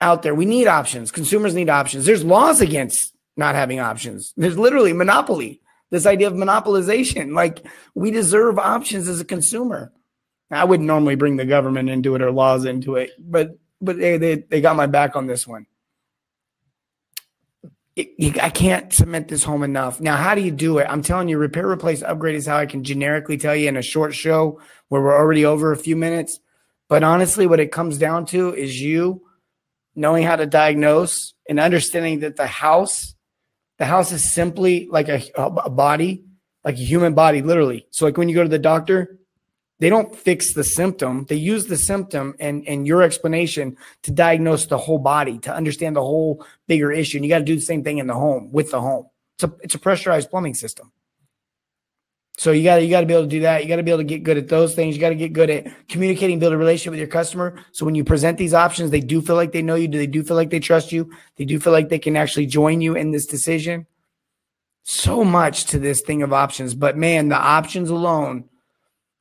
out 0.00 0.22
there. 0.22 0.34
We 0.34 0.46
need 0.46 0.66
options. 0.66 1.10
Consumers 1.10 1.54
need 1.54 1.68
options. 1.68 2.06
There's 2.06 2.24
laws 2.24 2.60
against 2.60 3.14
not 3.36 3.54
having 3.54 3.80
options. 3.80 4.32
There's 4.36 4.58
literally 4.58 4.92
monopoly. 4.92 5.62
This 5.90 6.06
idea 6.06 6.26
of 6.26 6.34
monopolization, 6.34 7.34
like 7.34 7.64
we 7.94 8.10
deserve 8.10 8.58
options 8.58 9.08
as 9.08 9.20
a 9.20 9.24
consumer. 9.24 9.92
I 10.50 10.64
wouldn't 10.64 10.86
normally 10.86 11.14
bring 11.14 11.36
the 11.36 11.44
government 11.46 11.88
into 11.88 12.14
it 12.14 12.22
or 12.22 12.30
laws 12.30 12.64
into 12.64 12.96
it, 12.96 13.10
but 13.18 13.58
but 13.80 13.98
they 13.98 14.18
they, 14.18 14.34
they 14.36 14.60
got 14.60 14.76
my 14.76 14.86
back 14.86 15.16
on 15.16 15.26
this 15.26 15.46
one. 15.46 15.66
It, 17.98 18.14
you, 18.16 18.32
I 18.40 18.50
can't 18.50 18.92
cement 18.92 19.26
this 19.26 19.42
home 19.42 19.64
enough. 19.64 20.00
Now, 20.00 20.16
how 20.16 20.36
do 20.36 20.40
you 20.40 20.52
do 20.52 20.78
it? 20.78 20.86
I'm 20.88 21.02
telling 21.02 21.28
you, 21.28 21.36
repair, 21.36 21.68
replace, 21.68 22.00
upgrade 22.00 22.36
is 22.36 22.46
how 22.46 22.56
I 22.56 22.66
can 22.66 22.84
generically 22.84 23.36
tell 23.36 23.56
you 23.56 23.66
in 23.66 23.76
a 23.76 23.82
short 23.82 24.14
show 24.14 24.60
where 24.86 25.02
we're 25.02 25.18
already 25.18 25.44
over 25.44 25.72
a 25.72 25.76
few 25.76 25.96
minutes. 25.96 26.38
But 26.88 27.02
honestly, 27.02 27.48
what 27.48 27.58
it 27.58 27.72
comes 27.72 27.98
down 27.98 28.26
to 28.26 28.54
is 28.54 28.80
you 28.80 29.22
knowing 29.96 30.22
how 30.22 30.36
to 30.36 30.46
diagnose 30.46 31.34
and 31.48 31.58
understanding 31.58 32.20
that 32.20 32.36
the 32.36 32.46
house, 32.46 33.16
the 33.78 33.84
house 33.84 34.12
is 34.12 34.32
simply 34.32 34.86
like 34.88 35.08
a, 35.08 35.20
a 35.36 35.68
body, 35.68 36.24
like 36.62 36.76
a 36.76 36.78
human 36.78 37.14
body, 37.14 37.42
literally. 37.42 37.88
So, 37.90 38.04
like 38.04 38.16
when 38.16 38.28
you 38.28 38.34
go 38.36 38.44
to 38.44 38.48
the 38.48 38.60
doctor, 38.60 39.17
they 39.80 39.88
don't 39.88 40.14
fix 40.14 40.54
the 40.54 40.64
symptom. 40.64 41.24
They 41.26 41.36
use 41.36 41.66
the 41.66 41.76
symptom 41.76 42.34
and, 42.40 42.66
and 42.66 42.86
your 42.86 43.02
explanation 43.02 43.76
to 44.02 44.10
diagnose 44.10 44.66
the 44.66 44.78
whole 44.78 44.98
body, 44.98 45.38
to 45.40 45.54
understand 45.54 45.94
the 45.96 46.02
whole 46.02 46.44
bigger 46.66 46.90
issue. 46.90 47.18
And 47.18 47.24
you 47.24 47.30
got 47.30 47.38
to 47.38 47.44
do 47.44 47.54
the 47.54 47.60
same 47.60 47.84
thing 47.84 47.98
in 47.98 48.06
the 48.06 48.14
home 48.14 48.50
with 48.50 48.70
the 48.70 48.80
home. 48.80 49.06
It's 49.36 49.44
a, 49.44 49.54
it's 49.62 49.74
a 49.76 49.78
pressurized 49.78 50.30
plumbing 50.30 50.54
system. 50.54 50.90
So 52.38 52.52
you 52.52 52.62
got 52.62 52.82
you 52.82 52.88
got 52.88 53.00
to 53.00 53.06
be 53.06 53.14
able 53.14 53.24
to 53.24 53.28
do 53.28 53.40
that. 53.40 53.62
You 53.62 53.68
got 53.68 53.76
to 53.76 53.82
be 53.82 53.90
able 53.90 53.98
to 53.98 54.04
get 54.04 54.22
good 54.22 54.38
at 54.38 54.46
those 54.46 54.72
things. 54.72 54.94
You 54.94 55.00
got 55.00 55.08
to 55.08 55.16
get 55.16 55.32
good 55.32 55.50
at 55.50 55.88
communicating, 55.88 56.38
build 56.38 56.52
a 56.52 56.56
relationship 56.56 56.92
with 56.92 57.00
your 57.00 57.08
customer. 57.08 57.58
So 57.72 57.84
when 57.84 57.96
you 57.96 58.04
present 58.04 58.38
these 58.38 58.54
options, 58.54 58.92
they 58.92 59.00
do 59.00 59.20
feel 59.20 59.34
like 59.34 59.50
they 59.50 59.62
know 59.62 59.74
you. 59.74 59.88
Do 59.88 59.98
they 59.98 60.06
do 60.06 60.22
feel 60.22 60.36
like 60.36 60.50
they 60.50 60.60
trust 60.60 60.92
you? 60.92 61.10
They 61.34 61.44
do 61.44 61.58
feel 61.58 61.72
like 61.72 61.88
they 61.88 61.98
can 61.98 62.16
actually 62.16 62.46
join 62.46 62.80
you 62.80 62.94
in 62.94 63.10
this 63.10 63.26
decision. 63.26 63.86
So 64.84 65.24
much 65.24 65.64
to 65.66 65.80
this 65.80 66.00
thing 66.00 66.22
of 66.22 66.32
options, 66.32 66.74
but 66.74 66.96
man, 66.96 67.28
the 67.28 67.36
options 67.36 67.90
alone 67.90 68.48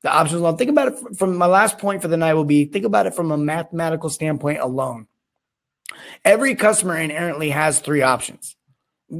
the 0.01 0.11
options 0.11 0.41
alone. 0.41 0.57
Think 0.57 0.69
about 0.69 0.89
it 0.89 1.17
from 1.17 1.37
my 1.37 1.45
last 1.45 1.77
point 1.77 2.01
for 2.01 2.07
the 2.07 2.17
night 2.17 2.33
will 2.33 2.45
be 2.45 2.65
think 2.65 2.85
about 2.85 3.05
it 3.05 3.15
from 3.15 3.31
a 3.31 3.37
mathematical 3.37 4.09
standpoint 4.09 4.59
alone. 4.59 5.07
Every 6.23 6.55
customer 6.55 6.97
inherently 6.97 7.49
has 7.49 7.79
three 7.79 8.01
options 8.01 8.55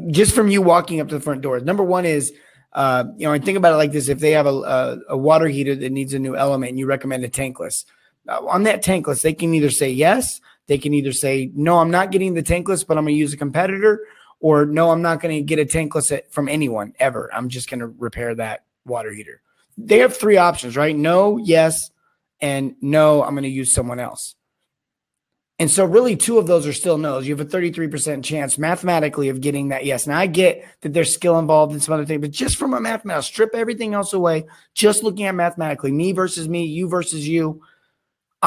just 0.09 0.35
from 0.35 0.49
you 0.49 0.61
walking 0.61 0.99
up 0.99 1.09
to 1.09 1.15
the 1.15 1.21
front 1.21 1.41
door. 1.41 1.59
Number 1.59 1.83
one 1.83 2.05
is, 2.05 2.33
uh, 2.73 3.05
you 3.17 3.25
know, 3.25 3.33
and 3.33 3.43
think 3.43 3.57
about 3.57 3.73
it 3.73 3.77
like 3.77 3.91
this: 3.91 4.09
if 4.09 4.19
they 4.19 4.31
have 4.31 4.45
a, 4.45 4.49
a, 4.49 4.97
a 5.09 5.17
water 5.17 5.47
heater 5.47 5.75
that 5.75 5.91
needs 5.91 6.13
a 6.13 6.19
new 6.19 6.35
element, 6.35 6.71
and 6.71 6.79
you 6.79 6.85
recommend 6.85 7.23
a 7.23 7.29
tankless, 7.29 7.85
uh, 8.27 8.45
on 8.45 8.63
that 8.63 8.83
tankless, 8.83 9.21
they 9.21 9.33
can 9.33 9.53
either 9.53 9.69
say 9.69 9.89
yes, 9.89 10.41
they 10.67 10.77
can 10.77 10.93
either 10.93 11.13
say 11.13 11.51
no, 11.55 11.79
I'm 11.79 11.91
not 11.91 12.11
getting 12.11 12.33
the 12.33 12.43
tankless, 12.43 12.85
but 12.85 12.97
I'm 12.97 13.05
going 13.05 13.15
to 13.15 13.19
use 13.19 13.33
a 13.33 13.37
competitor, 13.37 14.05
or 14.39 14.65
no, 14.65 14.91
I'm 14.91 15.01
not 15.01 15.21
going 15.21 15.35
to 15.35 15.41
get 15.41 15.59
a 15.59 15.65
tankless 15.65 16.21
from 16.29 16.49
anyone 16.49 16.93
ever. 16.99 17.33
I'm 17.33 17.49
just 17.49 17.69
going 17.69 17.79
to 17.79 17.87
repair 17.87 18.35
that 18.35 18.65
water 18.85 19.11
heater 19.11 19.41
they 19.77 19.99
have 19.99 20.15
three 20.15 20.37
options, 20.37 20.75
right? 20.75 20.95
No, 20.95 21.37
yes, 21.37 21.91
and 22.39 22.75
no, 22.81 23.23
I'm 23.23 23.33
going 23.33 23.43
to 23.43 23.49
use 23.49 23.73
someone 23.73 23.99
else. 23.99 24.35
And 25.59 25.71
so, 25.71 25.85
really, 25.85 26.15
two 26.15 26.37
of 26.37 26.45
those 26.45 26.67
are 26.67 26.73
still 26.73 26.99
no's. 26.99 27.27
You 27.27 27.35
have 27.35 27.45
a 27.45 27.49
33% 27.49 28.23
chance 28.23 28.59
mathematically 28.59 29.29
of 29.29 29.41
getting 29.41 29.69
that 29.69 29.85
yes. 29.85 30.05
Now, 30.05 30.19
I 30.19 30.27
get 30.27 30.63
that 30.81 30.93
there's 30.93 31.11
skill 31.11 31.39
involved 31.39 31.73
in 31.73 31.79
some 31.79 31.95
other 31.95 32.05
things, 32.05 32.21
but 32.21 32.31
just 32.31 32.57
from 32.57 32.75
a 32.75 32.79
mathematical, 32.79 33.23
strip 33.23 33.55
everything 33.55 33.95
else 33.95 34.13
away, 34.13 34.45
just 34.75 35.01
looking 35.01 35.25
at 35.25 35.33
mathematically, 35.33 35.91
me 35.91 36.11
versus 36.11 36.47
me, 36.47 36.65
you 36.65 36.87
versus 36.87 37.27
you, 37.27 37.61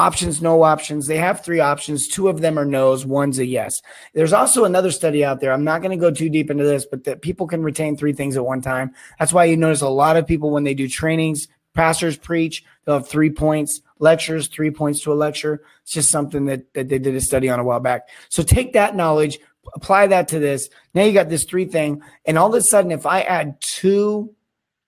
options, 0.01 0.41
no 0.41 0.63
options. 0.63 1.05
They 1.05 1.17
have 1.17 1.45
three 1.45 1.59
options. 1.59 2.07
Two 2.07 2.27
of 2.27 2.41
them 2.41 2.57
are 2.57 2.65
no's, 2.65 3.05
one's 3.05 3.37
a 3.37 3.45
yes. 3.45 3.81
There's 4.13 4.33
also 4.33 4.65
another 4.65 4.89
study 4.89 5.23
out 5.23 5.39
there. 5.39 5.53
I'm 5.53 5.63
not 5.63 5.81
going 5.81 5.91
to 5.91 6.01
go 6.01 6.09
too 6.09 6.29
deep 6.29 6.49
into 6.49 6.63
this, 6.63 6.85
but 6.85 7.03
that 7.03 7.21
people 7.21 7.45
can 7.47 7.61
retain 7.61 7.95
three 7.95 8.13
things 8.13 8.35
at 8.35 8.45
one 8.45 8.61
time. 8.61 8.93
That's 9.19 9.31
why 9.31 9.45
you 9.45 9.57
notice 9.57 9.81
a 9.81 9.89
lot 9.89 10.17
of 10.17 10.25
people 10.25 10.49
when 10.49 10.63
they 10.63 10.73
do 10.73 10.87
trainings, 10.87 11.47
pastors 11.75 12.17
preach, 12.17 12.65
they'll 12.83 12.97
have 12.97 13.07
three 13.07 13.29
points, 13.29 13.81
lectures, 13.99 14.47
three 14.47 14.71
points 14.71 15.01
to 15.01 15.13
a 15.13 15.15
lecture. 15.15 15.61
It's 15.83 15.93
just 15.93 16.09
something 16.09 16.45
that, 16.45 16.73
that 16.73 16.89
they 16.89 16.97
did 16.97 17.15
a 17.15 17.21
study 17.21 17.49
on 17.49 17.59
a 17.59 17.63
while 17.63 17.79
back. 17.79 18.09
So 18.29 18.41
take 18.41 18.73
that 18.73 18.95
knowledge, 18.95 19.39
apply 19.75 20.07
that 20.07 20.29
to 20.29 20.39
this. 20.39 20.69
Now 20.95 21.03
you 21.03 21.13
got 21.13 21.29
this 21.29 21.45
three 21.45 21.65
thing. 21.65 22.01
And 22.25 22.37
all 22.37 22.49
of 22.49 22.55
a 22.55 22.61
sudden, 22.61 22.91
if 22.91 23.05
I 23.05 23.21
add 23.21 23.61
two, 23.61 24.33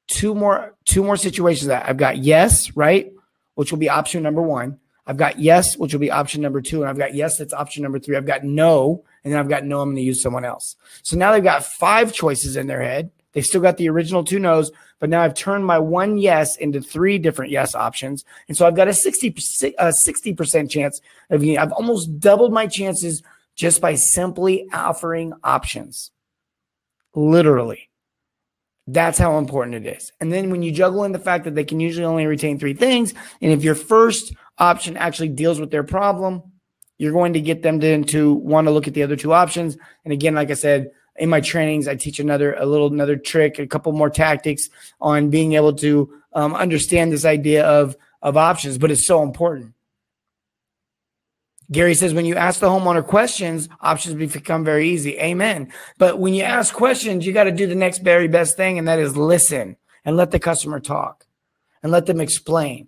two 0.07 0.33
more, 0.33 0.75
two 0.85 1.03
more 1.03 1.17
situations 1.17 1.67
that 1.67 1.87
I've 1.87 1.97
got 1.97 2.17
yes, 2.17 2.75
right? 2.75 3.11
Which 3.55 3.71
will 3.71 3.79
be 3.79 3.89
option 3.89 4.23
number 4.23 4.41
one. 4.41 4.79
I've 5.05 5.17
got 5.17 5.39
yes, 5.39 5.77
which 5.77 5.93
will 5.93 5.99
be 5.99 6.11
option 6.11 6.41
number 6.41 6.61
two. 6.61 6.81
And 6.81 6.89
I've 6.89 6.97
got 6.97 7.13
yes, 7.13 7.37
that's 7.37 7.53
option 7.53 7.83
number 7.83 7.99
three. 7.99 8.15
I've 8.15 8.25
got 8.25 8.43
no, 8.43 9.03
and 9.23 9.33
then 9.33 9.39
I've 9.39 9.49
got 9.49 9.65
no, 9.65 9.81
I'm 9.81 9.89
going 9.89 9.97
to 9.97 10.01
use 10.01 10.21
someone 10.21 10.45
else. 10.45 10.75
So 11.01 11.17
now 11.17 11.31
they've 11.31 11.43
got 11.43 11.65
five 11.65 12.13
choices 12.13 12.55
in 12.55 12.67
their 12.67 12.81
head. 12.81 13.11
They've 13.33 13.45
still 13.45 13.61
got 13.61 13.77
the 13.77 13.89
original 13.89 14.23
two 14.23 14.39
no's, 14.39 14.71
but 14.99 15.09
now 15.09 15.21
I've 15.21 15.33
turned 15.33 15.65
my 15.65 15.79
one 15.79 16.17
yes 16.17 16.55
into 16.55 16.81
three 16.81 17.17
different 17.17 17.51
yes 17.51 17.75
options. 17.75 18.23
And 18.47 18.55
so 18.55 18.65
I've 18.65 18.75
got 18.75 18.87
a 18.87 18.93
60, 18.93 19.73
uh, 19.79 19.87
a 19.87 19.87
60% 19.87 20.69
chance 20.69 21.01
of 21.29 21.43
I've 21.43 21.71
almost 21.71 22.19
doubled 22.19 22.53
my 22.53 22.67
chances 22.67 23.23
just 23.55 23.81
by 23.81 23.95
simply 23.95 24.67
offering 24.71 25.33
options. 25.43 26.11
Literally. 27.15 27.89
That's 28.85 29.17
how 29.17 29.37
important 29.37 29.85
it 29.85 29.97
is. 29.97 30.11
And 30.19 30.31
then 30.31 30.49
when 30.49 30.61
you 30.61 30.71
juggle 30.71 31.05
in 31.05 31.13
the 31.13 31.19
fact 31.19 31.45
that 31.45 31.55
they 31.55 31.63
can 31.63 31.79
usually 31.79 32.05
only 32.05 32.25
retain 32.25 32.59
three 32.59 32.73
things, 32.73 33.13
and 33.41 33.51
if 33.51 33.63
your 33.63 33.75
first 33.75 34.33
option 34.57 34.97
actually 34.97 35.29
deals 35.29 35.59
with 35.59 35.71
their 35.71 35.83
problem, 35.83 36.43
you're 36.97 37.11
going 37.11 37.33
to 37.33 37.41
get 37.41 37.63
them 37.63 37.79
to, 37.79 38.03
to 38.03 38.33
want 38.33 38.67
to 38.67 38.71
look 38.71 38.87
at 38.87 38.93
the 38.93 39.03
other 39.03 39.15
two 39.15 39.33
options. 39.33 39.77
And 40.03 40.13
again, 40.13 40.35
like 40.35 40.51
I 40.51 40.55
said, 40.55 40.91
in 41.15 41.29
my 41.29 41.41
trainings, 41.41 41.87
I 41.87 41.95
teach 41.95 42.19
another, 42.19 42.53
a 42.55 42.65
little, 42.65 42.87
another 42.87 43.15
trick, 43.15 43.59
a 43.59 43.67
couple 43.67 43.91
more 43.91 44.09
tactics 44.09 44.69
on 44.99 45.29
being 45.29 45.53
able 45.53 45.73
to 45.73 46.13
um, 46.33 46.53
understand 46.53 47.11
this 47.11 47.25
idea 47.25 47.65
of, 47.65 47.95
of 48.21 48.37
options, 48.37 48.77
but 48.77 48.91
it's 48.91 49.05
so 49.05 49.21
important. 49.21 49.73
Gary 51.71 51.95
says, 51.95 52.13
when 52.13 52.25
you 52.25 52.35
ask 52.35 52.59
the 52.59 52.69
homeowner 52.69 53.05
questions, 53.05 53.69
options 53.81 54.15
become 54.15 54.63
very 54.63 54.89
easy. 54.89 55.17
Amen. 55.19 55.71
But 55.97 56.19
when 56.19 56.33
you 56.33 56.43
ask 56.43 56.73
questions, 56.73 57.25
you 57.25 57.33
got 57.33 57.45
to 57.45 57.51
do 57.51 57.67
the 57.67 57.75
next 57.75 57.99
very 57.99 58.27
best 58.27 58.57
thing, 58.57 58.77
and 58.77 58.87
that 58.87 58.99
is 58.99 59.17
listen 59.17 59.77
and 60.05 60.17
let 60.17 60.31
the 60.31 60.39
customer 60.39 60.79
talk 60.79 61.25
and 61.81 61.91
let 61.91 62.05
them 62.05 62.21
explain. 62.21 62.87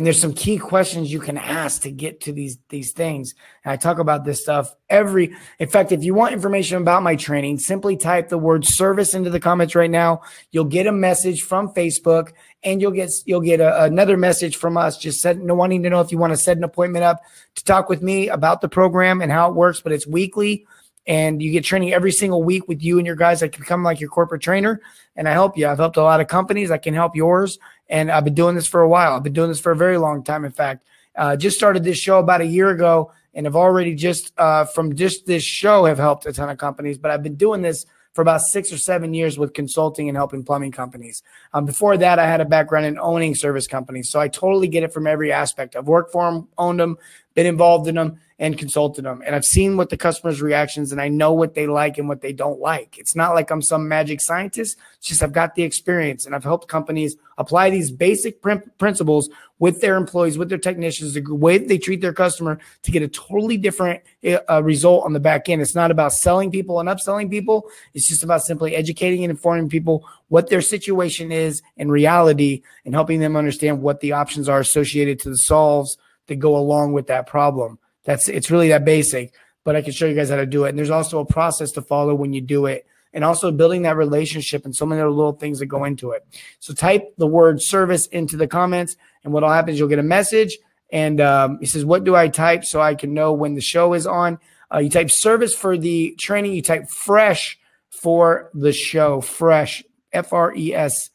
And 0.00 0.06
there's 0.06 0.18
some 0.18 0.32
key 0.32 0.56
questions 0.56 1.12
you 1.12 1.20
can 1.20 1.36
ask 1.36 1.82
to 1.82 1.90
get 1.90 2.22
to 2.22 2.32
these 2.32 2.56
these 2.70 2.92
things. 2.92 3.34
And 3.62 3.72
I 3.72 3.76
talk 3.76 3.98
about 3.98 4.24
this 4.24 4.40
stuff 4.40 4.74
every. 4.88 5.36
In 5.58 5.68
fact, 5.68 5.92
if 5.92 6.02
you 6.02 6.14
want 6.14 6.32
information 6.32 6.80
about 6.80 7.02
my 7.02 7.16
training, 7.16 7.58
simply 7.58 7.98
type 7.98 8.30
the 8.30 8.38
word 8.38 8.64
service 8.64 9.12
into 9.12 9.28
the 9.28 9.38
comments 9.38 9.74
right 9.74 9.90
now. 9.90 10.22
You'll 10.52 10.64
get 10.64 10.86
a 10.86 10.90
message 10.90 11.42
from 11.42 11.74
Facebook, 11.74 12.32
and 12.62 12.80
you'll 12.80 12.92
get 12.92 13.10
you'll 13.26 13.42
get 13.42 13.60
a, 13.60 13.82
another 13.84 14.16
message 14.16 14.56
from 14.56 14.78
us. 14.78 14.96
Just 14.96 15.20
set, 15.20 15.36
wanting 15.36 15.82
to 15.82 15.90
know 15.90 16.00
if 16.00 16.10
you 16.10 16.16
want 16.16 16.32
to 16.32 16.38
set 16.38 16.56
an 16.56 16.64
appointment 16.64 17.04
up 17.04 17.20
to 17.56 17.64
talk 17.66 17.90
with 17.90 18.00
me 18.00 18.30
about 18.30 18.62
the 18.62 18.70
program 18.70 19.20
and 19.20 19.30
how 19.30 19.50
it 19.50 19.54
works. 19.54 19.82
But 19.82 19.92
it's 19.92 20.06
weekly 20.06 20.66
and 21.06 21.42
you 21.42 21.50
get 21.50 21.64
training 21.64 21.92
every 21.92 22.12
single 22.12 22.42
week 22.42 22.68
with 22.68 22.82
you 22.82 22.98
and 22.98 23.06
your 23.06 23.16
guys. 23.16 23.42
I 23.42 23.48
can 23.48 23.62
become 23.62 23.82
like 23.82 24.00
your 24.00 24.10
corporate 24.10 24.42
trainer 24.42 24.80
and 25.16 25.28
I 25.28 25.32
help 25.32 25.56
you. 25.56 25.66
I've 25.66 25.78
helped 25.78 25.96
a 25.96 26.02
lot 26.02 26.20
of 26.20 26.28
companies. 26.28 26.70
I 26.70 26.78
can 26.78 26.94
help 26.94 27.16
yours. 27.16 27.58
And 27.90 28.10
I've 28.10 28.24
been 28.24 28.34
doing 28.34 28.54
this 28.54 28.66
for 28.66 28.80
a 28.80 28.88
while. 28.88 29.12
I've 29.12 29.22
been 29.22 29.34
doing 29.34 29.50
this 29.50 29.60
for 29.60 29.72
a 29.72 29.76
very 29.76 29.98
long 29.98 30.24
time. 30.24 30.46
In 30.46 30.52
fact, 30.52 30.86
uh, 31.16 31.36
just 31.36 31.58
started 31.58 31.84
this 31.84 31.98
show 31.98 32.20
about 32.20 32.40
a 32.40 32.46
year 32.46 32.70
ago 32.70 33.12
and 33.34 33.44
have 33.44 33.56
already 33.56 33.94
just 33.94 34.32
uh, 34.38 34.64
from 34.64 34.94
just 34.96 35.26
this 35.26 35.42
show 35.42 35.84
have 35.84 35.98
helped 35.98 36.24
a 36.24 36.32
ton 36.32 36.48
of 36.48 36.56
companies. 36.56 36.96
But 36.96 37.10
I've 37.10 37.22
been 37.22 37.34
doing 37.34 37.60
this 37.60 37.84
for 38.12 38.22
about 38.22 38.40
six 38.42 38.72
or 38.72 38.78
seven 38.78 39.14
years 39.14 39.38
with 39.38 39.54
consulting 39.54 40.08
and 40.08 40.16
helping 40.16 40.44
plumbing 40.44 40.72
companies. 40.72 41.22
Um, 41.52 41.64
before 41.64 41.96
that, 41.98 42.18
I 42.18 42.26
had 42.26 42.40
a 42.40 42.44
background 42.44 42.86
in 42.86 42.98
owning 42.98 43.34
service 43.34 43.66
companies. 43.66 44.10
So 44.10 44.20
I 44.20 44.28
totally 44.28 44.68
get 44.68 44.82
it 44.82 44.92
from 44.92 45.06
every 45.06 45.32
aspect. 45.32 45.76
I've 45.76 45.86
worked 45.86 46.12
for 46.12 46.30
them, 46.30 46.48
owned 46.58 46.80
them, 46.80 46.96
been 47.34 47.46
involved 47.46 47.86
in 47.88 47.94
them 47.96 48.20
and 48.40 48.56
consulted 48.56 49.04
them. 49.04 49.22
And 49.24 49.36
I've 49.36 49.44
seen 49.44 49.76
what 49.76 49.90
the 49.90 49.98
customers' 49.98 50.40
reactions 50.40 50.92
and 50.92 51.00
I 51.00 51.08
know 51.08 51.30
what 51.30 51.54
they 51.54 51.66
like 51.66 51.98
and 51.98 52.08
what 52.08 52.22
they 52.22 52.32
don't 52.32 52.58
like. 52.58 52.98
It's 52.98 53.14
not 53.14 53.34
like 53.34 53.50
I'm 53.50 53.60
some 53.60 53.86
magic 53.86 54.22
scientist. 54.22 54.78
It's 54.96 55.08
just 55.08 55.22
I've 55.22 55.32
got 55.32 55.54
the 55.54 55.62
experience 55.62 56.24
and 56.24 56.34
I've 56.34 56.42
helped 56.42 56.66
companies 56.66 57.16
apply 57.36 57.68
these 57.68 57.90
basic 57.90 58.40
principles 58.40 59.28
with 59.58 59.82
their 59.82 59.94
employees, 59.96 60.38
with 60.38 60.48
their 60.48 60.56
technicians, 60.56 61.12
the 61.12 61.22
way 61.34 61.58
they 61.58 61.76
treat 61.76 62.00
their 62.00 62.14
customer 62.14 62.58
to 62.82 62.90
get 62.90 63.02
a 63.02 63.08
totally 63.08 63.58
different 63.58 64.02
uh, 64.48 64.62
result 64.62 65.04
on 65.04 65.12
the 65.12 65.20
back 65.20 65.50
end. 65.50 65.60
It's 65.60 65.74
not 65.74 65.90
about 65.90 66.14
selling 66.14 66.50
people 66.50 66.80
and 66.80 66.88
upselling 66.88 67.30
people. 67.30 67.68
It's 67.92 68.08
just 68.08 68.24
about 68.24 68.42
simply 68.42 68.74
educating 68.74 69.22
and 69.22 69.30
informing 69.30 69.68
people 69.68 70.08
what 70.28 70.48
their 70.48 70.62
situation 70.62 71.30
is 71.30 71.60
in 71.76 71.90
reality 71.90 72.62
and 72.86 72.94
helping 72.94 73.20
them 73.20 73.36
understand 73.36 73.82
what 73.82 74.00
the 74.00 74.12
options 74.12 74.48
are 74.48 74.60
associated 74.60 75.20
to 75.20 75.28
the 75.28 75.36
solves 75.36 75.98
that 76.28 76.36
go 76.36 76.56
along 76.56 76.94
with 76.94 77.08
that 77.08 77.26
problem. 77.26 77.78
That's 78.04 78.28
it's 78.28 78.50
really 78.50 78.68
that 78.68 78.84
basic, 78.84 79.32
but 79.64 79.76
I 79.76 79.82
can 79.82 79.92
show 79.92 80.06
you 80.06 80.14
guys 80.14 80.30
how 80.30 80.36
to 80.36 80.46
do 80.46 80.64
it. 80.64 80.70
And 80.70 80.78
there's 80.78 80.90
also 80.90 81.20
a 81.20 81.26
process 81.26 81.72
to 81.72 81.82
follow 81.82 82.14
when 82.14 82.32
you 82.32 82.40
do 82.40 82.66
it, 82.66 82.86
and 83.12 83.24
also 83.24 83.50
building 83.52 83.82
that 83.82 83.96
relationship 83.96 84.64
and 84.64 84.74
so 84.74 84.86
many 84.86 85.00
other 85.00 85.10
little 85.10 85.32
things 85.32 85.58
that 85.58 85.66
go 85.66 85.84
into 85.84 86.12
it. 86.12 86.26
So 86.60 86.72
type 86.72 87.14
the 87.18 87.26
word 87.26 87.62
service 87.62 88.06
into 88.06 88.36
the 88.36 88.46
comments, 88.46 88.96
and 89.24 89.32
what'll 89.32 89.50
happen 89.50 89.72
is 89.72 89.78
you'll 89.78 89.88
get 89.88 89.98
a 89.98 90.04
message, 90.04 90.58
and 90.90 91.20
um, 91.20 91.58
he 91.60 91.66
says, 91.66 91.84
"What 91.84 92.04
do 92.04 92.16
I 92.16 92.28
type 92.28 92.64
so 92.64 92.80
I 92.80 92.94
can 92.94 93.14
know 93.14 93.32
when 93.32 93.54
the 93.54 93.60
show 93.60 93.94
is 93.94 94.06
on?" 94.06 94.38
Uh, 94.72 94.78
you 94.78 94.90
type 94.90 95.10
service 95.10 95.54
for 95.54 95.76
the 95.76 96.14
training. 96.20 96.52
You 96.52 96.62
type 96.62 96.88
fresh 96.88 97.58
for 97.90 98.50
the 98.54 98.72
show. 98.72 99.20
Fresh 99.20 99.82
F 100.12 100.32
R 100.32 100.54
E 100.54 100.74
S 100.74 101.10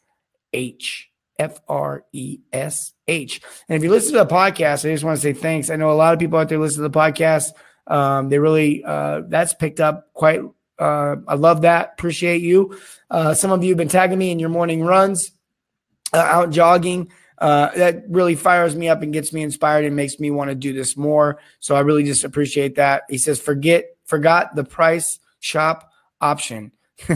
H. 0.52 1.10
F 1.38 1.60
R 1.68 2.04
E 2.12 2.38
S 2.52 2.92
H. 3.08 3.40
And 3.68 3.76
if 3.76 3.82
you 3.82 3.90
listen 3.90 4.12
to 4.12 4.18
the 4.18 4.26
podcast, 4.26 4.88
I 4.88 4.92
just 4.92 5.04
want 5.04 5.16
to 5.16 5.22
say 5.22 5.32
thanks. 5.32 5.70
I 5.70 5.76
know 5.76 5.90
a 5.90 5.92
lot 5.92 6.12
of 6.12 6.20
people 6.20 6.38
out 6.38 6.48
there 6.48 6.58
listen 6.58 6.82
to 6.82 6.88
the 6.88 6.98
podcast. 6.98 7.52
Um, 7.86 8.28
they 8.28 8.38
really, 8.38 8.84
uh, 8.84 9.22
that's 9.28 9.54
picked 9.54 9.80
up 9.80 10.12
quite. 10.12 10.40
Uh, 10.78 11.16
I 11.26 11.34
love 11.34 11.62
that. 11.62 11.92
Appreciate 11.92 12.42
you. 12.42 12.78
Uh, 13.10 13.34
some 13.34 13.50
of 13.50 13.62
you 13.62 13.70
have 13.70 13.78
been 13.78 13.88
tagging 13.88 14.18
me 14.18 14.30
in 14.30 14.38
your 14.38 14.48
morning 14.48 14.82
runs, 14.82 15.32
uh, 16.12 16.18
out 16.18 16.50
jogging. 16.50 17.10
Uh, 17.38 17.70
that 17.76 18.04
really 18.08 18.34
fires 18.34 18.74
me 18.74 18.88
up 18.88 19.02
and 19.02 19.12
gets 19.12 19.32
me 19.32 19.42
inspired 19.42 19.84
and 19.84 19.94
makes 19.94 20.18
me 20.18 20.30
want 20.30 20.48
to 20.48 20.54
do 20.54 20.72
this 20.72 20.96
more. 20.96 21.38
So 21.60 21.76
I 21.76 21.80
really 21.80 22.04
just 22.04 22.24
appreciate 22.24 22.76
that. 22.76 23.02
He 23.10 23.18
says, 23.18 23.38
forget, 23.40 23.84
forgot 24.04 24.54
the 24.54 24.64
price 24.64 25.18
shop 25.38 25.90
option. 26.20 26.72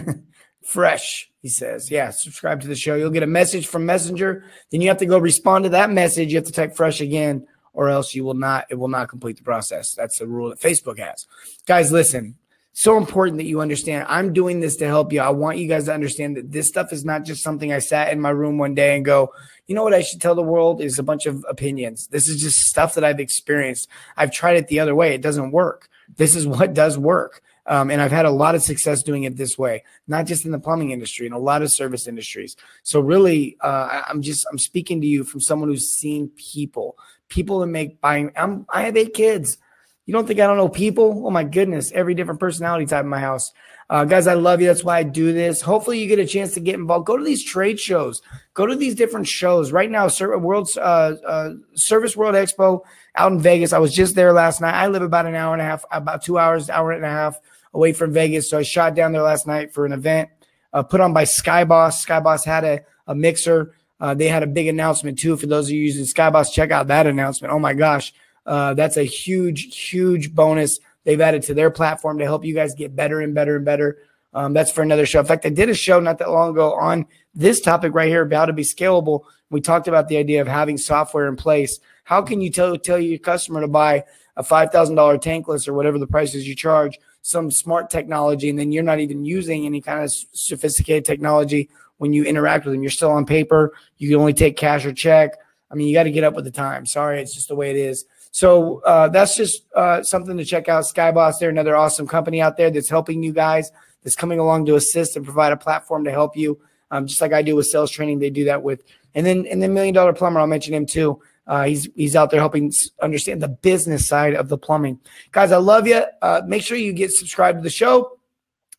Fresh, 0.70 1.28
he 1.42 1.48
says. 1.48 1.90
Yeah, 1.90 2.10
subscribe 2.10 2.60
to 2.60 2.68
the 2.68 2.76
show. 2.76 2.94
You'll 2.94 3.10
get 3.10 3.24
a 3.24 3.26
message 3.26 3.66
from 3.66 3.86
Messenger. 3.86 4.44
Then 4.70 4.80
you 4.80 4.86
have 4.86 4.98
to 4.98 5.06
go 5.06 5.18
respond 5.18 5.64
to 5.64 5.70
that 5.70 5.90
message. 5.90 6.30
You 6.30 6.36
have 6.36 6.46
to 6.46 6.52
type 6.52 6.76
fresh 6.76 7.00
again, 7.00 7.44
or 7.72 7.88
else 7.88 8.14
you 8.14 8.22
will 8.22 8.34
not, 8.34 8.66
it 8.70 8.76
will 8.76 8.86
not 8.86 9.08
complete 9.08 9.36
the 9.36 9.42
process. 9.42 9.94
That's 9.96 10.20
the 10.20 10.28
rule 10.28 10.48
that 10.50 10.60
Facebook 10.60 11.00
has. 11.00 11.26
Guys, 11.66 11.90
listen, 11.90 12.36
so 12.72 12.96
important 12.96 13.38
that 13.38 13.46
you 13.46 13.60
understand. 13.60 14.06
I'm 14.08 14.32
doing 14.32 14.60
this 14.60 14.76
to 14.76 14.86
help 14.86 15.12
you. 15.12 15.20
I 15.20 15.30
want 15.30 15.58
you 15.58 15.66
guys 15.66 15.86
to 15.86 15.92
understand 15.92 16.36
that 16.36 16.52
this 16.52 16.68
stuff 16.68 16.92
is 16.92 17.04
not 17.04 17.24
just 17.24 17.42
something 17.42 17.72
I 17.72 17.80
sat 17.80 18.12
in 18.12 18.20
my 18.20 18.30
room 18.30 18.56
one 18.56 18.76
day 18.76 18.94
and 18.94 19.04
go, 19.04 19.34
you 19.66 19.74
know 19.74 19.82
what 19.82 19.92
I 19.92 20.02
should 20.02 20.20
tell 20.20 20.36
the 20.36 20.42
world 20.42 20.80
is 20.80 21.00
a 21.00 21.02
bunch 21.02 21.26
of 21.26 21.44
opinions. 21.48 22.06
This 22.06 22.28
is 22.28 22.40
just 22.40 22.60
stuff 22.60 22.94
that 22.94 23.02
I've 23.02 23.18
experienced. 23.18 23.88
I've 24.16 24.30
tried 24.30 24.56
it 24.56 24.68
the 24.68 24.78
other 24.78 24.94
way. 24.94 25.16
It 25.16 25.20
doesn't 25.20 25.50
work. 25.50 25.88
This 26.16 26.36
is 26.36 26.46
what 26.46 26.74
does 26.74 26.96
work. 26.96 27.42
Um, 27.70 27.88
and 27.88 28.02
I've 28.02 28.10
had 28.10 28.26
a 28.26 28.30
lot 28.32 28.56
of 28.56 28.62
success 28.62 29.00
doing 29.04 29.22
it 29.22 29.36
this 29.36 29.56
way, 29.56 29.84
not 30.08 30.26
just 30.26 30.44
in 30.44 30.50
the 30.50 30.58
plumbing 30.58 30.90
industry, 30.90 31.24
in 31.24 31.32
a 31.32 31.38
lot 31.38 31.62
of 31.62 31.70
service 31.70 32.08
industries. 32.08 32.56
So 32.82 32.98
really, 32.98 33.56
uh, 33.60 34.02
I'm 34.08 34.22
just 34.22 34.44
I'm 34.50 34.58
speaking 34.58 35.00
to 35.00 35.06
you 35.06 35.22
from 35.22 35.40
someone 35.40 35.68
who's 35.68 35.88
seen 35.88 36.30
people, 36.30 36.98
people 37.28 37.60
that 37.60 37.68
make 37.68 38.00
buying. 38.00 38.32
I'm, 38.34 38.66
I 38.70 38.82
have 38.82 38.96
eight 38.96 39.14
kids. 39.14 39.56
You 40.04 40.12
don't 40.12 40.26
think 40.26 40.40
I 40.40 40.48
don't 40.48 40.56
know 40.56 40.68
people? 40.68 41.22
Oh 41.24 41.30
my 41.30 41.44
goodness, 41.44 41.92
every 41.92 42.14
different 42.14 42.40
personality 42.40 42.86
type 42.86 43.04
in 43.04 43.08
my 43.08 43.20
house. 43.20 43.52
Uh, 43.88 44.04
guys, 44.04 44.26
I 44.26 44.34
love 44.34 44.60
you. 44.60 44.66
That's 44.66 44.82
why 44.82 44.98
I 44.98 45.02
do 45.04 45.32
this. 45.32 45.60
Hopefully, 45.60 46.00
you 46.00 46.08
get 46.08 46.18
a 46.18 46.26
chance 46.26 46.54
to 46.54 46.60
get 46.60 46.74
involved. 46.74 47.06
Go 47.06 47.16
to 47.16 47.22
these 47.22 47.44
trade 47.44 47.78
shows. 47.78 48.20
Go 48.52 48.66
to 48.66 48.74
these 48.74 48.96
different 48.96 49.28
shows. 49.28 49.70
Right 49.70 49.90
now, 49.90 50.08
World 50.38 50.68
uh, 50.76 50.80
uh, 51.24 51.50
Service 51.74 52.16
World 52.16 52.34
Expo 52.34 52.80
out 53.14 53.30
in 53.30 53.38
Vegas. 53.38 53.72
I 53.72 53.78
was 53.78 53.94
just 53.94 54.16
there 54.16 54.32
last 54.32 54.60
night. 54.60 54.74
I 54.74 54.88
live 54.88 55.02
about 55.02 55.26
an 55.26 55.36
hour 55.36 55.52
and 55.52 55.62
a 55.62 55.64
half, 55.64 55.84
about 55.92 56.24
two 56.24 56.36
hours, 56.36 56.68
hour 56.68 56.90
and 56.90 57.04
a 57.04 57.08
half 57.08 57.38
away 57.74 57.92
from 57.92 58.12
Vegas. 58.12 58.50
So 58.50 58.58
I 58.58 58.62
shot 58.62 58.94
down 58.94 59.12
there 59.12 59.22
last 59.22 59.46
night 59.46 59.72
for 59.72 59.86
an 59.86 59.92
event 59.92 60.30
uh, 60.72 60.82
put 60.82 61.00
on 61.00 61.12
by 61.12 61.24
Skyboss. 61.24 62.04
Skyboss 62.04 62.44
had 62.44 62.64
a, 62.64 62.80
a 63.06 63.14
mixer. 63.14 63.74
Uh, 64.00 64.14
they 64.14 64.28
had 64.28 64.42
a 64.42 64.46
big 64.46 64.66
announcement 64.66 65.18
too. 65.18 65.36
For 65.36 65.46
those 65.46 65.66
of 65.66 65.72
you 65.72 65.82
using 65.82 66.04
Skyboss, 66.04 66.52
check 66.52 66.70
out 66.70 66.88
that 66.88 67.06
announcement. 67.06 67.52
Oh 67.52 67.58
my 67.58 67.74
gosh, 67.74 68.12
uh, 68.46 68.74
that's 68.74 68.96
a 68.96 69.04
huge, 69.04 69.76
huge 69.90 70.34
bonus 70.34 70.78
they've 71.04 71.20
added 71.20 71.42
to 71.42 71.54
their 71.54 71.70
platform 71.70 72.18
to 72.18 72.24
help 72.24 72.44
you 72.44 72.54
guys 72.54 72.74
get 72.74 72.96
better 72.96 73.20
and 73.20 73.34
better 73.34 73.56
and 73.56 73.64
better. 73.64 73.98
Um, 74.32 74.52
that's 74.52 74.70
for 74.70 74.82
another 74.82 75.06
show. 75.06 75.20
In 75.20 75.26
fact, 75.26 75.44
I 75.44 75.48
did 75.48 75.68
a 75.68 75.74
show 75.74 75.98
not 75.98 76.18
that 76.18 76.30
long 76.30 76.50
ago 76.50 76.74
on 76.74 77.06
this 77.34 77.60
topic 77.60 77.94
right 77.94 78.08
here 78.08 78.22
about 78.22 78.46
to 78.46 78.52
be 78.52 78.62
scalable. 78.62 79.24
We 79.50 79.60
talked 79.60 79.88
about 79.88 80.06
the 80.06 80.18
idea 80.18 80.40
of 80.40 80.46
having 80.46 80.78
software 80.78 81.26
in 81.26 81.34
place. 81.34 81.80
How 82.04 82.22
can 82.22 82.40
you 82.40 82.50
tell 82.50 82.76
tell 82.78 82.98
your 82.98 83.18
customer 83.18 83.60
to 83.60 83.68
buy 83.68 84.04
a 84.36 84.44
five 84.44 84.70
thousand 84.70 84.94
dollar 84.94 85.18
tankless 85.18 85.66
or 85.66 85.74
whatever 85.74 85.98
the 85.98 86.06
prices 86.06 86.46
you 86.46 86.54
charge, 86.54 86.98
some 87.22 87.50
smart 87.50 87.90
technology, 87.90 88.48
and 88.48 88.58
then 88.58 88.72
you're 88.72 88.82
not 88.82 89.00
even 89.00 89.24
using 89.24 89.66
any 89.66 89.80
kind 89.80 90.02
of 90.02 90.12
sophisticated 90.32 91.04
technology 91.04 91.68
when 91.98 92.12
you 92.12 92.24
interact 92.24 92.64
with 92.64 92.74
them. 92.74 92.82
You're 92.82 92.90
still 92.90 93.10
on 93.10 93.26
paper. 93.26 93.72
You 93.98 94.08
can 94.08 94.18
only 94.18 94.32
take 94.32 94.56
cash 94.56 94.86
or 94.86 94.92
check. 94.92 95.36
I 95.70 95.74
mean, 95.74 95.86
you 95.86 95.94
got 95.94 96.04
to 96.04 96.10
get 96.10 96.24
up 96.24 96.34
with 96.34 96.44
the 96.44 96.50
time. 96.50 96.86
Sorry, 96.86 97.20
it's 97.20 97.34
just 97.34 97.48
the 97.48 97.54
way 97.54 97.70
it 97.70 97.76
is. 97.76 98.06
So 98.32 98.80
uh, 98.80 99.08
that's 99.08 99.36
just 99.36 99.64
uh, 99.74 100.02
something 100.02 100.36
to 100.36 100.44
check 100.44 100.68
out. 100.68 100.84
Skyboss, 100.84 101.38
they're 101.38 101.50
another 101.50 101.76
awesome 101.76 102.06
company 102.06 102.40
out 102.40 102.56
there 102.56 102.70
that's 102.70 102.88
helping 102.88 103.22
you 103.22 103.32
guys, 103.32 103.70
that's 104.02 104.16
coming 104.16 104.38
along 104.38 104.66
to 104.66 104.76
assist 104.76 105.16
and 105.16 105.24
provide 105.24 105.52
a 105.52 105.56
platform 105.56 106.04
to 106.04 106.10
help 106.10 106.36
you. 106.36 106.58
Um, 106.90 107.06
just 107.06 107.20
like 107.20 107.32
I 107.32 107.42
do 107.42 107.54
with 107.56 107.66
sales 107.66 107.90
training, 107.90 108.18
they 108.18 108.30
do 108.30 108.44
that 108.44 108.62
with. 108.62 108.82
And 109.14 109.26
then, 109.26 109.46
and 109.46 109.62
then 109.62 109.74
Million 109.74 109.94
Dollar 109.94 110.12
Plumber, 110.12 110.40
I'll 110.40 110.46
mention 110.46 110.74
him 110.74 110.86
too. 110.86 111.20
Uh, 111.50 111.64
he's 111.64 111.88
he's 111.96 112.14
out 112.14 112.30
there 112.30 112.38
helping 112.38 112.72
understand 113.02 113.42
the 113.42 113.48
business 113.48 114.06
side 114.06 114.34
of 114.34 114.48
the 114.48 114.56
plumbing. 114.56 115.00
Guys, 115.32 115.50
I 115.50 115.56
love 115.56 115.88
you. 115.88 116.04
Uh, 116.22 116.42
make 116.46 116.62
sure 116.62 116.76
you 116.76 116.92
get 116.92 117.10
subscribed 117.10 117.58
to 117.58 117.62
the 117.62 117.70
show. 117.70 118.18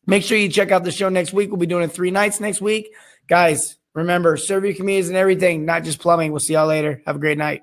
Make 0.06 0.22
sure 0.22 0.38
you 0.38 0.48
check 0.48 0.70
out 0.70 0.82
the 0.82 0.90
show 0.90 1.10
next 1.10 1.34
week. 1.34 1.50
We'll 1.50 1.58
be 1.58 1.66
doing 1.66 1.84
it 1.84 1.92
three 1.92 2.10
nights 2.10 2.40
next 2.40 2.62
week. 2.62 2.94
Guys, 3.28 3.76
remember, 3.92 4.38
serve 4.38 4.64
your 4.64 4.72
communities 4.72 5.08
and 5.08 5.18
everything, 5.18 5.66
not 5.66 5.84
just 5.84 5.98
plumbing. 5.98 6.32
We'll 6.32 6.40
see 6.40 6.54
y'all 6.54 6.66
later. 6.66 7.02
Have 7.04 7.16
a 7.16 7.18
great 7.18 7.36
night. 7.36 7.62